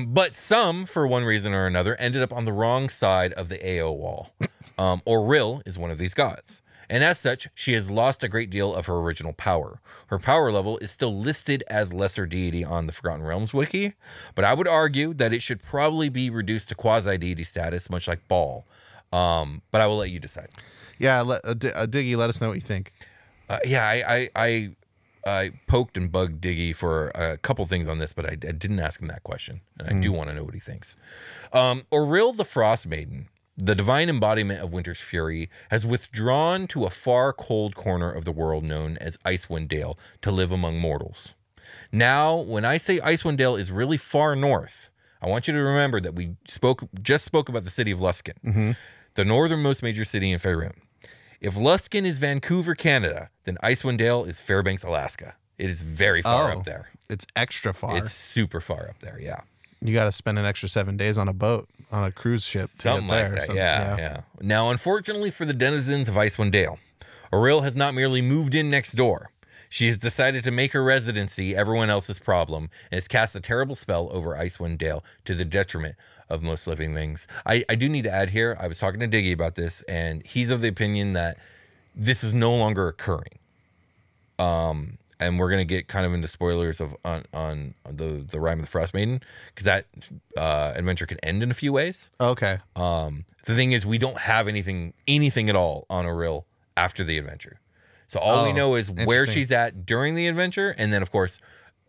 but 0.07 0.35
some, 0.35 0.85
for 0.87 1.07
one 1.07 1.25
reason 1.25 1.55
or 1.55 1.67
another, 1.67 1.97
ended 1.97 2.23
up 2.23 2.33
on 2.33 2.45
the 2.45 2.53
wrong 2.53 2.89
side 2.89 3.33
of 3.35 3.49
the 3.49 3.81
AO 3.81 3.93
wall. 3.93 4.31
Um, 4.79 5.03
Auril 5.07 5.63
is 5.67 5.79
one 5.79 5.91
of 5.91 5.99
these 5.99 6.15
gods. 6.15 6.63
And 6.89 7.05
as 7.05 7.21
such, 7.21 7.47
she 7.55 7.75
has 7.75 7.89
lost 7.89 8.25
a 8.25 8.29
great 8.29 8.51
deal 8.51 8.75
of 8.75 8.87
her 8.87 8.97
original 8.97 9.33
power. 9.33 9.81
Her 10.09 10.19
power 10.19 10.51
level 10.51 10.77
is 10.79 10.91
still 10.91 11.17
listed 11.17 11.63
as 11.69 11.93
lesser 11.93 12.27
deity 12.27 12.65
on 12.65 12.87
the 12.87 12.93
Forgotten 12.93 13.23
Realms 13.23 13.55
wiki, 13.55 13.95
but 14.35 14.45
I 14.45 14.55
would 14.55 14.67
argue 14.67 15.15
that 15.15 15.33
it 15.33 15.41
should 15.41 15.63
probably 15.63 16.09
be 16.09 16.31
reduced 16.31 16.69
to 16.71 16.75
quasi 16.75 17.17
deity 17.17 17.45
status, 17.45 17.89
much 17.89 18.09
like 18.09 18.27
Bhaal. 18.27 18.65
Um, 19.13 19.63
but 19.71 19.81
I 19.81 19.87
will 19.87 19.99
let 19.99 20.11
you 20.11 20.19
decide. 20.19 20.49
Yeah, 20.99 21.21
let, 21.21 21.45
uh, 21.45 21.55
D- 21.55 21.73
uh, 21.73 21.87
Diggy, 21.87 22.17
let 22.17 22.29
us 22.29 22.41
know 22.41 22.49
what 22.49 22.55
you 22.55 22.61
think. 22.61 22.93
Uh, 23.49 23.59
yeah, 23.65 23.87
I, 23.87 24.05
I, 24.09 24.31
I, 24.35 24.71
I 25.27 25.53
poked 25.67 25.97
and 25.97 26.11
bugged 26.11 26.43
Diggy 26.43 26.75
for 26.75 27.09
a 27.11 27.37
couple 27.37 27.65
things 27.67 27.89
on 27.89 27.99
this, 27.99 28.13
but 28.13 28.27
I, 28.27 28.33
I 28.33 28.53
didn't 28.53 28.81
ask 28.81 29.01
him 29.01 29.09
that 29.09 29.23
question, 29.23 29.61
and 29.79 29.89
I 29.89 30.01
do 30.01 30.13
want 30.13 30.31
to 30.31 30.35
know 30.35 30.45
what 30.45 30.55
he 30.55 30.61
thinks. 30.61 30.97
Um, 31.53 31.83
Auril 31.93 32.37
the 32.37 32.45
Frost 32.45 32.87
Maiden, 32.87 33.29
the 33.57 33.75
divine 33.75 34.09
embodiment 34.09 34.61
of 34.61 34.73
winter's 34.73 35.01
fury, 35.01 35.51
has 35.71 35.85
withdrawn 35.85 36.67
to 36.69 36.85
a 36.85 36.91
far 36.91 37.33
cold 37.33 37.75
corner 37.75 38.11
of 38.11 38.25
the 38.25 38.33
world 38.33 38.65
known 38.65 38.97
as 38.99 39.19
Icewind 39.19 39.69
Dale 39.69 39.99
to 40.23 40.31
live 40.31 40.53
among 40.53 40.79
mortals. 40.79 41.35
Now, 41.93 42.37
when 42.37 42.65
I 42.65 42.79
say 42.79 42.99
Icewind 42.99 43.37
Dale 43.37 43.57
is 43.57 43.71
really 43.71 43.97
far 43.97 44.35
north, 44.35 44.91
I 45.23 45.29
want 45.29 45.47
you 45.47 45.55
to 45.55 45.61
remember 45.61 46.01
that 46.01 46.15
we 46.15 46.37
spoke 46.49 46.85
just 47.03 47.25
spoke 47.25 47.49
about 47.49 47.65
the 47.65 47.71
city 47.71 47.91
of 47.91 48.01
Luskan, 48.01 48.77
the 49.15 49.25
northernmost 49.25 49.83
major 49.83 50.05
city 50.05 50.31
in 50.33 50.39
Faerun. 50.39 50.77
If 51.41 51.55
Luskan 51.55 52.05
is 52.05 52.19
Vancouver, 52.19 52.75
Canada, 52.75 53.31
then 53.45 53.57
Icewind 53.63 53.99
Dale 53.99 54.25
is 54.25 54.41
Fairbanks, 54.41 54.85
Alaska. 54.85 55.35
It 55.59 55.71
is 55.71 55.83
very 55.83 56.23
far 56.23 56.53
Oh, 56.53 56.59
up 56.59 56.65
there. 56.65 56.91
It's 57.09 57.27
extra 57.35 57.73
far. 57.73 57.97
It's 57.97 58.13
super 58.13 58.61
far 58.61 58.89
up 58.89 58.99
there. 59.01 59.19
Yeah. 59.21 59.41
you 59.81 59.95
got 59.95 60.05
to 60.05 60.13
spend 60.13 60.39
an 60.39 60.45
extra 60.45 60.69
seven 60.69 60.97
days 60.97 61.17
on 61.19 61.29
a 61.29 61.33
boat 61.33 61.69
on 61.91 62.05
a 62.05 62.13
cruise 62.13 62.45
ship 62.45 62.69
to 62.79 62.83
Something 62.83 63.09
get 63.09 63.15
there. 63.15 63.37
like 63.39 63.47
that. 63.49 63.57
Yeah, 63.57 63.97
yeah, 63.97 64.21
Now, 64.41 64.71
unfortunately 64.71 65.31
for 65.31 65.45
the 65.45 65.53
denizens 65.55 66.09
of 66.09 66.15
Icewind 66.15 66.53
Dale, 66.53 66.79
Auril 67.33 67.63
has 67.63 67.75
not 67.75 67.95
merely 67.95 68.21
moved 68.23 68.55
in 68.55 68.71
next 68.71 68.93
door. 68.93 69.31
She 69.69 69.87
has 69.87 69.99
decided 69.99 70.45
to 70.45 70.51
make 70.51 70.73
her 70.73 70.83
residency 70.85 71.55
everyone 71.57 71.91
else's 71.91 72.19
problem 72.19 72.65
and 72.91 72.97
has 72.97 73.07
cast 73.09 73.35
a 73.37 73.41
terrible 73.41 73.75
spell 73.75 74.09
over 74.13 74.35
Icewind 74.35 74.79
Dale 74.79 75.03
to 75.25 75.35
the 75.35 75.45
detriment 75.45 75.95
of 76.31 76.43
most 76.43 76.67
living 76.67 76.95
things. 76.95 77.27
I, 77.45 77.65
I 77.69 77.75
do 77.75 77.89
need 77.89 78.03
to 78.05 78.11
add 78.11 78.31
here, 78.31 78.57
I 78.61 78.69
was 78.69 78.79
talking 78.79 79.01
to 79.01 79.09
Diggy 79.09 79.33
about 79.33 79.57
this, 79.57 79.83
and 79.83 80.25
he's 80.25 80.51
of 80.51 80.61
the 80.63 80.69
opinion 80.69 81.13
that 81.15 81.37
this 81.95 82.23
is 82.25 82.33
no 82.33 82.55
longer 82.55 82.89
occurring. 82.89 83.39
Um, 84.39 84.99
and 85.19 85.39
we're 85.39 85.51
gonna 85.51 85.65
get 85.67 85.87
kind 85.87 86.07
of 86.07 86.15
into 86.15 86.29
spoilers 86.29 86.81
of 86.81 86.97
on, 87.05 87.25
on 87.35 87.75
the 87.91 88.25
the 88.27 88.41
Rime 88.41 88.59
of 88.59 88.65
the 88.65 88.71
Frost 88.71 88.95
Maiden 88.95 89.21
because 89.49 89.67
that 89.67 89.85
uh, 90.37 90.73
adventure 90.75 91.05
can 91.05 91.19
end 91.23 91.43
in 91.43 91.51
a 91.51 91.55
few 91.55 91.73
ways. 91.75 92.09
Okay. 92.19 92.59
Um, 92.75 93.27
the 93.45 93.55
thing 93.55 93.73
is, 93.73 93.85
we 93.85 93.99
don't 93.99 94.19
have 94.19 94.49
anything 94.49 94.95
anything 95.07 95.51
at 95.51 95.57
all 95.57 95.85
on 95.91 96.07
Auril 96.07 96.45
after 96.77 97.05
the 97.05 97.19
adventure. 97.19 97.61
So 98.09 98.19
all 98.19 98.45
we 98.45 98.51
Oh, 98.51 98.55
know 98.55 98.75
is 98.77 98.91
where 98.91 99.27
she's 99.27 99.53
at 99.53 99.85
during 99.85 100.15
the 100.15 100.27
adventure, 100.27 100.75
and 100.79 100.91
then 100.93 101.03
of 101.03 101.11
course, 101.13 101.39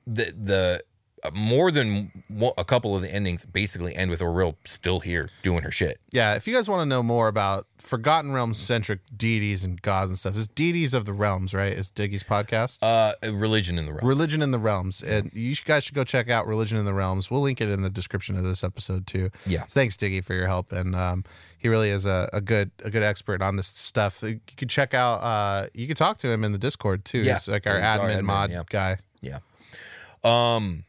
the 0.05 0.33
the 0.37 0.83
more 1.33 1.71
than 1.71 2.11
a 2.57 2.65
couple 2.65 2.95
of 2.95 3.01
the 3.01 3.13
endings 3.13 3.45
basically 3.45 3.95
end 3.95 4.09
with 4.09 4.19
Auril 4.19 4.55
still 4.65 4.99
here 4.99 5.29
doing 5.43 5.63
her 5.63 5.71
shit. 5.71 5.99
Yeah, 6.11 6.35
if 6.35 6.47
you 6.47 6.53
guys 6.53 6.69
want 6.69 6.81
to 6.81 6.85
know 6.85 7.03
more 7.03 7.27
about 7.27 7.67
Forgotten 7.77 8.31
Realms 8.31 8.59
centric 8.59 8.99
deities 9.15 9.63
and 9.63 9.81
gods 9.81 10.11
and 10.11 10.17
stuff, 10.17 10.37
it's 10.37 10.47
Deities 10.47 10.93
of 10.93 11.05
the 11.05 11.13
Realms, 11.13 11.53
right? 11.53 11.73
It's 11.73 11.91
Diggy's 11.91 12.23
podcast. 12.23 12.79
Uh, 12.81 13.13
religion 13.31 13.77
in 13.77 13.85
the 13.85 13.93
realm. 13.93 14.07
Religion 14.07 14.41
in 14.41 14.51
the 14.51 14.59
Realms. 14.59 15.03
And 15.03 15.31
you 15.33 15.55
guys 15.65 15.83
should 15.83 15.95
go 15.95 16.03
check 16.03 16.29
out 16.29 16.47
Religion 16.47 16.77
in 16.77 16.85
the 16.85 16.93
Realms. 16.93 17.29
We'll 17.31 17.41
link 17.41 17.61
it 17.61 17.69
in 17.69 17.81
the 17.81 17.89
description 17.89 18.37
of 18.37 18.43
this 18.43 18.63
episode 18.63 19.07
too. 19.07 19.29
Yeah. 19.45 19.61
So 19.67 19.79
thanks, 19.79 19.97
Diggy, 19.97 20.23
for 20.23 20.33
your 20.33 20.47
help. 20.47 20.71
And 20.71 20.95
um, 20.95 21.23
he 21.57 21.69
really 21.69 21.89
is 21.89 22.05
a, 22.05 22.29
a 22.33 22.41
good 22.41 22.71
a 22.83 22.89
good 22.89 23.03
expert 23.03 23.41
on 23.41 23.55
this 23.55 23.67
stuff. 23.67 24.23
You 24.23 24.39
could 24.57 24.69
check 24.69 24.93
out 24.93 25.21
uh 25.21 25.67
you 25.73 25.87
could 25.87 25.97
talk 25.97 26.17
to 26.17 26.29
him 26.29 26.43
in 26.43 26.51
the 26.51 26.57
Discord 26.57 27.05
too. 27.05 27.19
Yeah. 27.19 27.33
He's 27.33 27.47
like 27.47 27.67
our 27.67 27.75
He's 27.75 27.83
our 27.83 27.99
admin, 27.99 28.19
admin, 28.19 28.23
mod 28.23 28.51
yeah. 28.51 28.63
guy. 28.69 28.97
Yeah. 29.21 29.39
Um. 30.23 30.83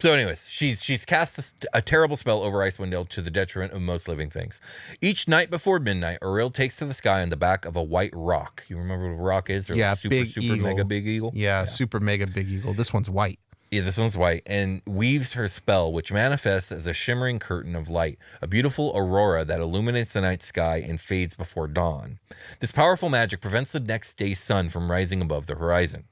So, 0.00 0.12
anyways, 0.12 0.46
she's 0.48 0.80
she's 0.80 1.04
cast 1.04 1.38
a, 1.38 1.78
a 1.78 1.82
terrible 1.82 2.16
spell 2.16 2.42
over 2.42 2.58
Icewind 2.58 2.92
Dale 2.92 3.04
to 3.06 3.20
the 3.20 3.30
detriment 3.32 3.72
of 3.72 3.82
most 3.82 4.06
living 4.06 4.30
things. 4.30 4.60
Each 5.00 5.26
night 5.26 5.50
before 5.50 5.80
midnight, 5.80 6.18
Auril 6.22 6.54
takes 6.54 6.76
to 6.76 6.84
the 6.84 6.94
sky 6.94 7.20
on 7.20 7.30
the 7.30 7.36
back 7.36 7.64
of 7.64 7.74
a 7.74 7.82
white 7.82 8.12
roc. 8.14 8.64
You 8.68 8.78
remember 8.78 9.12
what 9.12 9.20
a 9.20 9.22
roc 9.22 9.50
is? 9.50 9.68
Or 9.68 9.74
yeah, 9.74 9.94
super 9.94 10.10
big 10.10 10.28
super 10.28 10.54
eagle. 10.54 10.68
mega 10.68 10.84
big 10.84 11.06
eagle. 11.06 11.32
Yeah, 11.34 11.64
super 11.64 11.98
mega 11.98 12.28
big 12.28 12.48
eagle. 12.48 12.74
This 12.74 12.92
one's 12.92 13.10
white. 13.10 13.40
Yeah, 13.70 13.82
this 13.82 13.98
one's 13.98 14.16
white 14.16 14.44
and 14.46 14.80
weaves 14.86 15.34
her 15.34 15.46
spell, 15.46 15.92
which 15.92 16.10
manifests 16.10 16.72
as 16.72 16.86
a 16.86 16.94
shimmering 16.94 17.38
curtain 17.38 17.76
of 17.76 17.90
light, 17.90 18.18
a 18.40 18.46
beautiful 18.46 18.92
aurora 18.94 19.44
that 19.44 19.60
illuminates 19.60 20.14
the 20.14 20.22
night 20.22 20.42
sky 20.42 20.78
and 20.78 20.98
fades 20.98 21.34
before 21.34 21.66
dawn. 21.68 22.18
This 22.60 22.72
powerful 22.72 23.10
magic 23.10 23.42
prevents 23.42 23.72
the 23.72 23.80
next 23.80 24.16
day's 24.16 24.40
sun 24.40 24.70
from 24.70 24.90
rising 24.90 25.20
above 25.20 25.46
the 25.48 25.56
horizon, 25.56 26.04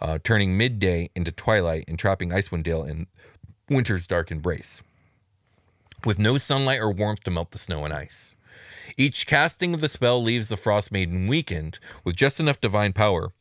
uh, 0.00 0.18
turning 0.22 0.56
midday 0.56 1.10
into 1.14 1.32
twilight 1.32 1.84
and 1.88 1.98
trapping 1.98 2.30
Icewind 2.30 2.64
Dale 2.64 2.84
in 2.84 3.06
winter's 3.68 4.06
dark 4.06 4.30
embrace. 4.30 4.82
With 6.04 6.18
no 6.18 6.38
sunlight 6.38 6.80
or 6.80 6.90
warmth 6.90 7.24
to 7.24 7.30
melt 7.30 7.50
the 7.50 7.58
snow 7.58 7.84
and 7.84 7.94
ice. 7.94 8.34
Each 8.96 9.26
casting 9.26 9.74
of 9.74 9.80
the 9.80 9.88
spell 9.88 10.22
leaves 10.22 10.48
the 10.48 10.56
Frost 10.56 10.92
Maiden 10.92 11.26
weakened 11.26 11.78
with 12.04 12.16
just 12.16 12.38
enough 12.38 12.60
divine 12.60 12.92
power 12.92 13.32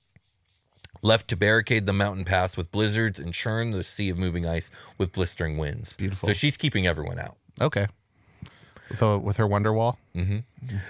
left 1.04 1.28
to 1.28 1.36
barricade 1.36 1.86
the 1.86 1.94
mountain 1.94 2.26
pass 2.26 2.58
with 2.58 2.72
blizzards 2.72 3.20
and 3.20 3.34
churn 3.34 3.72
the 3.72 3.84
sea 3.84 4.10
of 4.10 4.18
moving 4.18 4.46
ice 4.46 4.72
with 4.98 5.12
blistering 5.12 5.58
winds. 5.58 5.94
Beautiful. 5.96 6.30
So 6.30 6.34
she's 6.34 6.58
keeping 6.58 6.88
everyone 6.88 7.20
out. 7.20 7.36
Okay. 7.62 7.88
With, 8.94 9.02
a, 9.02 9.18
with 9.18 9.38
her 9.38 9.48
Wonder 9.48 9.74
Wall. 9.74 9.98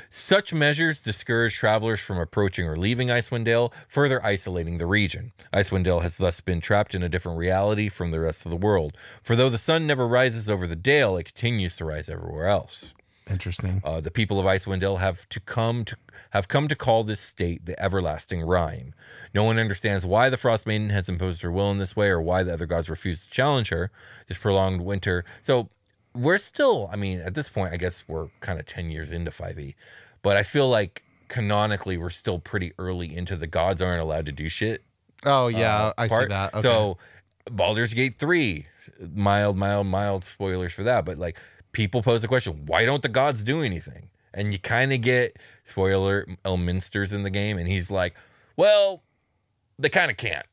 Such 0.09 0.53
measures 0.53 1.01
discourage 1.01 1.55
travelers 1.55 2.01
from 2.01 2.19
approaching 2.19 2.67
or 2.67 2.75
leaving 2.75 3.07
Icewind 3.07 3.45
Dale, 3.45 3.73
further 3.87 4.23
isolating 4.25 4.75
the 4.75 4.85
region. 4.85 5.31
Icewind 5.53 5.85
Dale 5.85 6.01
has 6.01 6.17
thus 6.17 6.41
been 6.41 6.59
trapped 6.59 6.93
in 6.93 7.01
a 7.01 7.07
different 7.07 7.37
reality 7.37 7.87
from 7.87 8.11
the 8.11 8.19
rest 8.19 8.45
of 8.45 8.51
the 8.51 8.57
world. 8.57 8.97
For 9.21 9.37
though 9.37 9.49
the 9.49 9.57
sun 9.57 9.87
never 9.87 10.05
rises 10.05 10.49
over 10.49 10.67
the 10.67 10.75
dale, 10.75 11.15
it 11.15 11.23
continues 11.23 11.77
to 11.77 11.85
rise 11.85 12.09
everywhere 12.09 12.47
else. 12.47 12.93
Interesting. 13.29 13.81
Uh, 13.85 14.01
the 14.01 14.11
people 14.11 14.37
of 14.37 14.45
Icewind 14.45 14.81
Dale 14.81 14.97
have 14.97 15.27
to 15.29 15.39
come 15.39 15.85
to 15.85 15.95
have 16.31 16.49
come 16.49 16.67
to 16.67 16.75
call 16.75 17.03
this 17.03 17.21
state 17.21 17.65
the 17.65 17.81
everlasting 17.81 18.41
rime. 18.41 18.93
No 19.33 19.45
one 19.45 19.57
understands 19.57 20.05
why 20.05 20.29
the 20.29 20.35
Frost 20.35 20.67
Maiden 20.67 20.89
has 20.89 21.07
imposed 21.07 21.41
her 21.41 21.51
will 21.51 21.71
in 21.71 21.77
this 21.77 21.95
way, 21.95 22.09
or 22.09 22.21
why 22.21 22.43
the 22.43 22.51
other 22.51 22.65
gods 22.65 22.89
refuse 22.89 23.21
to 23.21 23.29
challenge 23.29 23.69
her. 23.69 23.91
This 24.27 24.37
prolonged 24.37 24.81
winter. 24.81 25.23
So 25.39 25.69
we're 26.15 26.37
still. 26.37 26.89
I 26.91 26.95
mean, 26.95 27.19
at 27.19 27.35
this 27.35 27.49
point, 27.49 27.73
I 27.73 27.77
guess 27.77 28.03
we're 28.07 28.27
kind 28.39 28.59
of 28.59 28.65
ten 28.65 28.91
years 28.91 29.11
into 29.11 29.31
Five 29.31 29.59
E, 29.59 29.75
but 30.21 30.37
I 30.37 30.43
feel 30.43 30.69
like 30.69 31.03
canonically 31.27 31.97
we're 31.97 32.09
still 32.09 32.39
pretty 32.39 32.73
early 32.77 33.15
into 33.15 33.35
the 33.35 33.47
gods 33.47 33.81
aren't 33.81 34.01
allowed 34.01 34.25
to 34.27 34.31
do 34.31 34.49
shit. 34.49 34.83
Oh 35.25 35.47
yeah, 35.47 35.85
uh, 35.85 35.93
I 35.97 36.07
see 36.07 36.25
that. 36.25 36.53
Okay. 36.53 36.61
So 36.61 36.97
Baldur's 37.51 37.93
Gate 37.93 38.19
3, 38.19 38.65
mild, 39.13 39.57
mild, 39.57 39.87
mild 39.87 40.23
spoilers 40.23 40.73
for 40.73 40.83
that. 40.83 41.05
But 41.05 41.17
like 41.17 41.39
people 41.71 42.01
pose 42.01 42.21
the 42.21 42.27
question, 42.27 42.65
why 42.65 42.85
don't 42.85 43.01
the 43.01 43.09
gods 43.09 43.43
do 43.43 43.61
anything? 43.61 44.09
And 44.33 44.51
you 44.51 44.59
kind 44.59 44.91
of 44.93 45.01
get 45.01 45.37
spoiler 45.65 46.25
Elminster's 46.43 47.13
in 47.13 47.23
the 47.23 47.29
game, 47.29 47.57
and 47.57 47.67
he's 47.67 47.91
like, 47.91 48.15
Well, 48.57 49.03
they 49.77 49.89
kind 49.89 50.09
of 50.09 50.17
can't. 50.17 50.45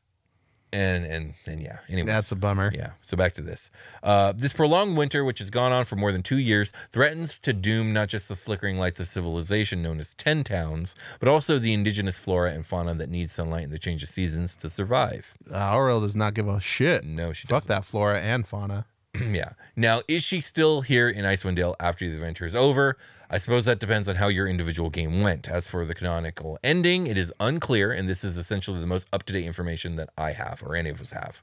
And 0.73 1.05
and 1.05 1.33
and 1.45 1.59
yeah, 1.61 1.79
anyway. 1.89 2.07
That's 2.07 2.31
a 2.31 2.35
bummer. 2.35 2.71
Yeah. 2.73 2.91
So 3.01 3.17
back 3.17 3.33
to 3.33 3.41
this. 3.41 3.69
Uh, 4.01 4.31
this 4.31 4.53
prolonged 4.53 4.95
winter, 4.97 5.25
which 5.25 5.39
has 5.39 5.49
gone 5.49 5.73
on 5.73 5.83
for 5.83 5.97
more 5.97 6.13
than 6.13 6.23
two 6.23 6.37
years, 6.37 6.71
threatens 6.91 7.37
to 7.39 7.51
doom 7.51 7.91
not 7.91 8.07
just 8.07 8.29
the 8.29 8.37
flickering 8.37 8.77
lights 8.77 8.99
of 9.01 9.07
civilization 9.09 9.81
known 9.83 9.99
as 9.99 10.13
Ten 10.13 10.45
Towns, 10.45 10.95
but 11.19 11.27
also 11.27 11.59
the 11.59 11.73
indigenous 11.73 12.17
flora 12.19 12.53
and 12.53 12.65
fauna 12.65 12.93
that 12.95 13.09
needs 13.09 13.33
sunlight 13.33 13.65
and 13.65 13.73
the 13.73 13.77
change 13.79 14.01
of 14.01 14.07
seasons 14.09 14.55
to 14.55 14.69
survive. 14.69 15.33
Uh, 15.51 15.57
Auril 15.73 16.01
does 16.01 16.15
not 16.15 16.33
give 16.33 16.47
a 16.47 16.61
shit. 16.61 17.03
No, 17.03 17.33
she 17.33 17.47
Fuck 17.47 17.63
doesn't. 17.63 17.67
that 17.69 17.83
flora 17.85 18.21
and 18.21 18.47
fauna. 18.47 18.85
yeah. 19.21 19.53
Now, 19.75 20.01
is 20.07 20.23
she 20.23 20.41
still 20.41 20.81
here 20.81 21.09
in 21.09 21.25
Icewind 21.25 21.55
Dale 21.55 21.75
after 21.79 22.07
the 22.07 22.15
adventure 22.15 22.45
is 22.45 22.55
over? 22.55 22.97
I 23.29 23.37
suppose 23.37 23.65
that 23.65 23.79
depends 23.79 24.07
on 24.07 24.15
how 24.15 24.27
your 24.27 24.47
individual 24.47 24.89
game 24.89 25.21
went. 25.21 25.47
As 25.47 25.67
for 25.67 25.85
the 25.85 25.95
canonical 25.95 26.59
ending, 26.63 27.07
it 27.07 27.17
is 27.17 27.31
unclear, 27.39 27.91
and 27.91 28.07
this 28.07 28.23
is 28.23 28.37
essentially 28.37 28.79
the 28.79 28.87
most 28.87 29.07
up 29.13 29.23
to 29.23 29.33
date 29.33 29.45
information 29.45 29.95
that 29.95 30.09
I 30.17 30.33
have, 30.33 30.61
or 30.65 30.75
any 30.75 30.89
of 30.89 30.99
us 31.01 31.11
have, 31.11 31.41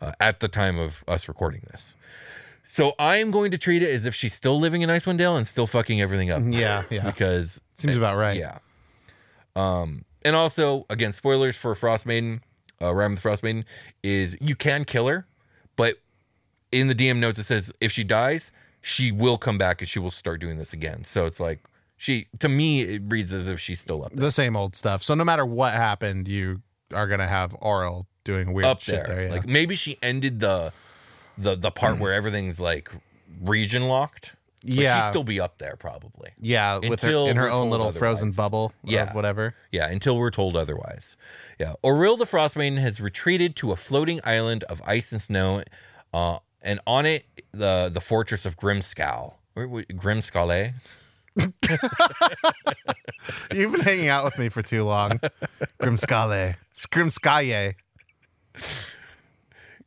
uh, 0.00 0.12
at 0.18 0.40
the 0.40 0.48
time 0.48 0.78
of 0.78 1.04
us 1.06 1.28
recording 1.28 1.62
this. 1.70 1.94
So 2.64 2.94
I 2.98 3.16
am 3.16 3.30
going 3.30 3.50
to 3.50 3.58
treat 3.58 3.82
it 3.82 3.90
as 3.90 4.06
if 4.06 4.14
she's 4.14 4.34
still 4.34 4.58
living 4.58 4.82
in 4.82 4.90
Icewind 4.90 5.18
Dale 5.18 5.36
and 5.36 5.46
still 5.46 5.66
fucking 5.66 6.00
everything 6.00 6.30
up. 6.30 6.40
Yeah, 6.44 6.84
yeah. 6.90 7.04
Because 7.04 7.60
Seems 7.74 7.96
about 7.96 8.16
right. 8.16 8.36
yeah. 8.36 8.58
Um, 9.56 10.04
and 10.22 10.36
also, 10.36 10.86
again, 10.90 11.12
spoilers 11.12 11.56
for 11.56 11.74
Frost 11.74 12.06
Maiden, 12.06 12.42
uh, 12.80 12.94
Rime 12.94 13.12
of 13.12 13.18
the 13.18 13.22
Frost 13.22 13.42
Maiden, 13.42 13.64
is 14.02 14.36
you 14.40 14.54
can 14.54 14.84
kill 14.84 15.08
her, 15.08 15.26
in 16.72 16.86
the 16.88 16.94
DM 16.94 17.16
notes 17.18 17.38
it 17.38 17.44
says 17.44 17.72
if 17.80 17.92
she 17.92 18.04
dies, 18.04 18.52
she 18.80 19.12
will 19.12 19.38
come 19.38 19.58
back 19.58 19.80
and 19.80 19.88
she 19.88 19.98
will 19.98 20.10
start 20.10 20.40
doing 20.40 20.58
this 20.58 20.72
again. 20.72 21.04
So 21.04 21.26
it's 21.26 21.40
like 21.40 21.60
she, 21.96 22.28
to 22.38 22.48
me, 22.48 22.80
it 22.82 23.02
reads 23.06 23.32
as 23.34 23.48
if 23.48 23.60
she's 23.60 23.80
still 23.80 24.04
up 24.04 24.12
there. 24.12 24.24
The 24.24 24.30
same 24.30 24.56
old 24.56 24.74
stuff. 24.74 25.02
So 25.02 25.14
no 25.14 25.24
matter 25.24 25.44
what 25.44 25.74
happened, 25.74 26.28
you 26.28 26.62
are 26.94 27.06
gonna 27.06 27.26
have 27.26 27.52
Auril 27.60 28.06
doing 28.24 28.52
weird 28.52 28.66
up 28.66 28.80
shit 28.80 29.06
there. 29.06 29.16
there. 29.16 29.26
yeah. 29.26 29.32
Like 29.32 29.46
maybe 29.46 29.74
she 29.74 29.98
ended 30.02 30.40
the 30.40 30.72
the 31.36 31.56
the 31.56 31.70
part 31.70 31.98
where 32.00 32.12
everything's 32.14 32.58
like 32.60 32.90
region 33.42 33.88
locked. 33.88 34.32
But 34.62 34.70
Yeah. 34.74 35.04
she'd 35.06 35.10
still 35.12 35.24
be 35.24 35.40
up 35.40 35.56
there 35.58 35.74
probably. 35.76 36.30
Yeah, 36.38 36.78
with 36.78 37.00
her 37.00 37.28
in 37.30 37.36
her 37.36 37.50
own 37.50 37.70
little 37.70 37.92
frozen 37.92 38.30
bubble 38.32 38.72
Yeah. 38.84 39.08
of 39.08 39.14
whatever. 39.14 39.54
Yeah, 39.72 39.88
until 39.88 40.18
we're 40.18 40.30
told 40.30 40.54
otherwise. 40.56 41.16
Yeah. 41.58 41.74
Auril 41.82 42.18
the 42.18 42.26
Frostmaiden 42.26 42.78
has 42.78 43.00
retreated 43.00 43.56
to 43.56 43.72
a 43.72 43.76
floating 43.76 44.20
island 44.22 44.64
of 44.64 44.82
ice 44.84 45.12
and 45.12 45.22
snow, 45.22 45.62
uh, 46.12 46.38
and 46.62 46.80
on 46.86 47.06
it, 47.06 47.24
the 47.52 47.90
the 47.92 48.00
fortress 48.00 48.46
of 48.46 48.56
where- 48.56 49.84
Grimskale? 49.84 50.50
Eh? 50.50 50.72
You've 53.54 53.72
been 53.72 53.80
hanging 53.80 54.08
out 54.08 54.24
with 54.24 54.38
me 54.38 54.48
for 54.48 54.62
too 54.62 54.84
long. 54.84 55.20
Grimskale. 55.80 56.32
Eh? 56.32 56.52
Grimskaye. 56.90 57.52
Eh? 57.52 57.72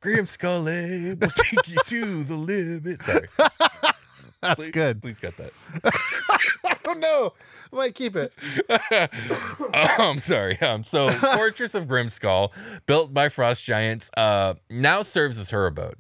Grimskale 0.01 1.19
will 1.19 1.29
take 1.29 1.67
you 1.69 1.77
to 1.85 2.23
the 2.23 2.35
limit. 2.35 3.01
Sorry. 3.01 3.27
That's 4.41 4.55
Please- 4.55 4.71
good. 4.71 5.01
Please 5.01 5.19
cut 5.19 5.35
that. 5.37 5.53
I 6.65 6.75
don't 6.83 6.99
know. 6.99 7.33
I 7.71 7.75
might 7.75 7.95
keep 7.95 8.15
it. 8.17 8.33
I'm 9.73 10.01
um, 10.01 10.19
sorry. 10.19 10.59
Um, 10.59 10.83
so, 10.83 11.07
Fortress 11.09 11.73
of 11.75 11.87
Grimskull, 11.87 12.51
built 12.85 13.13
by 13.13 13.29
frost 13.29 13.63
giants, 13.63 14.11
uh, 14.17 14.55
now 14.69 15.01
serves 15.01 15.39
as 15.39 15.51
her 15.51 15.65
abode. 15.65 15.95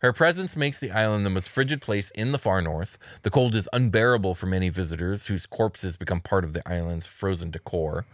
Her 0.00 0.14
presence 0.14 0.56
makes 0.56 0.80
the 0.80 0.92
island 0.92 1.26
the 1.26 1.30
most 1.30 1.50
frigid 1.50 1.82
place 1.82 2.10
in 2.12 2.32
the 2.32 2.38
far 2.38 2.62
north. 2.62 2.96
The 3.20 3.28
cold 3.28 3.54
is 3.54 3.68
unbearable 3.70 4.34
for 4.34 4.46
many 4.46 4.70
visitors, 4.70 5.26
whose 5.26 5.44
corpses 5.44 5.98
become 5.98 6.20
part 6.22 6.42
of 6.42 6.54
the 6.54 6.66
island's 6.66 7.04
frozen 7.04 7.50
decor. 7.50 8.06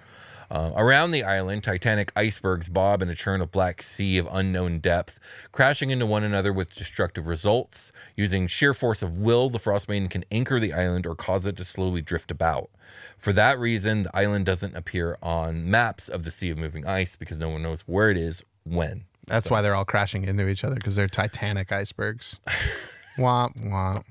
Uh, 0.51 0.73
around 0.75 1.13
the 1.13 1.23
island, 1.23 1.63
titanic 1.63 2.11
icebergs 2.17 2.69
bob 2.69 3.03
in 3.03 3.09
a 3.09 3.15
churn 3.15 3.41
of 3.41 3.53
black 3.53 3.83
sea 3.83 4.19
of 4.19 4.29
unknown 4.33 4.81
depth, 4.81 5.21
crashing 5.53 5.91
into 5.91 6.07
one 6.07 6.25
another 6.25 6.53
with 6.53 6.75
destructive 6.75 7.29
results. 7.29 7.93
Using 8.17 8.49
sheer 8.49 8.75
force 8.75 9.01
of 9.01 9.17
will, 9.19 9.49
the 9.49 9.59
Frostmaiden 9.59 10.11
can 10.11 10.25
anchor 10.33 10.59
the 10.59 10.73
island 10.73 11.07
or 11.07 11.15
cause 11.15 11.47
it 11.47 11.57
to 11.57 11.65
slowly 11.65 12.03
drift 12.03 12.33
about. 12.33 12.69
For 13.17 13.33
that 13.33 13.61
reason, 13.61 14.03
the 14.03 14.17
island 14.17 14.45
doesn't 14.45 14.77
appear 14.77 15.19
on 15.23 15.71
maps 15.71 16.09
of 16.09 16.25
the 16.25 16.33
Sea 16.33 16.51
of 16.51 16.59
Moving 16.59 16.85
Ice 16.85 17.15
because 17.15 17.39
no 17.39 17.49
one 17.49 17.63
knows 17.63 17.83
where 17.83 18.11
it 18.11 18.17
is 18.17 18.43
when. 18.65 19.05
That's 19.27 19.51
why 19.51 19.61
they're 19.63 19.75
all 19.75 19.85
crashing 19.85 20.25
into 20.25 20.49
each 20.49 20.65
other 20.65 20.77
because 20.77 20.97
they're 20.97 21.09
Titanic 21.09 21.73
icebergs. 21.73 22.39
womp 23.19 23.57
womp. 23.61 24.05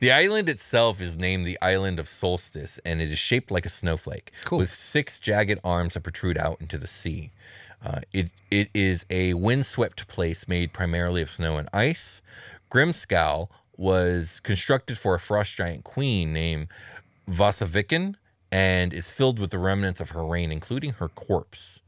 The 0.00 0.12
island 0.12 0.48
itself 0.48 1.00
is 1.00 1.16
named 1.16 1.44
the 1.44 1.58
Island 1.60 1.98
of 1.98 2.08
Solstice, 2.08 2.78
and 2.84 3.00
it 3.00 3.10
is 3.10 3.18
shaped 3.18 3.50
like 3.50 3.66
a 3.66 3.70
snowflake, 3.70 4.30
with 4.52 4.70
six 4.70 5.18
jagged 5.18 5.58
arms 5.64 5.94
that 5.94 6.04
protrude 6.04 6.38
out 6.38 6.60
into 6.60 6.78
the 6.78 6.86
sea. 6.86 7.32
Uh, 7.84 8.00
it 8.12 8.30
it 8.50 8.70
is 8.74 9.04
a 9.10 9.34
windswept 9.34 10.08
place 10.08 10.48
made 10.48 10.72
primarily 10.72 11.22
of 11.22 11.30
snow 11.30 11.58
and 11.58 11.68
ice. 11.72 12.20
Grimskalle 12.70 13.48
was 13.76 14.40
constructed 14.40 14.98
for 14.98 15.14
a 15.14 15.20
frost 15.20 15.56
giant 15.56 15.84
queen 15.84 16.32
named 16.32 16.68
Vasaviken, 17.28 18.14
and 18.50 18.92
is 18.92 19.10
filled 19.10 19.38
with 19.38 19.50
the 19.50 19.58
remnants 19.58 20.00
of 20.00 20.10
her 20.10 20.24
reign, 20.24 20.50
including 20.50 20.94
her 20.94 21.08
corpse. 21.08 21.80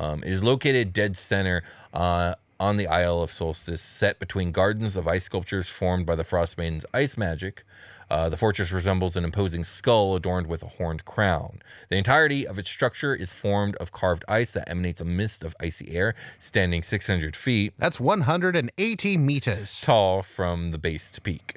Um, 0.00 0.22
it 0.22 0.32
is 0.32 0.42
located 0.42 0.94
dead 0.94 1.14
center 1.14 1.62
uh, 1.92 2.34
on 2.58 2.78
the 2.78 2.86
Isle 2.86 3.20
of 3.20 3.30
Solstice, 3.30 3.82
set 3.82 4.18
between 4.18 4.50
gardens 4.50 4.96
of 4.96 5.06
ice 5.06 5.24
sculptures 5.24 5.68
formed 5.68 6.06
by 6.06 6.16
the 6.16 6.24
Frostmaiden's 6.24 6.86
ice 6.94 7.18
magic. 7.18 7.64
Uh, 8.10 8.28
the 8.30 8.38
fortress 8.38 8.72
resembles 8.72 9.14
an 9.14 9.24
imposing 9.24 9.62
skull 9.62 10.16
adorned 10.16 10.46
with 10.46 10.62
a 10.62 10.68
horned 10.68 11.04
crown. 11.04 11.60
The 11.90 11.96
entirety 11.98 12.46
of 12.46 12.58
its 12.58 12.70
structure 12.70 13.14
is 13.14 13.34
formed 13.34 13.76
of 13.76 13.92
carved 13.92 14.24
ice 14.26 14.52
that 14.52 14.68
emanates 14.68 15.02
a 15.02 15.04
mist 15.04 15.44
of 15.44 15.54
icy 15.60 15.94
air, 15.94 16.14
standing 16.38 16.82
600 16.82 17.36
feet 17.36 17.74
That's 17.78 18.00
180 18.00 19.16
meters. 19.18 19.80
tall 19.82 20.22
from 20.22 20.70
the 20.70 20.78
base 20.78 21.10
to 21.12 21.20
peak. 21.20 21.56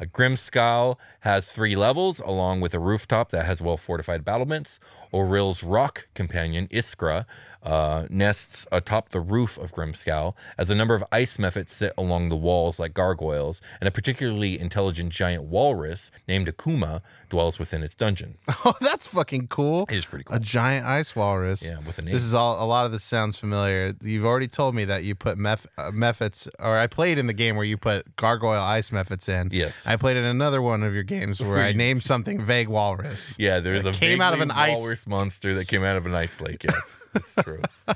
A 0.00 0.06
Grimskalle 0.06 0.96
has 1.20 1.52
three 1.52 1.76
levels, 1.76 2.18
along 2.18 2.60
with 2.60 2.74
a 2.74 2.80
rooftop 2.80 3.30
that 3.30 3.46
has 3.46 3.62
well 3.62 3.76
fortified 3.76 4.24
battlements. 4.24 4.80
Auril's 5.14 5.62
roc 5.62 6.08
companion, 6.14 6.66
Iskra, 6.68 7.24
uh, 7.62 8.06
nests 8.10 8.66
atop 8.70 9.08
the 9.08 9.20
roof 9.20 9.56
of 9.56 9.72
Grimskalle, 9.72 10.34
as 10.58 10.68
a 10.68 10.74
number 10.74 10.94
of 10.94 11.02
ice 11.10 11.38
mephits 11.38 11.70
sit 11.70 11.92
along 11.96 12.28
the 12.28 12.36
walls 12.36 12.78
like 12.78 12.92
gargoyles, 12.92 13.62
and 13.80 13.88
a 13.88 13.90
particularly 13.90 14.58
intelligent 14.60 15.10
giant 15.10 15.44
walrus 15.44 16.10
named 16.28 16.46
Akuma 16.46 17.00
dwells 17.30 17.58
within 17.58 17.82
its 17.82 17.94
dungeon. 17.94 18.36
Oh, 18.66 18.72
that's 18.80 19.06
fucking 19.06 19.48
cool. 19.48 19.84
It 19.90 19.96
is 19.96 20.06
pretty 20.06 20.24
cool. 20.24 20.36
A 20.36 20.40
giant 20.40 20.86
ice 20.86 21.14
walrus. 21.14 21.62
Yeah, 21.62 21.80
with 21.86 21.98
a 21.98 22.02
name. 22.02 22.14
This 22.14 22.22
is 22.24 22.32
all. 22.32 22.62
A 22.62 22.64
lot 22.64 22.86
of 22.86 22.92
this 22.92 23.04
sounds 23.04 23.36
familiar. 23.36 23.94
You've 24.00 24.24
already 24.24 24.48
told 24.48 24.74
me 24.74 24.86
that 24.86 25.04
you 25.04 25.14
put 25.14 25.36
meth, 25.36 25.66
uh, 25.76 25.90
mephits, 25.90 26.48
or 26.58 26.78
I 26.78 26.86
played 26.86 27.18
in 27.18 27.26
the 27.26 27.34
game 27.34 27.56
where 27.56 27.64
you 27.66 27.76
put 27.76 28.16
gargoyle 28.16 28.62
ice 28.62 28.88
mephits 28.88 29.28
in. 29.28 29.50
Yes. 29.52 29.82
I 29.84 29.96
played 29.96 30.16
in 30.16 30.24
another 30.24 30.62
one 30.62 30.82
of 30.82 30.94
your 30.94 31.02
games 31.02 31.42
where 31.42 31.58
I 31.58 31.72
named 31.84 32.02
something 32.04 32.42
vague 32.42 32.68
walrus. 32.68 33.34
Yeah, 33.38 33.60
there's 33.60 33.84
a 33.84 33.92
came 33.92 34.22
out 34.22 34.32
of 34.32 34.40
an 34.40 34.50
ice- 34.50 35.03
walrus 35.06 35.22
monster 35.22 35.54
that 35.54 35.68
came 35.68 35.84
out 35.84 35.96
of 35.96 36.06
an 36.06 36.14
ice 36.14 36.40
lake. 36.40 36.64
Yes, 36.64 37.08
it's 37.14 37.34
true. 37.36 37.62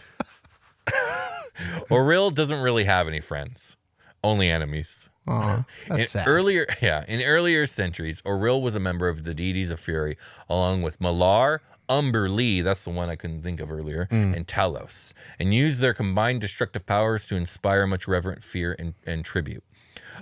Auril 1.91 2.35
doesn't 2.35 2.61
really 2.61 2.85
have 2.85 3.09
any 3.09 3.21
friends, 3.21 3.77
only 4.23 4.49
enemies. 4.51 5.09
Aw, 5.27 5.65
that's 5.89 6.01
in 6.01 6.07
sad. 6.07 6.29
earlier, 6.29 6.67
yeah, 6.81 7.05
in 7.07 7.21
earlier 7.21 7.67
centuries, 7.67 8.23
Auril 8.23 8.63
was 8.63 8.75
a 8.75 8.81
member 8.81 9.09
of 9.09 9.25
the 9.25 9.35
deities 9.35 9.71
of 9.71 9.79
fury, 9.81 10.17
along 10.49 10.83
with 10.83 10.99
Malar, 11.01 11.61
Umberlee, 11.89 12.63
that's 12.63 12.85
the 12.85 12.91
one 12.91 13.09
I 13.11 13.17
couldn't 13.17 13.43
think 13.43 13.61
of 13.61 13.71
earlier, 13.73 14.07
Mm. 14.11 14.37
and 14.37 14.47
Talos, 14.47 15.13
and 15.39 15.53
used 15.55 15.81
their 15.81 15.95
combined 15.95 16.41
destructive 16.41 16.87
powers 16.87 17.25
to 17.27 17.37
inspire 17.37 17.87
much 17.87 18.07
reverent 18.09 18.43
fear 18.43 18.75
and, 18.79 18.95
and 19.07 19.25
tribute. 19.25 19.65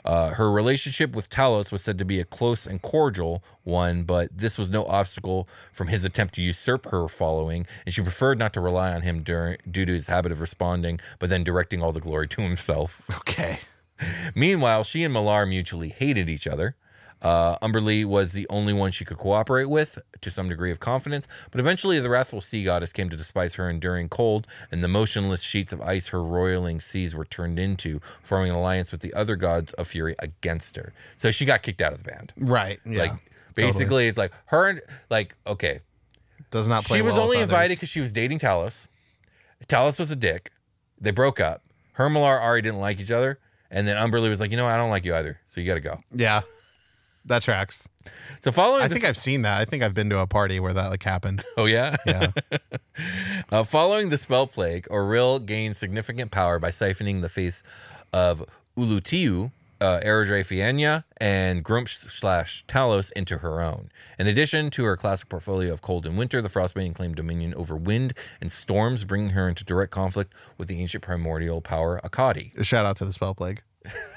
Uh, 0.05 0.30
her 0.30 0.51
relationship 0.51 1.14
with 1.14 1.30
Talos 1.30 1.72
was 1.72 1.82
said 1.82 1.99
to 1.99 2.05
be 2.05 2.20
a 2.20 2.24
close 2.24 2.66
and 2.66 2.80
cordial 2.82 3.42
one, 3.64 4.05
but 4.05 4.36
this 4.36 4.59
was 4.59 4.70
no 4.70 4.84
obstacle 4.86 5.49
from 5.72 5.88
his 5.88 6.05
attempt 6.05 6.34
to 6.34 6.42
usurp 6.42 6.86
her 6.86 7.09
following, 7.09 7.66
and 7.84 7.94
she 7.94 8.03
preferred 8.03 8.38
not 8.38 8.53
to 8.55 8.61
rely 8.61 8.92
on 8.92 9.03
him 9.03 9.22
during, 9.22 9.59
due 9.70 9.86
to 9.86 9.92
his 9.92 10.07
habit 10.07 10.32
of 10.32 10.40
responding, 10.40 11.01
but 11.18 11.30
then 11.30 11.44
directing 11.44 11.82
all 11.82 11.92
the 11.92 12.01
glory 12.01 12.28
to 12.28 12.42
himself. 12.42 13.03
Okay. 13.11 13.61
Meanwhile, 14.34 14.84
she 14.84 15.05
and 15.05 15.14
Malar 15.14 15.49
mutually 15.49 15.88
hated 15.88 16.28
each 16.28 16.47
other. 16.47 16.76
Uh, 17.23 17.57
Umberlee 17.59 18.05
was 18.05 18.33
the 18.33 18.47
only 18.51 18.73
one 18.73 18.91
she 18.93 19.05
could 19.05 19.17
cooperate 19.17 19.64
with 19.64 19.99
to 20.21 20.31
some 20.31 20.49
degree 20.49 20.71
of 20.71 20.81
confidence, 20.81 21.27
but 21.51 21.59
eventually 21.61 21.99
the 21.99 22.11
wrathful 22.11 22.41
sea 22.41 22.62
goddess 22.62 22.93
came 22.93 23.09
to 23.09 23.17
despise 23.17 23.55
her 23.55 23.71
enduring 23.71 24.09
cold, 24.09 24.47
and 24.71 24.85
the 24.85 24.89
motionless 24.89 25.43
sheets 25.43 25.73
of 25.73 25.81
ice 25.81 26.09
her 26.09 26.23
roiling 26.23 26.81
seas 26.81 27.14
were 27.14 27.25
turned 27.25 27.59
into, 27.59 28.01
forming 28.23 28.51
an 28.51 28.57
alliance 28.57 28.93
with 28.93 29.01
the 29.01 29.14
other 29.14 29.35
gods 29.35 29.73
of 29.75 29.89
fury 29.89 30.14
against 30.19 30.77
her. 30.77 30.93
So 31.17 31.31
she 31.31 31.45
got 31.47 31.62
kicked 31.62 31.81
out 31.81 31.93
of 31.93 32.03
the 32.03 32.11
band. 32.11 32.33
Right. 32.39 32.79
Yeah. 32.85 33.03
Like 33.03 33.12
basically, 33.55 34.09
it's 34.09 34.19
like 34.19 34.33
her, 34.47 34.69
and 34.69 34.83
like 35.09 35.35
okay, 35.47 35.81
Does 36.51 36.69
not 36.69 36.85
play 36.85 36.99
she 36.99 37.03
was 37.03 37.14
well 37.14 37.25
only 37.25 37.39
invited 37.41 37.77
because 37.77 37.89
she 37.89 38.01
was 38.01 38.12
dating 38.12 38.41
Talos. 38.41 38.89
Talos 39.69 39.99
was 39.99 40.11
a 40.11 40.17
dick. 40.17 40.53
They 41.01 41.11
broke 41.11 41.41
up. 41.41 41.62
Her 41.93 42.07
and 42.07 42.14
Malar 42.14 42.41
Ari 42.41 42.62
didn't 42.62 42.81
like 42.81 43.01
each 43.01 43.11
other. 43.11 43.39
And 43.71 43.89
then 43.89 43.97
Umberlee 43.97 44.29
was 44.29 44.41
like, 44.41 44.51
you 44.51 44.57
know, 44.57 44.64
what? 44.64 44.75
I 44.75 44.77
don't 44.77 44.91
like 44.91 45.05
you 45.05 45.14
either. 45.14 45.41
So 45.47 45.61
you 45.61 45.67
got 45.67 45.75
to 45.75 45.81
go. 45.81 45.99
Yeah. 46.12 46.43
That 47.27 47.43
tracks. 47.43 47.89
So 48.41 48.53
following 48.53 48.83
I 48.83 48.89
think 48.89 49.05
I've 49.05 49.16
seen 49.16 49.43
that. 49.43 49.61
I 49.61 49.64
think 49.64 49.83
I've 49.83 49.95
been 49.95 50.09
to 50.11 50.20
a 50.20 50.27
party 50.27 50.61
where 50.61 50.72
that 50.72 50.89
like 50.89 51.03
happened. 51.03 51.45
Oh 51.57 51.64
yeah, 51.64 51.97
Yeah. 52.07 52.33
uh, 53.51 53.62
following 53.64 54.11
the 54.11 54.18
spell 54.18 54.47
plague, 54.47 54.87
Auril 54.91 55.45
gained 55.45 55.77
significant 55.77 56.31
power 56.31 56.59
by 56.59 56.70
siphoning 56.70 57.22
the 57.22 57.29
face 57.29 57.62
of 58.12 58.45
Ulutiu, 58.77 59.51
uh, 59.81 60.01
and 60.03 61.64
Gruumsh 61.64 62.11
slash 62.11 62.64
Talos 62.66 63.12
into 63.12 63.39
her 63.39 63.61
own. 63.61 63.91
In 64.18 64.27
addition 64.27 64.70
to 64.70 64.85
her 64.85 64.97
classic 64.97 65.29
portfolio 65.29 65.72
of 65.72 65.83
cold 65.83 66.07
and 66.07 66.16
winter, 66.16 66.41
the 66.41 66.49
Frostmaiden 66.49 66.95
claimed 66.95 67.16
dominion 67.16 67.55
over 67.55 67.77
wind 67.77 68.14
and 68.41 68.51
storms, 68.53 69.05
bringing 69.05 69.31
her 69.31 69.49
into 69.49 69.64
direct 69.64 69.93
conflict 69.93 70.33
with 70.59 70.68
the 70.68 70.81
ancient 70.81 71.03
primordial 71.03 71.61
power 71.61 72.01
Akadi. 72.05 72.57
A 72.59 72.64
shout 72.64 72.87
out 72.87 72.97
to 72.99 73.05
the 73.05 73.12
spell 73.12 73.35
plague. 73.35 73.62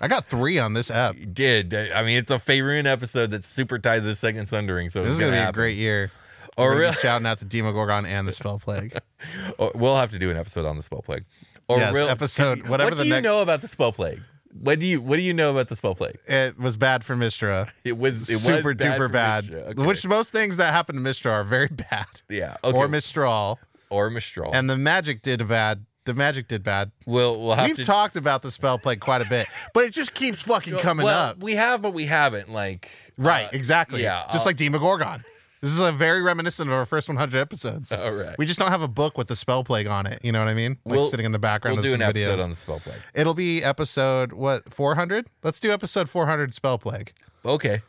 I 0.00 0.08
got 0.08 0.26
three 0.26 0.58
on 0.58 0.74
this 0.74 0.90
app. 0.90 1.16
You 1.16 1.26
Did 1.26 1.72
I 1.74 2.02
mean 2.02 2.18
it's 2.18 2.30
a 2.30 2.34
Faerun 2.38 2.86
episode 2.86 3.30
that's 3.30 3.46
super 3.46 3.78
tied 3.78 3.96
to 4.00 4.02
the 4.02 4.14
second 4.14 4.46
Sundering, 4.46 4.88
so 4.90 5.00
This 5.00 5.08
it's 5.08 5.14
is 5.14 5.20
gonna, 5.20 5.32
be 5.32 5.36
happen. 5.38 5.50
a 5.50 5.52
great 5.54 5.76
year. 5.76 6.10
Or 6.56 6.66
We're 6.66 6.70
gonna 6.72 6.76
be 6.78 6.84
real- 6.84 6.92
shouting 6.94 7.26
out 7.26 7.38
to 7.38 7.44
Demogorgon 7.46 8.06
and 8.06 8.26
the 8.28 8.32
spell 8.32 8.58
plague. 8.58 8.96
We'll 9.74 9.96
have 9.96 10.10
to 10.12 10.18
do 10.18 10.30
an 10.30 10.36
episode 10.36 10.66
on 10.66 10.76
the 10.76 10.82
spell 10.82 11.02
plague. 11.02 11.24
Or 11.68 11.78
Yes, 11.78 11.96
episode- 11.96 12.68
whatever 12.68 12.90
What 12.90 12.98
do 12.98 13.04
you 13.04 13.10
next- 13.10 13.24
know 13.24 13.40
about 13.42 13.60
the 13.62 13.68
spell 13.68 13.92
plague? 13.92 14.20
What 14.58 14.78
do 14.80 14.86
you 14.86 15.00
What 15.02 15.16
do 15.16 15.22
you 15.22 15.34
know 15.34 15.50
about 15.50 15.68
the 15.68 15.76
spell 15.76 15.94
plague? 15.94 16.18
It 16.26 16.58
was 16.58 16.76
bad 16.78 17.04
for 17.04 17.14
Mystra. 17.16 17.70
It 17.84 17.98
was 17.98 18.28
it 18.30 18.34
was 18.34 18.42
super 18.44 18.72
bad 18.74 18.98
duper 19.00 19.12
bad. 19.12 19.50
Okay. 19.52 19.82
Which 19.82 20.06
most 20.06 20.32
things 20.32 20.56
that 20.58 20.72
happen 20.72 20.94
to 20.96 21.02
Mystra 21.02 21.30
are 21.32 21.44
very 21.44 21.68
bad. 21.68 22.06
Yeah. 22.30 22.56
Okay. 22.64 22.76
Or 22.76 22.88
Mystryl. 22.88 23.56
or 23.90 24.08
Mystryl. 24.10 24.50
And 24.54 24.68
the 24.70 24.76
magic 24.78 25.20
did 25.22 25.46
bad. 25.46 25.84
The 26.06 26.14
magic 26.14 26.48
did 26.48 26.62
bad. 26.62 26.92
we'll 27.04 27.40
we'll 27.40 27.54
have 27.54 27.66
We've 27.66 27.76
to 27.76 27.84
talked 27.84 28.16
about 28.16 28.42
the 28.42 28.50
spell 28.50 28.78
plague 28.78 29.00
quite 29.00 29.22
a 29.22 29.26
bit, 29.26 29.46
but 29.74 29.84
it 29.84 29.92
just 29.92 30.14
keeps 30.14 30.40
fucking 30.40 30.78
coming 30.78 31.04
well, 31.04 31.30
up. 31.30 31.42
We 31.42 31.56
have, 31.56 31.82
but 31.82 31.92
we 31.92 32.06
haven't. 32.06 32.50
Like 32.50 32.90
Right, 33.18 33.46
uh, 33.46 33.50
exactly. 33.52 34.02
Yeah. 34.02 34.26
Just 34.30 34.46
uh, 34.46 34.50
like 34.50 34.56
Demogorgon. 34.56 35.24
This 35.62 35.72
is 35.72 35.80
a 35.80 35.90
very 35.90 36.22
reminiscent 36.22 36.68
of 36.68 36.74
our 36.74 36.84
first 36.84 37.08
100 37.08 37.38
episodes. 37.38 37.90
All 37.90 38.12
right. 38.12 38.36
We 38.38 38.44
just 38.46 38.58
don't 38.58 38.70
have 38.70 38.82
a 38.82 38.88
book 38.88 39.16
with 39.16 39.28
the 39.28 39.34
spell 39.34 39.64
plague 39.64 39.86
on 39.86 40.06
it. 40.06 40.20
You 40.22 40.30
know 40.30 40.38
what 40.38 40.48
I 40.48 40.54
mean? 40.54 40.78
Like 40.84 40.98
We'll- 40.98 41.06
sitting 41.06 41.24
in 41.26 41.32
the 41.32 41.38
background 41.38 41.78
We'll 41.78 41.86
of 41.86 41.90
do 41.90 41.94
an 41.94 42.00
some 42.00 42.10
episode 42.10 42.40
on 42.40 42.50
the 42.50 42.56
spell 42.56 42.78
plague. 42.78 43.00
It'll 43.14 43.34
be 43.34 43.64
episode 43.64 44.32
what 44.32 44.72
400? 44.72 45.26
Let's 45.42 45.58
do 45.58 45.72
episode 45.72 46.08
400 46.08 46.54
spell 46.54 46.78
plague. 46.78 47.12
Okay. 47.44 47.82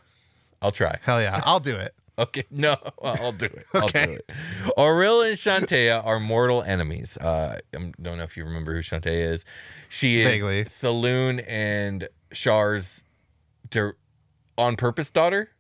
I'll 0.61 0.71
try. 0.71 0.97
Hell 1.03 1.21
yeah, 1.21 1.41
I'll 1.45 1.59
do 1.59 1.75
it. 1.75 1.93
Okay, 2.19 2.45
no, 2.49 2.75
I'll 3.03 3.31
do 3.31 3.45
it. 3.45 3.65
I'll 3.75 3.83
Okay. 3.83 4.05
do 4.07 4.11
it. 4.13 4.29
Auril 4.77 5.27
and 5.27 5.37
Chauntea 5.37 6.03
are 6.03 6.19
mortal 6.19 6.63
enemies. 6.63 7.15
Uh, 7.17 7.59
I 7.75 7.77
don't 8.01 8.17
know 8.17 8.23
if 8.23 8.35
you 8.35 8.43
remember 8.43 8.73
who 8.73 8.79
Chauntea 8.81 9.33
is. 9.33 9.45
She 9.87 10.21
is 10.21 10.25
Vaguely. 10.25 10.65
Selûne 10.65 11.43
and 11.47 12.09
Shar's 12.31 13.03
dir- 13.69 13.97
on 14.57 14.75
purpose 14.77 15.11
daughter 15.11 15.51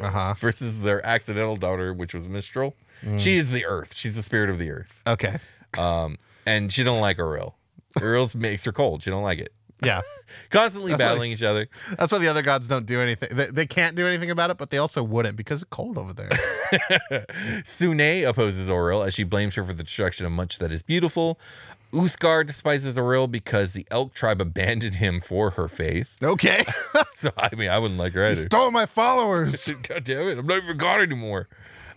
Uh-huh. 0.00 0.34
versus 0.38 0.82
their 0.82 1.04
accidental 1.06 1.56
daughter, 1.56 1.94
which 1.94 2.12
was 2.12 2.26
Mystryl. 2.26 2.74
Mm. 3.02 3.18
She 3.18 3.36
is 3.38 3.50
the 3.52 3.64
earth. 3.64 3.94
She's 3.96 4.14
the 4.14 4.22
spirit 4.22 4.50
of 4.50 4.58
the 4.58 4.70
earth. 4.70 5.00
Okay. 5.06 5.38
Um, 5.78 6.18
and 6.44 6.70
she 6.70 6.84
don't 6.84 7.00
like 7.00 7.16
Auril. 7.16 7.54
Auril 7.98 8.34
makes 8.34 8.64
her 8.66 8.72
cold. 8.72 9.02
She 9.02 9.08
don't 9.10 9.22
like 9.22 9.38
it. 9.38 9.52
Yeah. 9.82 10.02
Constantly 10.50 10.92
That's 10.92 11.02
why- 11.02 11.08
battling 11.08 11.32
each 11.32 11.42
other. 11.42 11.68
That's 11.98 12.12
why 12.12 12.18
the 12.18 12.28
other 12.28 12.42
gods 12.42 12.68
don't 12.68 12.86
do 12.86 13.00
anything. 13.00 13.36
They, 13.36 13.46
they 13.46 13.66
can't 13.66 13.96
do 13.96 14.06
anything 14.06 14.30
about 14.30 14.50
it, 14.50 14.58
but 14.58 14.70
they 14.70 14.78
also 14.78 15.02
wouldn't 15.02 15.36
because 15.36 15.62
it's 15.62 15.68
cold 15.70 15.98
over 15.98 16.12
there. 16.12 16.30
Sune 17.64 18.24
opposes 18.24 18.68
Auril 18.68 19.06
as 19.06 19.14
she 19.14 19.24
blames 19.24 19.54
her 19.54 19.64
for 19.64 19.72
the 19.72 19.82
destruction 19.82 20.26
of 20.26 20.32
much 20.32 20.58
that 20.58 20.72
is 20.72 20.82
beautiful. 20.82 21.38
Uthgar 21.92 22.46
despises 22.46 22.96
Auril 22.96 23.30
because 23.30 23.74
the 23.74 23.86
elk 23.90 24.14
tribe 24.14 24.40
abandoned 24.40 24.94
him 24.94 25.20
for 25.20 25.50
her 25.50 25.68
faith. 25.68 26.16
Okay. 26.22 26.64
so 27.14 27.30
I 27.36 27.54
mean, 27.54 27.68
I 27.68 27.78
wouldn't 27.78 27.98
like 28.00 28.14
her 28.14 28.24
You 28.24 28.30
either. 28.30 28.46
stole 28.46 28.70
my 28.70 28.86
followers. 28.86 29.70
God 29.88 30.04
damn 30.04 30.28
it! 30.28 30.38
I'm 30.38 30.46
not 30.46 30.58
even 30.62 30.76
god 30.78 31.02
anymore. 31.02 31.48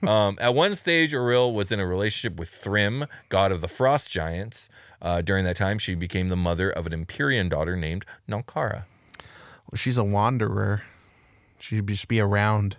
Um, 0.05 0.37
at 0.41 0.53
one 0.53 0.75
stage, 0.75 1.13
Auril 1.13 1.53
was 1.53 1.71
in 1.71 1.79
a 1.79 1.85
relationship 1.87 2.37
with 2.37 2.49
Thrym, 2.49 3.05
god 3.29 3.51
of 3.53 3.61
the 3.61 3.69
frost 3.69 4.09
giants. 4.09 4.67
Uh, 5.05 5.21
during 5.21 5.45
that 5.45 5.55
time, 5.55 5.77
she 5.77 5.93
became 5.93 6.29
the 6.29 6.35
mother 6.35 6.71
of 6.71 6.87
an 6.87 6.93
Empyrean 6.93 7.47
daughter 7.47 7.75
named 7.75 8.05
Nalkara. 8.27 8.85
Well, 9.69 9.77
she's 9.77 9.99
a 9.99 10.03
wanderer. 10.03 10.81
She'd 11.59 11.87
just 11.87 12.07
be 12.07 12.19
around 12.19 12.77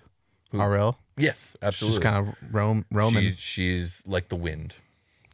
Auril. 0.53 0.97
Yes, 1.17 1.57
absolutely. 1.63 1.99
just 1.99 2.03
kind 2.03 2.29
of 2.29 2.35
roam, 2.53 2.85
roaming. 2.91 3.31
She- 3.31 3.37
she's 3.37 4.03
like 4.07 4.29
the 4.29 4.35
wind. 4.37 4.75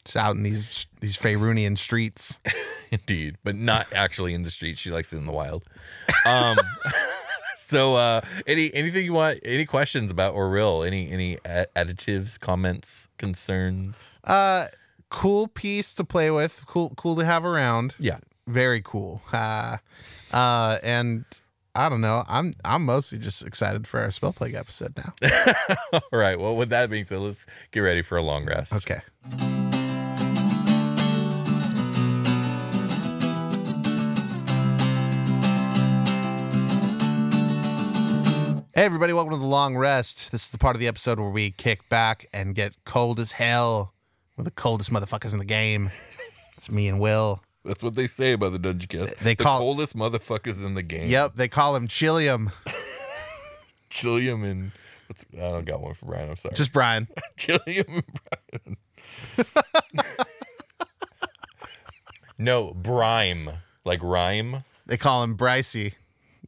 It's 0.05 0.17
out 0.17 0.37
in 0.37 0.43
these 0.43 0.87
these 1.01 1.17
Faerunian 1.17 1.79
streets. 1.79 2.39
Indeed, 2.91 3.39
but 3.43 3.55
not 3.57 3.87
actually 3.95 4.35
in 4.35 4.43
the 4.43 4.51
street. 4.51 4.77
She 4.77 4.91
likes 4.91 5.13
it 5.15 5.17
in 5.17 5.25
the 5.25 5.33
wild. 5.33 5.65
Um, 6.27 6.59
so, 7.57 7.95
uh, 7.95 8.21
any 8.47 8.75
anything 8.75 9.05
you 9.05 9.15
want? 9.15 9.39
Any 9.45 9.65
questions 9.65 10.11
about 10.11 10.35
Auril? 10.35 10.87
Any 10.87 11.11
any 11.11 11.37
additives, 11.47 12.39
comments, 12.39 13.09
concerns? 13.17 14.19
Uh, 14.25 14.67
cool 15.13 15.47
piece 15.49 15.95
to 15.95 16.05
play 16.05 16.31
with. 16.31 16.65
Cool, 16.67 16.95
cool 16.97 17.17
to 17.17 17.25
have 17.25 17.45
around. 17.45 17.95
Yeah. 17.99 18.19
very 18.47 18.81
cool. 18.83 19.21
Uh, 19.33 19.77
uh, 20.33 20.79
and 20.83 21.25
I 21.75 21.89
don't 21.89 22.01
know. 22.01 22.25
I'm 22.27 22.55
I'm 22.65 22.85
mostly 22.85 23.19
just 23.19 23.43
excited 23.43 23.87
for 23.87 24.01
our 24.01 24.11
spell 24.11 24.33
plague 24.33 24.55
episode 24.55 24.95
now. 24.97 25.15
All 25.93 26.19
right. 26.19 26.39
Well, 26.39 26.57
with 26.57 26.71
that 26.71 26.91
being 26.91 27.05
said, 27.05 27.19
let's 27.21 27.45
get 27.71 27.81
ready 27.81 28.03
for 28.03 28.17
a 28.19 28.23
long 28.23 28.47
rest. 28.47 28.73
Okay. 28.75 29.01
Hey 38.75 38.87
everybody, 38.87 39.13
welcome 39.13 39.33
to 39.33 39.39
the 39.39 39.45
long 39.45 39.77
rest. 39.77 40.33
This 40.33 40.45
is 40.45 40.51
the 40.51 40.57
part 40.59 40.75
of 40.75 40.81
the 40.81 40.89
episode 40.89 41.21
where 41.21 41.29
we 41.29 41.51
kick 41.51 41.89
back 41.91 42.27
and 42.33 42.55
get 42.55 42.75
cold 42.87 43.21
as 43.21 43.33
hell. 43.33 43.93
We're 44.43 44.47
the 44.47 44.51
coldest 44.51 44.91
motherfuckers 44.91 45.33
in 45.33 45.39
the 45.39 45.45
game. 45.45 45.93
It's 46.57 46.69
me 46.69 46.89
and 46.89 46.99
Will. 46.99 47.45
That's 47.65 47.81
what 47.81 47.95
they 47.95 48.09
say 48.09 48.33
about 48.33 48.51
the 48.51 48.59
Dungeon 48.59 48.89
Cast. 48.89 49.17
They 49.21 49.37
the 49.37 49.45
call- 49.45 49.61
coldest 49.61 49.95
motherfuckers 49.95 50.67
in 50.67 50.75
the 50.75 50.83
game. 50.83 51.09
Yep, 51.09 51.37
they 51.37 51.47
call 51.47 51.77
him 51.77 51.87
Chilium. 51.87 52.51
Chillium 53.89 54.45
and 54.45 54.73
what's, 55.07 55.25
I 55.33 55.37
don't 55.43 55.65
got 55.65 55.81
one 55.81 55.95
for 55.95 56.07
Brian. 56.07 56.29
I'm 56.29 56.35
sorry. 56.35 56.57
Just 56.57 56.73
Brian. 56.73 57.07
Chillium 57.39 57.87
and 57.89 58.77
Brian. 59.39 60.07
no, 62.37 62.75
Brime. 62.75 63.49
Like 63.85 64.03
rhyme. 64.03 64.65
They 64.87 64.97
call 64.97 65.23
him 65.23 65.37
Brycey. 65.37 65.95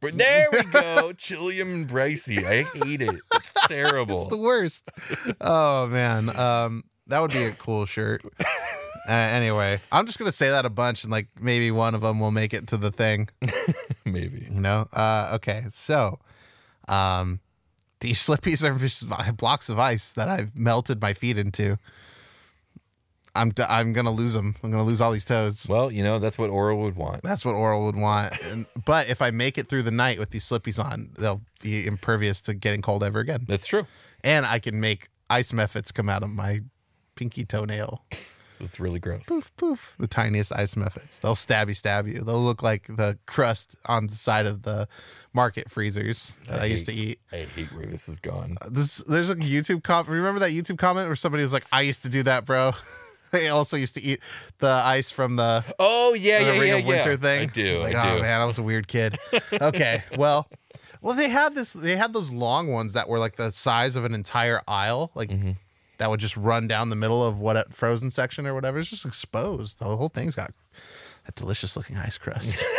But 0.01 0.17
there 0.17 0.49
we 0.51 0.63
go. 0.63 1.13
Chillium 1.15 1.73
and 1.73 1.87
Bricey. 1.87 2.43
I 2.43 2.63
hate 2.77 3.01
it. 3.01 3.15
It's 3.35 3.53
terrible. 3.67 4.15
It's 4.15 4.27
the 4.27 4.35
worst. 4.35 4.91
oh 5.39 5.87
man, 5.87 6.35
um, 6.37 6.83
that 7.07 7.19
would 7.19 7.31
be 7.31 7.43
a 7.43 7.51
cool 7.51 7.85
shirt. 7.85 8.23
Uh, 9.07 9.11
anyway, 9.11 9.79
I'm 9.91 10.07
just 10.07 10.17
gonna 10.17 10.31
say 10.31 10.49
that 10.49 10.65
a 10.65 10.69
bunch, 10.69 11.03
and 11.03 11.11
like 11.11 11.27
maybe 11.39 11.69
one 11.69 11.93
of 11.93 12.01
them 12.01 12.19
will 12.19 12.31
make 12.31 12.53
it 12.53 12.67
to 12.67 12.77
the 12.77 12.91
thing. 12.91 13.29
Maybe. 14.05 14.47
You 14.49 14.59
know. 14.59 14.87
Uh, 14.91 15.31
okay, 15.35 15.65
so, 15.69 16.19
um, 16.87 17.39
these 17.99 18.19
slippies 18.27 18.63
are 18.63 18.77
just 18.79 19.07
blocks 19.37 19.69
of 19.69 19.77
ice 19.79 20.13
that 20.13 20.27
I've 20.27 20.57
melted 20.57 21.01
my 21.01 21.13
feet 21.13 21.37
into. 21.37 21.77
I'm 23.35 23.49
d- 23.51 23.63
I'm 23.63 23.93
gonna 23.93 24.11
lose 24.11 24.33
them. 24.33 24.55
I'm 24.63 24.71
gonna 24.71 24.83
lose 24.83 25.01
all 25.01 25.11
these 25.11 25.25
toes. 25.25 25.67
Well, 25.69 25.91
you 25.91 26.01
know, 26.01 26.17
that's 26.19 26.37
what 26.37 26.49
Auril 26.49 26.81
would 26.81 26.95
want. 26.95 27.21
That's 27.21 27.43
what 27.45 27.53
Auril 27.53 27.85
would 27.85 27.97
want. 27.97 28.41
And, 28.41 28.65
but 28.85 29.09
if 29.09 29.21
I 29.21 29.29
make 29.31 29.57
it 29.57 29.67
through 29.67 29.83
the 29.83 29.91
night 29.91 30.17
with 30.17 30.31
these 30.31 30.45
slippies 30.45 30.83
on, 30.83 31.11
they'll 31.17 31.41
be 31.61 31.85
impervious 31.85 32.41
to 32.43 32.53
getting 32.53 32.81
cold 32.81 33.03
ever 33.03 33.19
again. 33.19 33.45
That's 33.47 33.67
true. 33.67 33.85
And 34.23 34.45
I 34.45 34.59
can 34.59 34.79
make 34.79 35.09
ice 35.29 35.51
mephits 35.51 35.93
come 35.93 36.07
out 36.07 36.23
of 36.23 36.29
my 36.29 36.61
pinky 37.15 37.45
toenail. 37.45 38.03
It's 38.59 38.79
really 38.79 38.99
gross. 38.99 39.23
Poof, 39.25 39.51
poof. 39.57 39.95
The 39.99 40.07
tiniest 40.07 40.53
ice 40.53 40.75
mephits. 40.75 41.19
They'll 41.19 41.35
stabby 41.35 41.75
stab 41.75 42.07
you. 42.07 42.21
They'll 42.21 42.41
look 42.41 42.63
like 42.63 42.87
the 42.87 43.17
crust 43.25 43.75
on 43.85 44.07
the 44.07 44.13
side 44.13 44.45
of 44.45 44.61
the 44.63 44.87
market 45.33 45.69
freezers 45.69 46.37
that 46.47 46.61
I, 46.61 46.65
used 46.65 46.85
to 46.85 46.93
eat. 46.93 47.19
I 47.31 47.47
hate 47.55 47.71
where 47.73 47.85
this 47.85 48.07
is 48.07 48.17
going. 48.19 48.57
This 48.69 48.97
there's 48.99 49.29
a 49.29 49.35
YouTube 49.35 49.83
comment. 49.83 50.09
Remember 50.09 50.39
that 50.39 50.51
YouTube 50.51 50.77
comment 50.77 51.07
where 51.07 51.15
somebody 51.17 51.43
was 51.43 51.51
like, 51.53 51.65
"I 51.71 51.81
used 51.81 52.03
to 52.03 52.09
do 52.09 52.23
that, 52.23 52.45
bro." 52.45 52.73
They 53.31 53.49
also 53.49 53.75
used 53.75 53.95
to 53.95 54.01
eat 54.01 54.21
the 54.59 54.69
ice 54.69 55.11
from 55.11 55.35
the 55.35 55.65
Oh 55.77 56.13
yeah, 56.13 56.39
the 56.39 56.53
yeah, 56.53 56.59
Ring 56.59 56.69
yeah, 56.69 56.75
of 56.75 56.85
Winter 56.85 57.11
yeah. 57.11 57.17
thing. 57.17 57.41
I 57.41 57.45
do. 57.51 57.73
It's 57.73 57.81
like, 57.81 57.95
I 57.95 58.13
oh 58.13 58.15
do. 58.17 58.21
man, 58.21 58.39
I 58.39 58.45
was 58.45 58.59
a 58.59 58.63
weird 58.63 58.87
kid. 58.87 59.19
okay, 59.53 60.03
well, 60.15 60.47
well, 61.01 61.15
they 61.15 61.27
had 61.27 61.53
this. 61.53 61.73
They 61.73 61.97
had 61.97 62.13
those 62.13 62.31
long 62.31 62.71
ones 62.71 62.93
that 62.93 63.09
were 63.09 63.19
like 63.19 63.35
the 63.35 63.51
size 63.51 63.97
of 63.97 64.05
an 64.05 64.13
entire 64.13 64.61
aisle, 64.69 65.11
like 65.15 65.31
Mm-hmm. 65.31 65.51
That 65.97 66.09
would 66.09 66.19
just 66.19 66.35
run 66.37 66.67
down 66.67 66.89
the 66.89 66.95
middle 66.95 67.23
of 67.23 67.39
what 67.39 67.73
frozen 67.73 68.09
section 68.11 68.45
or 68.45 68.53
whatever. 68.53 68.79
It's 68.79 68.89
just 68.89 69.05
exposed. 69.05 69.79
The 69.79 69.85
whole 69.85 70.09
thing's 70.09 70.35
got 70.35 70.51
that 71.25 71.35
delicious 71.35 71.75
looking 71.77 71.97
ice 71.97 72.17
crust. 72.17 72.63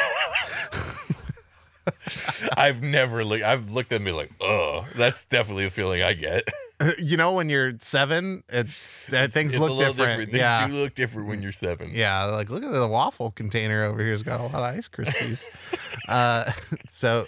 I've 2.57 2.83
never 2.83 3.25
looked. 3.25 3.45
I've 3.45 3.71
looked 3.71 3.93
at 3.93 4.03
me 4.03 4.13
like, 4.13 4.31
oh, 4.41 4.87
that's 4.97 5.25
definitely 5.25 5.65
the 5.65 5.71
feeling 5.71 6.03
I 6.03 6.15
get. 6.15 6.49
you 6.99 7.17
know, 7.17 7.33
when 7.33 7.49
you're 7.49 7.75
seven, 7.81 8.43
it's, 8.49 8.99
uh, 9.13 9.29
things 9.29 9.55
It's 9.55 9.61
look 9.61 9.71
little 9.71 9.93
different. 9.95 10.31
Things 10.31 10.39
Yeah. 10.39 10.67
do 10.67 10.75
look 10.75 10.95
different 10.95 11.29
when 11.29 11.43
you're 11.43 11.53
seven. 11.53 11.91
Yeah, 11.93 12.25
like 12.25 12.51
look 12.51 12.65
at 12.65 12.73
the 12.73 12.87
waffle 12.89 13.31
container 13.31 13.85
over 13.85 14.03
here. 14.03 14.13
It's 14.13 14.23
got 14.23 14.41
a 14.41 14.45
lot 14.45 14.55
of 14.55 14.63
ice 14.63 14.89
krispies. 14.89 15.47
uh, 16.09 16.51
so, 16.91 17.27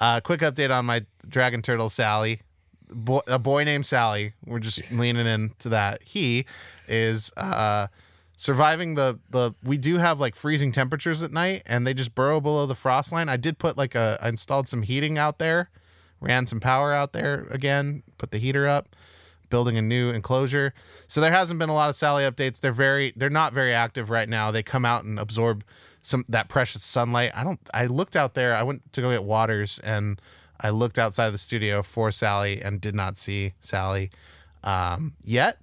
uh, 0.00 0.20
quick 0.20 0.40
update 0.40 0.76
on 0.76 0.84
my 0.84 1.04
dragon 1.28 1.62
turtle 1.62 1.88
Sally. 1.88 2.40
Boy, 2.90 3.20
a 3.26 3.38
boy 3.38 3.64
named 3.64 3.86
Sally. 3.86 4.34
We're 4.44 4.60
just 4.60 4.82
leaning 4.90 5.26
into 5.26 5.68
that. 5.68 6.02
He 6.04 6.46
is 6.88 7.32
uh, 7.36 7.88
surviving 8.36 8.94
the 8.94 9.18
the. 9.30 9.54
We 9.62 9.78
do 9.78 9.98
have 9.98 10.20
like 10.20 10.34
freezing 10.34 10.72
temperatures 10.72 11.22
at 11.22 11.32
night, 11.32 11.62
and 11.66 11.86
they 11.86 11.94
just 11.94 12.14
burrow 12.14 12.40
below 12.40 12.66
the 12.66 12.74
frost 12.74 13.12
line. 13.12 13.28
I 13.28 13.36
did 13.36 13.58
put 13.58 13.76
like 13.76 13.94
a. 13.94 14.18
I 14.20 14.28
installed 14.28 14.68
some 14.68 14.82
heating 14.82 15.18
out 15.18 15.38
there, 15.38 15.70
ran 16.20 16.46
some 16.46 16.60
power 16.60 16.92
out 16.92 17.12
there 17.12 17.46
again. 17.50 18.02
Put 18.18 18.30
the 18.30 18.38
heater 18.38 18.66
up 18.66 18.94
building 19.48 19.76
a 19.76 19.82
new 19.82 20.10
enclosure. 20.10 20.74
So 21.08 21.20
there 21.20 21.32
hasn't 21.32 21.58
been 21.58 21.68
a 21.68 21.74
lot 21.74 21.88
of 21.88 21.96
Sally 21.96 22.24
updates. 22.24 22.60
They're 22.60 22.72
very 22.72 23.12
they're 23.16 23.30
not 23.30 23.52
very 23.52 23.72
active 23.72 24.10
right 24.10 24.28
now. 24.28 24.50
They 24.50 24.62
come 24.62 24.84
out 24.84 25.04
and 25.04 25.18
absorb 25.18 25.64
some 26.02 26.24
that 26.28 26.48
precious 26.48 26.84
sunlight. 26.84 27.32
I 27.34 27.44
don't 27.44 27.60
I 27.74 27.86
looked 27.86 28.16
out 28.16 28.34
there. 28.34 28.54
I 28.54 28.62
went 28.62 28.92
to 28.92 29.00
go 29.00 29.10
get 29.10 29.24
waters 29.24 29.78
and 29.80 30.20
I 30.60 30.70
looked 30.70 30.98
outside 30.98 31.30
the 31.30 31.38
studio 31.38 31.82
for 31.82 32.10
Sally 32.10 32.60
and 32.60 32.80
did 32.80 32.94
not 32.94 33.16
see 33.16 33.54
Sally 33.60 34.10
um, 34.64 35.14
yet. 35.22 35.58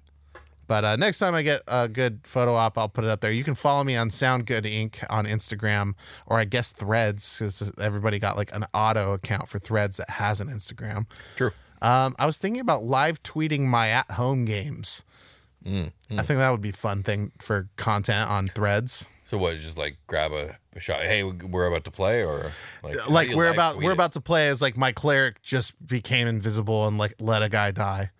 But 0.66 0.84
uh, 0.84 0.96
next 0.96 1.18
time 1.18 1.34
I 1.34 1.42
get 1.42 1.62
a 1.68 1.88
good 1.88 2.20
photo 2.24 2.54
op, 2.54 2.78
I'll 2.78 2.88
put 2.88 3.04
it 3.04 3.10
up 3.10 3.20
there. 3.20 3.30
You 3.30 3.44
can 3.44 3.54
follow 3.54 3.84
me 3.84 3.96
on 3.96 4.10
Sound 4.10 4.46
Good 4.46 4.64
Inc. 4.64 5.04
on 5.10 5.26
Instagram, 5.26 5.94
or 6.26 6.38
I 6.38 6.44
guess 6.44 6.72
Threads, 6.72 7.38
because 7.38 7.70
everybody 7.78 8.18
got 8.18 8.36
like 8.36 8.54
an 8.54 8.64
auto 8.72 9.12
account 9.12 9.48
for 9.48 9.58
Threads 9.58 9.98
that 9.98 10.08
has 10.08 10.40
an 10.40 10.48
Instagram. 10.48 11.06
True. 11.36 11.50
Um, 11.82 12.16
I 12.18 12.24
was 12.24 12.38
thinking 12.38 12.60
about 12.60 12.82
live 12.82 13.22
tweeting 13.22 13.66
my 13.66 13.90
at 13.90 14.12
home 14.12 14.46
games. 14.46 15.02
Mm, 15.66 15.92
I 16.10 16.22
think 16.22 16.38
that 16.38 16.50
would 16.50 16.62
be 16.62 16.72
fun 16.72 17.02
thing 17.02 17.32
for 17.40 17.68
content 17.76 18.30
on 18.30 18.48
Threads. 18.48 19.06
So 19.34 19.38
what? 19.38 19.58
Just 19.58 19.76
like 19.76 19.96
grab 20.06 20.30
a, 20.30 20.56
a 20.76 20.80
shot. 20.80 21.00
Hey, 21.00 21.24
we're 21.24 21.66
about 21.66 21.82
to 21.86 21.90
play, 21.90 22.22
or 22.22 22.52
like, 22.84 23.10
like 23.10 23.34
we're 23.34 23.46
live 23.46 23.54
about 23.54 23.76
we're 23.78 23.90
it? 23.90 23.94
about 23.94 24.12
to 24.12 24.20
play 24.20 24.46
as 24.46 24.62
like 24.62 24.76
my 24.76 24.92
cleric 24.92 25.42
just 25.42 25.84
became 25.84 26.28
invisible 26.28 26.86
and 26.86 26.98
like 26.98 27.16
let 27.18 27.42
a 27.42 27.48
guy 27.48 27.72
die. 27.72 28.10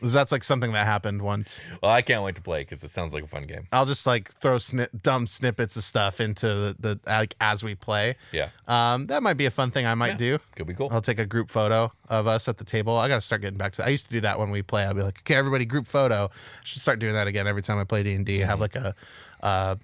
That's 0.00 0.32
like 0.32 0.44
something 0.44 0.72
that 0.72 0.86
happened 0.86 1.22
once. 1.22 1.60
Well, 1.80 1.92
I 1.92 2.02
can't 2.02 2.22
wait 2.22 2.36
to 2.36 2.42
play 2.42 2.62
because 2.62 2.82
it 2.82 2.90
sounds 2.90 3.14
like 3.14 3.24
a 3.24 3.26
fun 3.28 3.44
game. 3.46 3.68
I'll 3.72 3.86
just 3.86 4.04
like 4.06 4.30
throw 4.30 4.58
snip, 4.58 4.90
dumb 5.00 5.28
snippets 5.28 5.76
of 5.76 5.84
stuff 5.84 6.20
into 6.20 6.46
the, 6.46 6.76
the 6.78 7.00
like 7.06 7.34
as 7.40 7.62
we 7.62 7.76
play. 7.76 8.16
Yeah. 8.32 8.50
Um, 8.66 9.06
that 9.06 9.22
might 9.22 9.34
be 9.34 9.46
a 9.46 9.50
fun 9.50 9.70
thing 9.70 9.86
I 9.86 9.94
might 9.94 10.18
do. 10.18 10.38
Could 10.56 10.66
be 10.66 10.74
cool. 10.74 10.88
I'll 10.90 11.00
take 11.00 11.20
a 11.20 11.26
group 11.26 11.50
photo 11.50 11.92
of 12.08 12.26
us 12.26 12.48
at 12.48 12.58
the 12.58 12.64
table. 12.64 12.96
I 12.96 13.08
got 13.08 13.16
to 13.16 13.20
start 13.20 13.42
getting 13.42 13.58
back 13.58 13.72
to. 13.74 13.84
I 13.84 13.90
used 13.90 14.06
to 14.06 14.12
do 14.12 14.20
that 14.22 14.40
when 14.40 14.50
we 14.50 14.62
play. 14.62 14.84
I'd 14.84 14.96
be 14.96 15.02
like, 15.02 15.20
okay, 15.20 15.34
everybody, 15.34 15.64
group 15.64 15.86
photo. 15.86 16.26
I 16.26 16.64
should 16.64 16.82
start 16.82 16.98
doing 16.98 17.14
that 17.14 17.28
again 17.28 17.46
every 17.46 17.62
time 17.62 17.78
I 17.78 17.84
play 17.84 18.02
D 18.02 18.14
and 18.14 18.26
D. 18.26 18.38
Mm-hmm. 18.38 18.48
Have 18.48 18.60
like 18.60 18.76
a, 18.76 18.94
uh, 19.40 19.76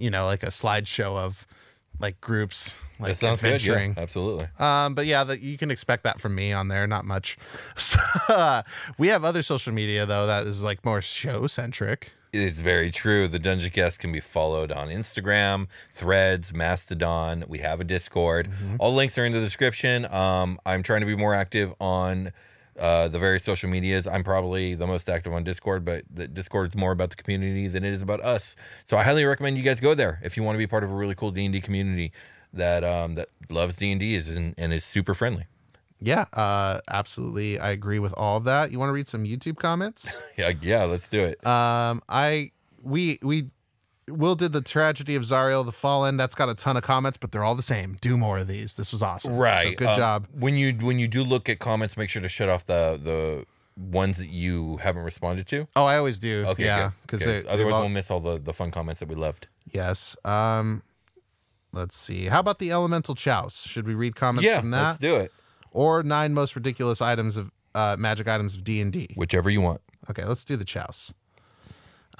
you 0.00 0.10
know, 0.10 0.24
like 0.26 0.42
a 0.42 0.46
slideshow 0.46 1.16
of 1.16 1.46
like 1.98 2.20
groups 2.20 2.74
like 2.98 3.12
That 3.12 3.18
sounds 3.18 3.40
good. 3.42 3.52
adventuring. 3.54 3.94
Yeah, 3.96 4.02
absolutely. 4.02 4.46
Um, 4.58 4.94
but 4.94 5.06
yeah, 5.06 5.22
that 5.24 5.40
you 5.40 5.58
can 5.58 5.70
expect 5.70 6.04
that 6.04 6.20
from 6.20 6.34
me 6.34 6.52
on 6.52 6.68
there. 6.68 6.86
Not 6.86 7.04
much. 7.04 7.36
So, 7.76 7.98
uh, 8.28 8.62
we 8.98 9.08
have 9.08 9.24
other 9.24 9.42
social 9.42 9.72
media 9.72 10.06
though 10.06 10.26
that 10.26 10.46
is 10.46 10.62
like 10.62 10.84
more 10.84 11.00
show 11.02 11.46
centric. 11.46 12.12
It's 12.32 12.60
very 12.60 12.92
true. 12.92 13.26
The 13.26 13.40
Dungeon 13.40 13.70
Cast 13.70 13.98
can 13.98 14.12
be 14.12 14.20
followed 14.20 14.70
on 14.70 14.86
Instagram, 14.88 15.66
Threads, 15.90 16.52
Mastodon. 16.54 17.44
We 17.48 17.58
have 17.58 17.80
a 17.80 17.84
Discord. 17.84 18.48
Mm-hmm. 18.48 18.76
All 18.78 18.94
links 18.94 19.18
are 19.18 19.24
in 19.24 19.32
the 19.32 19.40
description. 19.40 20.06
Um, 20.12 20.60
I'm 20.64 20.84
trying 20.84 21.00
to 21.00 21.06
be 21.06 21.16
more 21.16 21.34
active 21.34 21.74
on 21.80 22.30
uh, 22.80 23.08
the 23.08 23.18
various 23.18 23.44
social 23.44 23.68
medias. 23.68 24.06
I'm 24.06 24.24
probably 24.24 24.74
the 24.74 24.86
most 24.86 25.08
active 25.08 25.32
on 25.32 25.44
Discord, 25.44 25.84
but 25.84 26.04
the 26.12 26.26
Discord 26.26 26.68
is 26.68 26.76
more 26.76 26.92
about 26.92 27.10
the 27.10 27.16
community 27.16 27.68
than 27.68 27.84
it 27.84 27.92
is 27.92 28.02
about 28.02 28.20
us. 28.22 28.56
So 28.84 28.96
I 28.96 29.02
highly 29.02 29.24
recommend 29.24 29.56
you 29.56 29.62
guys 29.62 29.80
go 29.80 29.94
there 29.94 30.18
if 30.22 30.36
you 30.36 30.42
want 30.42 30.54
to 30.54 30.58
be 30.58 30.66
part 30.66 30.82
of 30.82 30.90
a 30.90 30.94
really 30.94 31.14
cool 31.14 31.30
D 31.30 31.44
and 31.44 31.52
D 31.52 31.60
community 31.60 32.10
that 32.52 32.82
um, 32.82 33.14
that 33.16 33.28
loves 33.48 33.76
D 33.76 33.90
and 33.90 34.00
D 34.00 34.14
is 34.14 34.28
and, 34.28 34.54
and 34.56 34.72
is 34.72 34.84
super 34.84 35.14
friendly. 35.14 35.44
Yeah, 36.00 36.24
uh, 36.32 36.80
absolutely. 36.88 37.58
I 37.58 37.70
agree 37.70 37.98
with 37.98 38.14
all 38.14 38.38
of 38.38 38.44
that. 38.44 38.72
You 38.72 38.78
want 38.78 38.88
to 38.88 38.94
read 38.94 39.06
some 39.06 39.24
YouTube 39.24 39.56
comments? 39.56 40.18
Yeah, 40.38 40.52
yeah. 40.62 40.84
Let's 40.84 41.06
do 41.06 41.20
it. 41.20 41.44
Um, 41.46 42.02
I 42.08 42.52
we 42.82 43.18
we 43.20 43.50
Will 44.10 44.34
did 44.34 44.52
the 44.52 44.60
tragedy 44.60 45.14
of 45.14 45.22
Zariel 45.22 45.64
the 45.64 45.72
Fallen. 45.72 46.16
That's 46.16 46.34
got 46.34 46.48
a 46.48 46.54
ton 46.54 46.76
of 46.76 46.82
comments, 46.82 47.18
but 47.18 47.32
they're 47.32 47.44
all 47.44 47.54
the 47.54 47.62
same. 47.62 47.96
Do 48.00 48.16
more 48.16 48.38
of 48.38 48.46
these. 48.48 48.74
This 48.74 48.92
was 48.92 49.02
awesome. 49.02 49.34
Right. 49.36 49.68
So 49.68 49.74
good 49.74 49.88
Um, 49.88 49.96
job. 49.96 50.26
When 50.32 50.56
you 50.56 50.72
when 50.74 50.98
you 50.98 51.08
do 51.08 51.22
look 51.24 51.48
at 51.48 51.58
comments, 51.58 51.96
make 51.96 52.10
sure 52.10 52.22
to 52.22 52.28
shut 52.28 52.48
off 52.48 52.66
the 52.66 52.98
the 53.02 53.46
ones 53.76 54.18
that 54.18 54.28
you 54.28 54.76
haven't 54.78 55.04
responded 55.04 55.46
to. 55.48 55.66
Oh, 55.76 55.84
I 55.84 55.96
always 55.96 56.18
do. 56.18 56.44
Okay, 56.48 56.64
yeah, 56.64 56.90
because 57.02 57.20
because 57.20 57.46
otherwise 57.46 57.74
we'll 57.80 57.88
miss 57.88 58.10
all 58.10 58.20
the 58.20 58.38
the 58.38 58.52
fun 58.52 58.70
comments 58.70 59.00
that 59.00 59.08
we 59.08 59.14
loved. 59.14 59.48
yes. 59.72 60.16
Um, 60.24 60.82
let's 61.72 61.96
see. 61.96 62.26
How 62.26 62.40
about 62.40 62.58
the 62.58 62.72
elemental 62.72 63.14
chouse? 63.14 63.62
Should 63.66 63.86
we 63.86 63.94
read 63.94 64.16
comments 64.16 64.44
Yeah, 64.46 64.60
from 64.60 64.70
that? 64.72 64.82
let's 64.82 64.98
do 64.98 65.16
it. 65.16 65.32
Or 65.72 66.02
nine 66.02 66.34
most 66.34 66.56
ridiculous 66.56 67.00
items 67.00 67.36
of 67.36 67.52
uh, 67.74 67.96
magic 67.98 68.26
items 68.28 68.56
of 68.56 68.64
D 68.64 68.80
and 68.80 68.92
D. 68.92 69.10
Whichever 69.16 69.48
you 69.48 69.60
want. 69.60 69.80
Okay, 70.10 70.24
let's 70.24 70.44
do 70.44 70.56
the 70.56 70.64
chouse. 70.64 71.14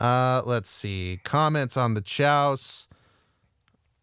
Uh, 0.00 0.42
let's 0.46 0.70
see 0.70 1.20
comments 1.24 1.76
on 1.76 1.94
the 1.94 2.00
chouse. 2.00 2.88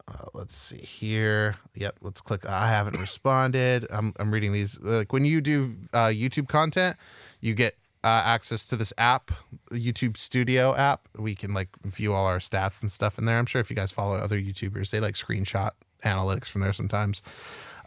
Uh, 0.08 0.26
let's 0.34 0.56
see 0.56 0.78
here. 0.78 1.58
Yep, 1.76 1.98
let's 2.02 2.22
click. 2.22 2.46
I 2.46 2.70
haven't 2.70 3.00
responded. 3.00 3.88
I'm 3.90 4.14
I'm 4.20 4.32
reading 4.32 4.54
these. 4.54 4.80
Like 4.80 5.12
when 5.12 5.26
you 5.26 5.42
do 5.42 5.76
uh, 5.94 6.08
YouTube 6.08 6.48
content, 6.48 6.98
you 7.42 7.54
get 7.54 7.76
uh, 8.04 8.22
access 8.24 8.66
to 8.68 8.76
this 8.76 8.94
app, 8.98 9.32
YouTube 9.72 10.18
Studio 10.18 10.76
app. 10.76 11.10
We 11.18 11.36
can 11.36 11.54
like 11.54 11.70
view 11.84 12.14
all 12.14 12.26
our 12.26 12.38
stats 12.38 12.82
and 12.82 12.92
stuff 12.92 13.18
in 13.18 13.26
there. 13.26 13.38
I'm 13.38 13.46
sure 13.46 13.60
if 13.60 13.70
you 13.70 13.76
guys 13.76 13.92
follow 13.92 14.16
other 14.16 14.40
YouTubers, 14.40 14.92
they 14.92 15.00
like 15.00 15.16
screenshot 15.16 15.72
analytics 16.04 16.46
from 16.46 16.62
there 16.62 16.74
sometimes. 16.74 17.22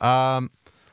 Um, 0.01 0.51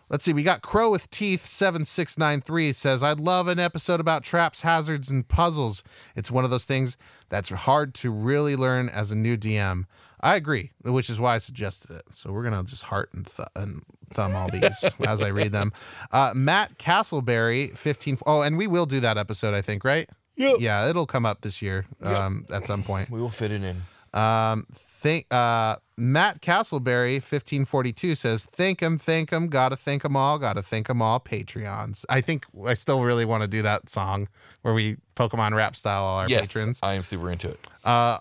let's 0.09 0.23
see. 0.23 0.33
We 0.33 0.43
got 0.43 0.61
Crow 0.61 0.89
with 0.89 1.09
Teeth 1.09 1.45
seven 1.45 1.85
six 1.85 2.17
nine 2.17 2.41
three 2.41 2.73
says, 2.73 3.03
"I'd 3.03 3.19
love 3.19 3.47
an 3.47 3.59
episode 3.59 3.99
about 3.99 4.23
traps, 4.23 4.61
hazards, 4.61 5.09
and 5.09 5.27
puzzles. 5.27 5.83
It's 6.15 6.31
one 6.31 6.43
of 6.43 6.49
those 6.49 6.65
things 6.65 6.97
that's 7.29 7.49
hard 7.49 7.93
to 7.95 8.11
really 8.11 8.55
learn 8.55 8.89
as 8.89 9.11
a 9.11 9.15
new 9.15 9.37
DM." 9.37 9.85
I 10.19 10.35
agree, 10.35 10.71
which 10.83 11.09
is 11.11 11.19
why 11.19 11.35
I 11.35 11.37
suggested 11.37 11.91
it. 11.91 12.03
So 12.11 12.31
we're 12.31 12.43
gonna 12.43 12.63
just 12.63 12.83
heart 12.83 13.09
and, 13.13 13.27
th- 13.27 13.47
and 13.55 13.83
thumb 14.13 14.35
all 14.35 14.49
these 14.49 14.83
as 15.07 15.21
I 15.21 15.27
read 15.27 15.51
them. 15.51 15.71
Uh, 16.11 16.31
Matt 16.35 16.79
Castleberry 16.79 17.77
fifteen. 17.77 18.17
Oh, 18.25 18.41
and 18.41 18.57
we 18.57 18.67
will 18.67 18.85
do 18.85 18.99
that 19.01 19.17
episode, 19.17 19.53
I 19.53 19.61
think, 19.61 19.83
right? 19.83 20.09
Yep. 20.35 20.57
Yeah, 20.59 20.87
it'll 20.89 21.07
come 21.07 21.25
up 21.25 21.41
this 21.41 21.61
year 21.61 21.85
um, 22.01 22.45
at 22.51 22.65
some 22.65 22.83
point. 22.83 23.09
We 23.09 23.19
will 23.19 23.29
fit 23.29 23.51
it 23.51 23.63
in. 23.63 23.81
Um, 24.19 24.67
think 24.97 25.31
uh, 25.31 25.77
Matt 25.95 26.41
Castleberry, 26.41 27.21
fifteen 27.21 27.65
forty 27.65 27.93
two 27.93 28.15
says, 28.15 28.45
"Thank 28.45 28.81
'em, 28.81 28.97
thank 28.97 29.31
'em, 29.31 29.47
gotta 29.47 29.75
thank 29.75 30.03
them 30.03 30.15
all, 30.15 30.39
gotta 30.39 30.61
thank 30.61 30.87
them 30.87 31.01
all." 31.01 31.19
Patreons. 31.19 32.05
I 32.09 32.21
think 32.21 32.45
I 32.65 32.73
still 32.73 33.03
really 33.03 33.25
want 33.25 33.41
to 33.41 33.47
do 33.47 33.61
that 33.61 33.89
song 33.89 34.27
where 34.61 34.73
we 34.73 34.97
Pokemon 35.15 35.55
rap 35.55 35.75
style 35.75 36.03
all 36.03 36.19
our 36.19 36.29
yes, 36.29 36.41
patrons. 36.41 36.79
I 36.83 36.95
am 36.95 37.03
super 37.03 37.31
into 37.31 37.49
it. 37.49 37.59
Uh, 37.83 38.17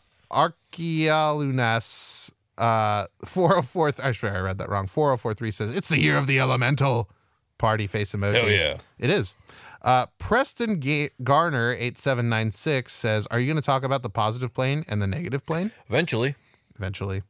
uh, 2.59 3.07
four 3.25 3.49
hundred 3.49 3.63
four. 3.63 3.93
I 4.03 4.13
swear 4.13 4.37
I 4.37 4.41
read 4.41 4.59
that 4.59 4.69
wrong. 4.69 4.87
Four 4.87 5.09
hundred 5.09 5.19
four 5.19 5.35
three 5.35 5.51
says, 5.51 5.71
"It's 5.75 5.89
the 5.89 5.99
year 5.99 6.17
of 6.17 6.27
the 6.27 6.39
elemental." 6.39 7.11
Party 7.59 7.87
face 7.87 8.13
emoji. 8.13 8.35
Hell 8.35 8.51
yeah. 8.51 8.77
It 8.99 9.09
is. 9.09 9.35
Uh, 9.81 10.05
Preston 10.19 10.79
Ga- 10.79 11.09
Garner 11.25 11.73
eight 11.73 11.97
seven 11.97 12.29
nine 12.29 12.51
six 12.51 12.93
says, 12.93 13.27
"Are 13.31 13.41
you 13.41 13.47
going 13.47 13.57
to 13.57 13.63
talk 13.63 13.83
about 13.83 14.03
the 14.03 14.11
positive 14.11 14.53
plane 14.53 14.85
and 14.89 15.01
the 15.01 15.07
negative 15.07 15.47
plane?" 15.47 15.73
Eventually. 15.89 16.35
Eventually. 16.77 17.23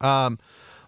Um, 0.00 0.38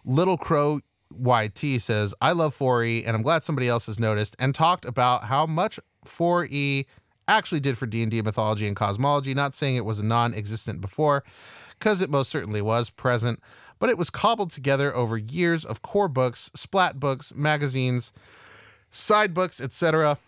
Little 0.05 0.37
Crow 0.37 0.81
YT 1.11 1.81
says, 1.81 2.15
I 2.21 2.33
love 2.33 2.57
4E 2.57 3.07
and 3.07 3.17
I'm 3.17 3.23
glad 3.23 3.45
somebody 3.45 3.69
else 3.69 3.87
has 3.87 3.99
noticed 3.99 4.37
and 4.39 4.55
talked 4.55 4.85
about 4.85 5.25
how 5.25 5.47
much 5.47 5.81
4E 6.05 6.87
actually 7.27 7.61
did 7.61 7.77
for 7.77 7.87
D&D 7.87 8.23
mythology 8.23 8.67
and 8.67 8.77
cosmology, 8.77 9.35
not 9.35 9.55
saying 9.55 9.77
it 9.77 9.85
was 9.85 10.03
non-existent 10.03 10.81
before, 10.81 11.25
because 11.79 12.01
it 12.01 12.11
most 12.11 12.31
certainly 12.31 12.63
was 12.63 12.91
present, 12.91 13.41
but 13.79 13.91
it 13.91 13.99
was 13.99 14.11
cobbled 14.11 14.51
together 14.51 14.95
over 14.95 15.17
years 15.17 15.65
of 15.65 15.83
core 15.83 16.09
books, 16.09 16.51
splat 16.55 16.99
books, 16.99 17.33
magazines, 17.35 18.13
side 18.91 19.35
books, 19.35 19.61
etc. 19.61 20.19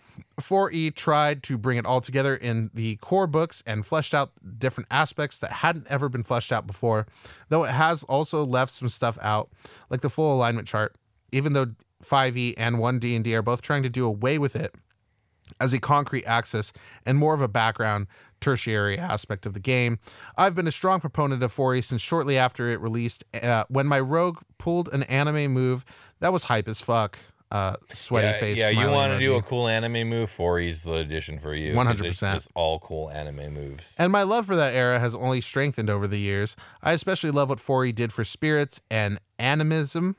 4E 0.40 0.94
tried 0.94 1.42
to 1.44 1.58
bring 1.58 1.78
it 1.78 1.86
all 1.86 2.00
together 2.00 2.34
in 2.34 2.70
the 2.74 2.96
core 2.96 3.26
books 3.26 3.62
and 3.66 3.84
fleshed 3.84 4.14
out 4.14 4.32
different 4.58 4.88
aspects 4.90 5.38
that 5.40 5.52
hadn't 5.52 5.86
ever 5.88 6.08
been 6.08 6.22
fleshed 6.22 6.52
out 6.52 6.66
before, 6.66 7.06
though 7.48 7.64
it 7.64 7.70
has 7.70 8.02
also 8.04 8.44
left 8.44 8.72
some 8.72 8.88
stuff 8.88 9.18
out, 9.22 9.50
like 9.88 10.00
the 10.00 10.10
full 10.10 10.34
alignment 10.34 10.66
chart, 10.66 10.94
even 11.32 11.52
though 11.52 11.66
5e 12.02 12.54
and 12.56 12.76
1D&D 12.76 13.34
are 13.34 13.42
both 13.42 13.62
trying 13.62 13.82
to 13.82 13.90
do 13.90 14.06
away 14.06 14.38
with 14.38 14.56
it 14.56 14.74
as 15.60 15.72
a 15.72 15.78
concrete 15.78 16.24
axis 16.24 16.72
and 17.04 17.18
more 17.18 17.34
of 17.34 17.40
a 17.40 17.48
background 17.48 18.06
tertiary 18.40 18.98
aspect 18.98 19.46
of 19.46 19.52
the 19.52 19.60
game. 19.60 19.98
I've 20.36 20.54
been 20.54 20.66
a 20.66 20.72
strong 20.72 21.00
proponent 21.00 21.42
of 21.42 21.54
4E 21.54 21.84
since 21.84 22.00
shortly 22.00 22.38
after 22.38 22.70
it 22.70 22.80
released, 22.80 23.24
uh, 23.34 23.64
when 23.68 23.86
my 23.86 24.00
rogue 24.00 24.38
pulled 24.58 24.88
an 24.92 25.02
anime 25.04 25.52
move 25.52 25.84
that 26.20 26.32
was 26.32 26.44
hype 26.44 26.68
as 26.68 26.80
fuck. 26.80 27.18
Uh, 27.50 27.74
sweaty 27.92 28.28
yeah, 28.28 28.32
face. 28.34 28.58
Yeah, 28.58 28.70
you 28.70 28.88
want 28.90 29.12
to 29.12 29.18
do 29.18 29.34
a 29.34 29.42
cool 29.42 29.66
anime 29.66 30.08
move? 30.08 30.30
4E's 30.30 30.84
the 30.84 30.94
edition 30.94 31.40
for 31.40 31.52
you. 31.52 31.70
It's 31.70 32.00
100%. 32.00 32.34
just 32.34 32.50
all 32.54 32.78
cool 32.78 33.10
anime 33.10 33.52
moves. 33.52 33.92
And 33.98 34.12
my 34.12 34.22
love 34.22 34.46
for 34.46 34.54
that 34.54 34.72
era 34.72 35.00
has 35.00 35.16
only 35.16 35.40
strengthened 35.40 35.90
over 35.90 36.06
the 36.06 36.20
years. 36.20 36.54
I 36.80 36.92
especially 36.92 37.32
love 37.32 37.48
what 37.48 37.58
4E 37.58 37.92
did 37.92 38.12
for 38.12 38.22
spirits 38.22 38.80
and 38.88 39.18
animism 39.40 40.14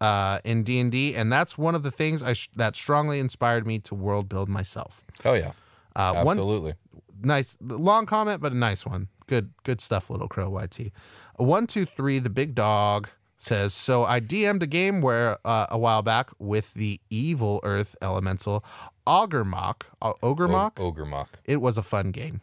uh, 0.00 0.38
in 0.44 0.62
D&D, 0.62 1.14
and 1.14 1.30
that's 1.30 1.58
one 1.58 1.74
of 1.74 1.82
the 1.82 1.90
things 1.90 2.22
I 2.22 2.32
sh- 2.32 2.48
that 2.56 2.74
strongly 2.76 3.18
inspired 3.18 3.66
me 3.66 3.78
to 3.80 3.94
world 3.94 4.28
build 4.28 4.48
myself. 4.48 5.04
Oh 5.24 5.34
yeah, 5.34 5.52
Uh, 5.94 6.22
one 6.22 6.28
absolutely. 6.38 6.74
nice 7.22 7.58
long 7.60 8.06
comment, 8.06 8.40
but 8.40 8.52
a 8.52 8.56
nice 8.56 8.86
one. 8.86 9.08
Good, 9.26 9.52
good 9.64 9.80
stuff, 9.80 10.08
little 10.08 10.28
crow 10.28 10.48
YT. 10.58 10.92
One, 11.36 11.66
two, 11.66 11.84
three. 11.84 12.18
The 12.18 12.30
big 12.30 12.54
dog 12.54 13.08
says. 13.40 13.74
So 13.74 14.04
I 14.04 14.20
DM'd 14.20 14.62
a 14.62 14.66
game 14.66 15.00
where 15.00 15.38
uh, 15.44 15.66
a 15.70 15.78
while 15.78 16.02
back 16.02 16.30
with 16.38 16.74
the 16.74 17.00
evil 17.10 17.60
Earth 17.64 17.96
elemental 18.00 18.64
Ogrémoch. 19.06 19.82
Uh, 20.00 20.12
Ogrémoch. 20.22 20.78
O- 20.78 20.84
Ogre 20.84 21.04
mock. 21.04 21.38
It 21.44 21.60
was 21.60 21.76
a 21.76 21.82
fun 21.82 22.12
game. 22.12 22.40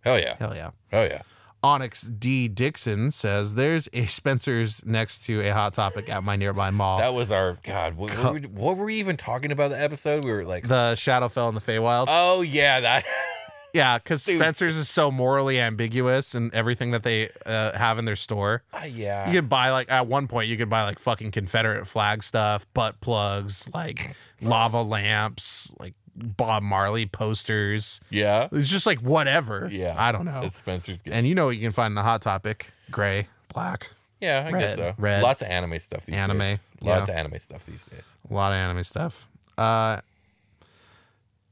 Hell 0.00 0.18
yeah. 0.18 0.36
Hell 0.38 0.56
yeah. 0.56 0.70
Oh 0.92 1.04
yeah. 1.04 1.22
Onyx 1.62 2.00
D 2.02 2.48
Dixon 2.48 3.10
says 3.10 3.54
there's 3.54 3.86
a 3.92 4.06
Spencer's 4.06 4.82
next 4.86 5.24
to 5.26 5.46
a 5.46 5.50
hot 5.52 5.74
topic 5.74 6.08
at 6.08 6.24
my 6.24 6.34
nearby 6.34 6.70
mall. 6.70 6.96
That 6.98 7.12
was 7.12 7.30
our 7.30 7.58
God. 7.64 7.96
What, 7.96 8.10
what, 8.16 8.24
were, 8.24 8.32
we, 8.32 8.46
what 8.46 8.76
were 8.78 8.84
we 8.86 8.94
even 8.94 9.18
talking 9.18 9.52
about? 9.52 9.68
The 9.68 9.80
episode 9.80 10.24
we 10.24 10.32
were 10.32 10.46
like, 10.46 10.66
the 10.66 10.94
Shadowfell 10.94 11.48
and 11.48 11.56
the 11.56 11.60
Feywild. 11.60 12.06
oh 12.08 12.40
yeah, 12.40 12.80
that. 12.80 13.04
Yeah, 13.72 13.98
because. 13.98 14.22
Spencer's 14.22 14.76
is 14.76 14.88
so 14.88 15.10
morally 15.10 15.58
ambiguous 15.60 16.34
and 16.34 16.52
everything 16.54 16.90
that 16.92 17.02
they 17.02 17.30
uh, 17.46 17.76
have 17.76 17.98
in 17.98 18.04
their 18.04 18.16
store. 18.16 18.62
Uh, 18.72 18.84
yeah. 18.84 19.26
You 19.28 19.32
could 19.34 19.48
buy 19.48 19.70
like 19.70 19.90
at 19.90 20.06
one 20.06 20.26
point 20.28 20.48
you 20.48 20.56
could 20.56 20.68
buy 20.70 20.84
like 20.84 20.98
fucking 20.98 21.30
Confederate 21.30 21.86
flag 21.86 22.22
stuff, 22.22 22.66
butt 22.74 23.00
plugs, 23.00 23.68
like 23.74 24.14
lava 24.40 24.82
lamps, 24.82 25.72
like 25.78 25.94
Bob 26.16 26.62
Marley 26.62 27.06
posters. 27.06 28.00
yeah. 28.10 28.48
It's 28.52 28.68
just 28.70 28.86
like 28.86 29.00
whatever. 29.00 29.68
Yeah. 29.72 29.94
I 29.96 30.12
don't 30.12 30.24
know. 30.24 30.42
It's 30.44 30.56
Spencer's. 30.56 31.00
Gift. 31.02 31.14
and 31.16 31.26
you 31.26 31.34
know 31.34 31.46
what 31.46 31.56
you 31.56 31.62
can 31.62 31.72
find 31.72 31.92
in 31.92 31.94
the 31.94 32.02
hot 32.02 32.20
topic: 32.22 32.70
gray, 32.90 33.28
black, 33.52 33.88
yeah, 34.20 34.44
I 34.46 34.58
guess 34.58 34.74
so. 34.76 34.94
red. 34.98 35.22
Lots 35.22 35.40
of 35.42 35.48
anime 35.48 35.78
stuff 35.78 36.04
these 36.06 36.14
Anime, 36.16 36.38
days. 36.38 36.58
yeah. 36.82 36.96
Lots 36.96 37.08
of 37.08 37.14
anime 37.16 37.38
stuff 37.38 37.64
these 37.64 37.84
days. 37.84 38.16
a 38.30 38.34
lot 38.34 38.52
of 38.52 38.56
anime 38.56 38.82
stuff. 38.84 39.28
Uh, 39.56 40.00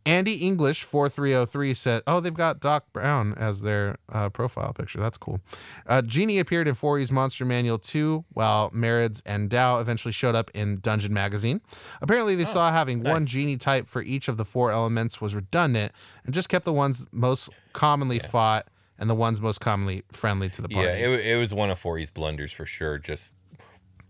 Andy 0.09 0.35
English 0.37 0.85
four 0.85 1.09
three 1.11 1.31
zero 1.31 1.45
three 1.45 1.75
said, 1.75 2.03
"Oh, 2.07 2.21
they've 2.21 2.33
got 2.33 2.61
Doc 2.61 2.87
Brown 2.95 3.35
as 3.35 3.61
their 3.61 3.97
uh, 4.11 4.31
profile 4.31 4.73
picture. 4.73 4.99
That's 4.99 5.19
cool." 5.19 5.41
Uh, 5.87 6.01
Genie 6.01 6.39
appeared 6.39 6.67
in 6.67 6.75
4E's 6.75 7.13
Monster 7.13 7.45
Manual 7.45 7.79
2, 7.79 8.25
while 8.33 8.71
Marids 8.71 9.21
and 9.27 9.51
Dao 9.51 9.81
eventually 9.81 10.13
showed 10.13 10.35
up 10.35 10.51
in 10.55 10.77
Dungeon 10.77 11.13
Magazine. 11.13 11.61
Apparently, 12.01 12.35
they 12.35 12.47
saw 12.47 12.73
having 12.73 13.03
one 13.03 13.27
Genie 13.27 13.59
type 13.59 13.87
for 13.87 14.01
each 14.01 14.29
of 14.29 14.39
the 14.39 14.47
four 14.47 14.73
elements 14.73 15.21
was 15.21 15.35
redundant, 15.35 15.93
and 16.25 16.33
just 16.33 16.49
kept 16.49 16.65
the 16.65 16.73
ones 16.73 17.07
most 17.13 17.51
commonly 17.75 18.19
fought 18.19 18.67
and 18.99 19.11
the 19.11 19.15
ones 19.15 19.43
most 19.43 19.61
commonly 19.61 20.05
friendly 20.11 20.49
to 20.49 20.63
the 20.63 20.69
party. 20.71 20.89
Yeah, 20.89 20.95
it, 20.95 21.27
it 21.27 21.37
was 21.39 21.53
one 21.53 21.71
of 21.71 21.79
4E's 21.81 22.11
blunders 22.11 22.51
for 22.51 22.65
sure. 22.65 22.99
Just 22.99 23.31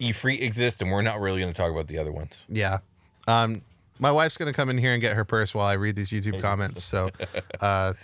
Efreet 0.01 0.41
exists, 0.43 0.81
and 0.81 0.93
we're 0.93 1.03
not 1.03 1.21
really 1.21 1.41
going 1.41 1.53
to 1.53 1.57
talk 1.61 1.73
about 1.73 1.89
the 1.89 1.99
other 1.99 2.13
ones. 2.13 2.45
Yeah. 2.49 2.79
Um, 3.27 3.63
my 3.99 4.11
wife's 4.11 4.37
gonna 4.37 4.53
come 4.53 4.71
in 4.71 4.79
here 4.79 4.93
and 4.93 5.01
get 5.01 5.17
her 5.17 5.25
purse 5.25 5.55
while 5.55 5.67
I 5.67 5.75
read 5.75 5.97
these 5.97 6.11
YouTube 6.11 6.41
comments, 6.41 6.83
so 6.85 7.11
uh, 7.61 7.95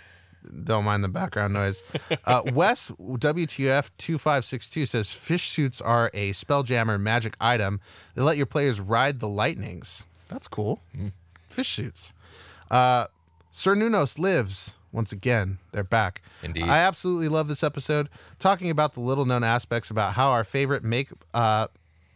don't 0.63 0.85
mind 0.85 1.03
the 1.03 1.09
background 1.09 1.53
noise. 1.53 1.83
Uh, 2.25 2.41
Wes 2.53 2.91
WTF 2.99 3.89
two 3.97 4.17
five 4.17 4.45
six 4.45 4.69
two 4.69 4.85
says 4.85 5.13
fish 5.13 5.49
suits 5.49 5.81
are 5.81 6.09
a 6.13 6.31
spelljammer 6.31 6.99
magic 6.99 7.35
item. 7.39 7.79
They 8.15 8.21
let 8.21 8.37
your 8.37 8.45
players 8.45 8.79
ride 8.79 9.19
the 9.19 9.27
lightnings. 9.27 10.05
That's 10.27 10.47
cool. 10.47 10.81
Fish 11.49 11.69
suits. 11.69 12.13
Uh, 12.69 13.07
Sir 13.51 13.75
Nunos 13.75 14.19
lives 14.19 14.75
once 14.91 15.11
again. 15.11 15.59
They're 15.71 15.83
back. 15.83 16.21
Indeed. 16.41 16.63
I 16.63 16.79
absolutely 16.79 17.29
love 17.29 17.47
this 17.47 17.63
episode, 17.63 18.09
talking 18.39 18.69
about 18.69 18.93
the 18.93 19.01
little 19.01 19.25
known 19.25 19.43
aspects 19.43 19.89
about 19.89 20.13
how 20.13 20.31
our 20.31 20.43
favorite 20.43 20.83
make 20.83 21.09
uh, 21.33 21.67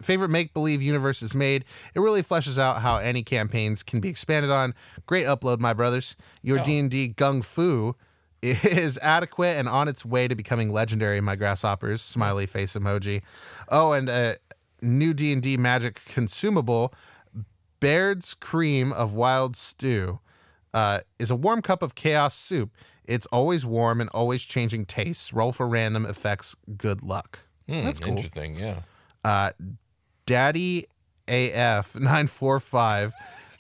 favorite 0.02 0.30
make 0.30 0.54
believe 0.54 0.82
universe 0.82 1.22
is 1.22 1.34
made. 1.34 1.66
It 1.93 2.00
really 2.00 2.22
fleshes 2.24 2.58
out 2.58 2.82
how 2.82 2.97
any 2.97 3.24
campaigns 3.24 3.84
can 3.84 4.00
be 4.00 4.10
expanded 4.10 4.52
on. 4.52 4.74
Great 5.06 5.26
upload, 5.26 5.60
my 5.60 5.74
brothers. 5.74 6.16
Your 6.41 6.60
D 6.60 6.78
and 6.80 6.89
D 6.89 7.14
gung 7.16 7.43
fu 7.43 7.95
is 8.41 8.97
adequate 9.02 9.58
and 9.58 9.68
on 9.68 9.88
its 9.88 10.06
way 10.06 10.28
to 10.28 10.36
becoming 10.36 10.72
legendary. 10.72 11.20
My 11.22 11.36
grasshoppers 11.36 12.02
smiley 12.02 12.45
face 12.45 12.74
emoji. 12.74 13.22
Oh, 13.70 13.91
and 13.91 14.08
a 14.10 14.38
new 14.82 15.14
D 15.14 15.34
and 15.34 15.41
D 15.41 15.58
magic 15.58 16.02
consumable. 16.06 16.93
Baird's 17.80 18.34
cream 18.34 18.91
of 18.91 19.14
wild 19.16 19.56
stew 19.56 20.20
uh, 20.74 21.00
is 21.18 21.32
a 21.32 21.36
warm 21.36 21.62
cup 21.62 21.82
of 21.82 21.95
chaos 21.95 22.36
soup. 22.36 22.72
It's 23.06 23.26
always 23.28 23.66
warm 23.66 24.02
and 24.02 24.10
always 24.12 24.43
changing 24.43 24.86
tastes. 24.86 25.34
Roll 25.34 25.52
for 25.52 25.68
random 25.68 26.06
effects. 26.06 26.56
Good 26.78 27.02
luck. 27.02 27.39
Hmm, 27.68 27.86
That's 27.86 28.00
cool. 28.00 28.10
Interesting, 28.16 28.56
yeah. 28.58 28.82
Uh, 29.24 29.52
Daddy 30.30 30.86
AF 31.28 31.96
945. 31.96 33.14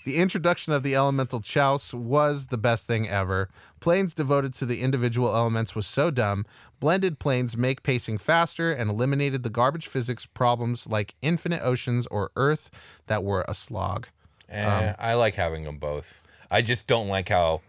The 0.05 0.17
introduction 0.17 0.71
of 0.71 0.83
the 0.83 0.95
elemental 0.95 1.41
chouse 1.41 1.95
was 1.95 2.47
the 2.47 2.59
best 2.59 2.85
thing 2.85 3.09
ever. 3.09 3.49
Planes 3.79 4.13
devoted 4.13 4.53
to 4.53 4.67
the 4.67 4.81
individual 4.81 5.35
elements 5.35 5.73
was 5.73 5.87
so 5.87 6.11
dumb. 6.11 6.45
Blended 6.79 7.17
planes 7.17 7.57
make 7.57 7.81
pacing 7.81 8.19
faster 8.19 8.71
and 8.71 8.87
eliminated 8.87 9.41
the 9.41 9.49
garbage 9.49 9.87
physics 9.87 10.27
problems 10.27 10.85
like 10.85 11.15
infinite 11.23 11.63
oceans 11.63 12.05
or 12.11 12.29
Earth 12.35 12.69
that 13.07 13.23
were 13.23 13.45
a 13.47 13.55
slog. 13.55 14.09
Eh, 14.47 14.89
Um, 14.89 14.95
I 14.99 15.15
like 15.15 15.33
having 15.33 15.63
them 15.63 15.77
both. 15.79 16.21
I 16.51 16.61
just 16.61 16.85
don't 16.85 17.07
like 17.07 17.29
how, 17.29 17.61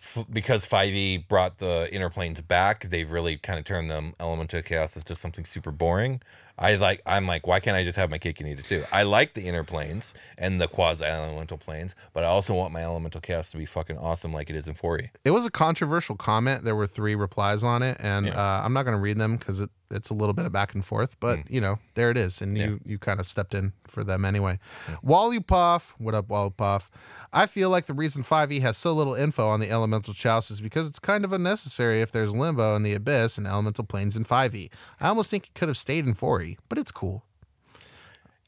f- 0.00 0.26
because 0.32 0.66
5e 0.66 1.28
brought 1.28 1.58
the 1.58 1.88
inner 1.92 2.10
planes 2.10 2.40
back, 2.40 2.88
they've 2.88 3.10
really 3.10 3.36
kind 3.36 3.58
of 3.58 3.64
turned 3.64 3.90
them 3.90 4.14
element 4.18 4.36
elemental 4.36 4.62
chaos 4.62 4.96
into 4.96 5.14
something 5.14 5.44
super 5.44 5.70
boring. 5.70 6.20
I 6.58 6.76
like. 6.76 7.02
I'm 7.04 7.26
like, 7.26 7.46
why 7.46 7.60
can't 7.60 7.76
I 7.76 7.84
just 7.84 7.98
have 7.98 8.08
my 8.10 8.16
cake 8.16 8.40
and 8.40 8.48
eat 8.48 8.58
it 8.58 8.64
too? 8.64 8.84
I 8.90 9.02
like 9.02 9.34
the 9.34 9.46
inner 9.46 9.62
planes 9.62 10.14
and 10.38 10.58
the 10.58 10.66
quasi 10.66 11.04
elemental 11.04 11.58
planes, 11.58 11.94
but 12.14 12.24
I 12.24 12.28
also 12.28 12.54
want 12.54 12.72
my 12.72 12.82
elemental 12.82 13.20
chaos 13.20 13.50
to 13.50 13.58
be 13.58 13.66
fucking 13.66 13.98
awesome 13.98 14.32
like 14.32 14.48
it 14.48 14.56
is 14.56 14.66
in 14.66 14.72
E. 14.74 14.76
4e. 14.76 15.10
It 15.24 15.32
was 15.32 15.44
a 15.44 15.50
controversial 15.50 16.16
comment. 16.16 16.64
There 16.64 16.74
were 16.74 16.86
three 16.86 17.14
replies 17.14 17.62
on 17.62 17.82
it, 17.82 17.98
and 18.00 18.30
uh, 18.30 18.62
I'm 18.64 18.72
not 18.72 18.84
going 18.84 18.96
to 18.96 19.02
read 19.02 19.18
them 19.18 19.36
because 19.36 19.60
it, 19.60 19.70
it's 19.90 20.10
a 20.10 20.14
little 20.14 20.32
bit 20.32 20.46
of 20.46 20.52
back 20.52 20.74
and 20.74 20.84
forth. 20.84 21.18
But 21.20 21.38
mm. 21.38 21.50
you 21.50 21.60
know, 21.60 21.78
there 21.94 22.10
it 22.10 22.16
is, 22.16 22.40
and 22.40 22.56
you 22.56 22.80
you 22.84 22.98
kind 22.98 23.20
of 23.20 23.26
stepped 23.26 23.54
in 23.54 23.72
for 23.86 24.04
them 24.04 24.24
anyway. 24.24 24.58
Wally 25.02 25.40
Puff, 25.40 25.94
what 25.98 26.14
up, 26.14 26.28
Wally 26.28 26.50
Puff? 26.50 26.90
I 27.32 27.46
feel 27.46 27.68
like 27.68 27.86
the 27.86 27.94
reason 27.94 28.22
5e 28.22 28.62
has 28.62 28.76
so 28.76 28.92
little 28.92 29.14
info 29.14 29.48
on 29.48 29.60
the 29.60 29.70
elemental 29.70 30.14
chouse 30.14 30.50
is 30.50 30.60
because 30.60 30.88
it's 30.88 30.98
kind 30.98 31.24
of 31.24 31.32
unnecessary 31.32 32.00
if 32.00 32.10
there's 32.10 32.34
limbo 32.34 32.74
in 32.76 32.82
the 32.82 32.94
abyss 32.94 33.36
and 33.36 33.46
elemental 33.46 33.84
planes 33.84 34.16
in 34.16 34.24
5e. 34.24 34.70
I 35.00 35.08
almost 35.08 35.30
think 35.30 35.48
it 35.48 35.54
could 35.54 35.68
have 35.68 35.76
stayed 35.76 36.06
in 36.06 36.14
4e, 36.14 36.56
but 36.68 36.78
it's 36.78 36.90
cool. 36.90 37.25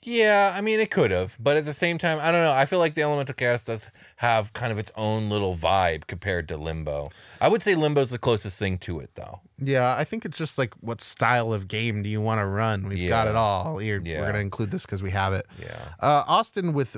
Yeah, 0.03 0.53
I 0.55 0.61
mean 0.61 0.78
it 0.78 0.90
could 0.90 1.11
have, 1.11 1.36
but 1.40 1.57
at 1.57 1.64
the 1.64 1.72
same 1.74 1.99
time, 1.99 2.18
I 2.20 2.30
don't 2.30 2.44
know. 2.44 2.53
I 2.53 2.66
feel 2.66 2.78
like 2.78 2.94
the 2.94 3.03
elemental 3.03 3.34
chaos 3.34 3.64
does 3.64 3.88
have 4.16 4.53
kind 4.53 4.70
of 4.70 4.78
its 4.78 4.92
own 4.96 5.28
little 5.28 5.57
vibe 5.57 6.07
compared 6.07 6.46
to 6.49 6.57
Limbo. 6.57 7.11
I 7.40 7.49
would 7.49 7.62
say 7.62 7.74
Limbo's 7.74 8.11
the 8.11 8.18
closest 8.18 8.59
thing 8.59 8.78
to 8.78 9.01
it, 9.01 9.11
though. 9.16 9.40
Yeah, 9.59 9.96
I 9.96 10.05
think 10.05 10.24
it's 10.24 10.38
just 10.38 10.57
like 10.57 10.72
what 10.74 11.01
style 11.01 11.53
of 11.53 11.66
game 11.66 12.03
do 12.05 12.09
you 12.09 12.20
want 12.20 12.40
to 12.40 12.46
run? 12.46 12.88
We've 12.88 13.09
got 13.09 13.26
it 13.26 13.34
all. 13.34 13.82
You're, 13.82 14.01
Yeah. 14.03 14.18
We're 14.20 14.26
going 14.26 14.34
to 14.34 14.40
include 14.40 14.70
this 14.70 14.86
because 14.86 15.03
we 15.03 15.11
have 15.11 15.32
it. 15.32 15.46
Yeah. 15.61 15.76
Uh, 16.01 16.22
Austin 16.28 16.72
with 16.72 16.96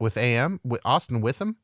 with 0.00 0.16
AM 0.16 0.58
with 0.64 0.80
Austin 0.84 1.20
Witham. 1.20 1.56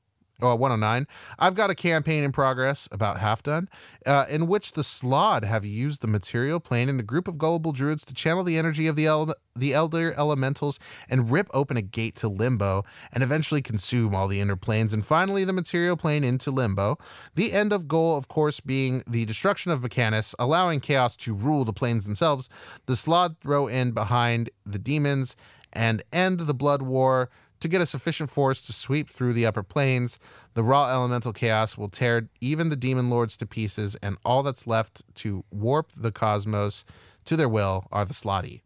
Oh, 0.42 0.54
109. 0.54 1.06
I've 1.38 1.54
got 1.54 1.70
a 1.70 1.74
campaign 1.74 2.22
in 2.22 2.30
progress, 2.30 2.88
about 2.92 3.18
half 3.18 3.42
done, 3.42 3.70
uh, 4.04 4.26
in 4.28 4.46
which 4.46 4.72
the 4.72 4.82
Slaad 4.82 5.44
have 5.44 5.64
used 5.64 6.02
the 6.02 6.06
material 6.06 6.60
plane 6.60 6.90
and 6.90 7.00
a 7.00 7.02
group 7.02 7.26
of 7.26 7.38
gullible 7.38 7.72
druids 7.72 8.04
to 8.04 8.12
channel 8.12 8.44
the 8.44 8.58
energy 8.58 8.86
of 8.86 8.96
the 8.96 9.06
ele- 9.06 9.34
the 9.54 9.72
elder 9.72 10.14
elementals 10.18 10.78
and 11.08 11.30
rip 11.30 11.48
open 11.54 11.78
a 11.78 11.82
gate 11.82 12.16
to 12.16 12.28
limbo 12.28 12.82
and 13.10 13.22
eventually 13.22 13.62
consume 13.62 14.14
all 14.14 14.28
the 14.28 14.38
inner 14.38 14.56
planes 14.56 14.92
and 14.92 15.06
finally 15.06 15.42
the 15.42 15.54
material 15.54 15.96
plane 15.96 16.22
into 16.22 16.50
limbo. 16.50 16.98
The 17.34 17.54
end 17.54 17.72
of 17.72 17.88
goal, 17.88 18.18
of 18.18 18.28
course, 18.28 18.60
being 18.60 19.02
the 19.06 19.24
destruction 19.24 19.72
of 19.72 19.80
Mechanus, 19.80 20.34
allowing 20.38 20.80
chaos 20.80 21.16
to 21.16 21.34
rule 21.34 21.64
the 21.64 21.72
planes 21.72 22.04
themselves. 22.04 22.50
The 22.84 22.96
Slaad 22.96 23.38
throw 23.40 23.68
in 23.68 23.92
behind 23.92 24.50
the 24.66 24.78
demons 24.78 25.34
and 25.72 26.02
end 26.12 26.40
the 26.40 26.54
blood 26.54 26.82
war 26.82 27.30
to 27.60 27.68
get 27.68 27.80
a 27.80 27.86
sufficient 27.86 28.30
force 28.30 28.64
to 28.66 28.72
sweep 28.72 29.08
through 29.08 29.32
the 29.32 29.46
upper 29.46 29.62
planes. 29.62 30.18
The 30.54 30.62
raw 30.62 30.88
elemental 30.90 31.32
chaos 31.32 31.76
will 31.78 31.88
tear 31.88 32.28
even 32.40 32.68
the 32.68 32.76
demon 32.76 33.08
lords 33.10 33.36
to 33.38 33.46
pieces, 33.46 33.96
and 34.02 34.18
all 34.24 34.42
that's 34.42 34.66
left 34.66 35.02
to 35.16 35.44
warp 35.50 35.92
the 35.96 36.12
cosmos 36.12 36.84
to 37.24 37.36
their 37.36 37.48
will 37.48 37.86
are 37.90 38.04
the 38.04 38.14
Slaadi. 38.14 38.60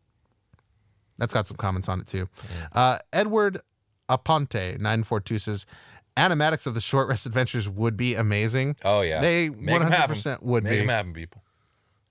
That's 1.19 1.33
got 1.35 1.47
some 1.47 1.57
comments 1.57 1.89
on 1.89 2.01
it 2.01 2.07
too. 2.07 2.29
Uh, 2.73 2.99
Edward 3.13 3.61
Aponte 4.09 4.79
nine 4.81 5.03
four 5.03 5.21
two 5.21 5.39
says, 5.39 5.67
"Animatics 6.17 6.67
of 6.67 6.75
the 6.75 6.81
short 6.81 7.09
rest 7.09 7.27
adventures 7.27 7.69
would 7.69 7.97
be 7.97 8.15
amazing." 8.15 8.77
Oh 8.85 9.03
yeah, 9.03 9.21
they 9.21 9.51
Make 9.51 9.59
'em 9.59 9.67
one 9.67 9.83
hundred 9.83 9.95
happen. 9.97 10.15
percent 10.15 10.43
would 10.43 10.65
Make 10.65 10.79
them 10.81 10.89
happen, 10.89 11.13
people. 11.13 11.43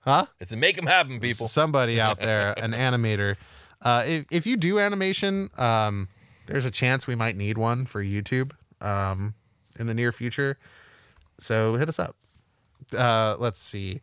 Huh? 0.00 0.26
It's 0.38 0.50
a 0.52 0.56
make 0.56 0.76
them 0.76 0.86
happen, 0.86 1.20
people. 1.20 1.46
Somebody 1.48 2.00
out 2.00 2.20
there, 2.20 2.54
an 2.58 2.72
animator. 2.72 3.36
Uh, 3.82 4.02
if, 4.06 4.24
if 4.30 4.46
you 4.46 4.56
do 4.56 4.78
animation, 4.78 5.50
um, 5.58 6.08
there's 6.50 6.64
a 6.64 6.70
chance 6.70 7.06
we 7.06 7.14
might 7.14 7.36
need 7.36 7.56
one 7.56 7.86
for 7.86 8.02
YouTube 8.02 8.52
um, 8.80 9.34
in 9.78 9.86
the 9.86 9.94
near 9.94 10.12
future. 10.12 10.58
So 11.38 11.76
hit 11.76 11.88
us 11.88 11.98
up. 11.98 12.16
Uh, 12.96 13.36
let's 13.38 13.60
see. 13.60 14.00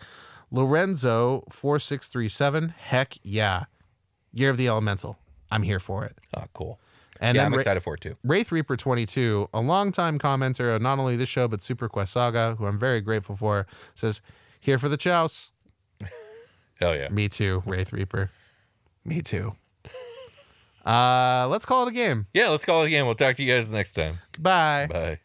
Lorenzo 0.49 1.43
four 1.49 1.77
six 1.77 2.07
three 2.07 2.29
seven. 2.29 2.69
Heck 2.69 3.15
yeah, 3.21 3.65
Year 4.33 4.49
of 4.49 4.57
the 4.57 4.67
Elemental. 4.67 5.17
I'm 5.51 5.63
here 5.63 5.79
for 5.79 6.05
it. 6.05 6.17
Oh, 6.35 6.45
cool. 6.53 6.79
And 7.19 7.35
yeah, 7.35 7.45
I'm 7.45 7.51
Ra- 7.51 7.59
excited 7.59 7.81
for 7.81 7.95
it 7.95 8.01
too. 8.01 8.15
Wraith 8.23 8.51
Reaper 8.51 8.77
22, 8.77 9.49
a 9.53 9.59
longtime 9.59 10.19
commenter 10.19 10.75
of 10.75 10.81
not 10.81 10.99
only 10.99 11.15
this 11.15 11.29
show, 11.29 11.47
but 11.47 11.61
Super 11.61 11.89
Quest 11.89 12.13
Saga, 12.13 12.55
who 12.57 12.67
I'm 12.67 12.77
very 12.77 13.01
grateful 13.01 13.35
for, 13.35 13.65
says, 13.95 14.21
Here 14.59 14.77
for 14.77 14.87
the 14.87 14.97
chouse. 14.97 15.51
Hell 16.75 16.95
yeah. 16.95 17.09
Me 17.09 17.27
too, 17.27 17.63
Wraith 17.65 17.91
Reaper. 17.91 18.29
Me 19.03 19.21
too. 19.21 19.55
Uh, 20.87 21.45
let's 21.49 21.65
call 21.65 21.85
it 21.85 21.89
a 21.89 21.91
game. 21.91 22.27
Yeah, 22.33 22.47
let's 22.47 22.63
call 22.63 22.83
it 22.83 22.87
a 22.87 22.89
game. 22.89 23.05
We'll 23.05 23.15
talk 23.15 23.35
to 23.35 23.43
you 23.43 23.53
guys 23.53 23.69
next 23.69 23.91
time. 23.91 24.19
Bye. 24.39 24.87
Bye. 24.89 25.19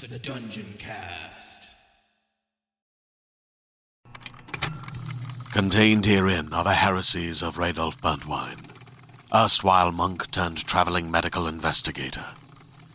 The 0.00 0.18
Dungeon 0.20 0.74
Cast. 0.78 1.74
Contained 5.52 6.06
herein 6.06 6.52
are 6.52 6.64
the 6.64 6.74
heresies 6.74 7.42
of 7.42 7.56
Radolf 7.56 8.00
Burntwine, 8.00 8.70
erstwhile 9.34 9.92
monk 9.92 10.30
turned 10.30 10.64
traveling 10.64 11.10
medical 11.10 11.46
investigator. 11.46 12.24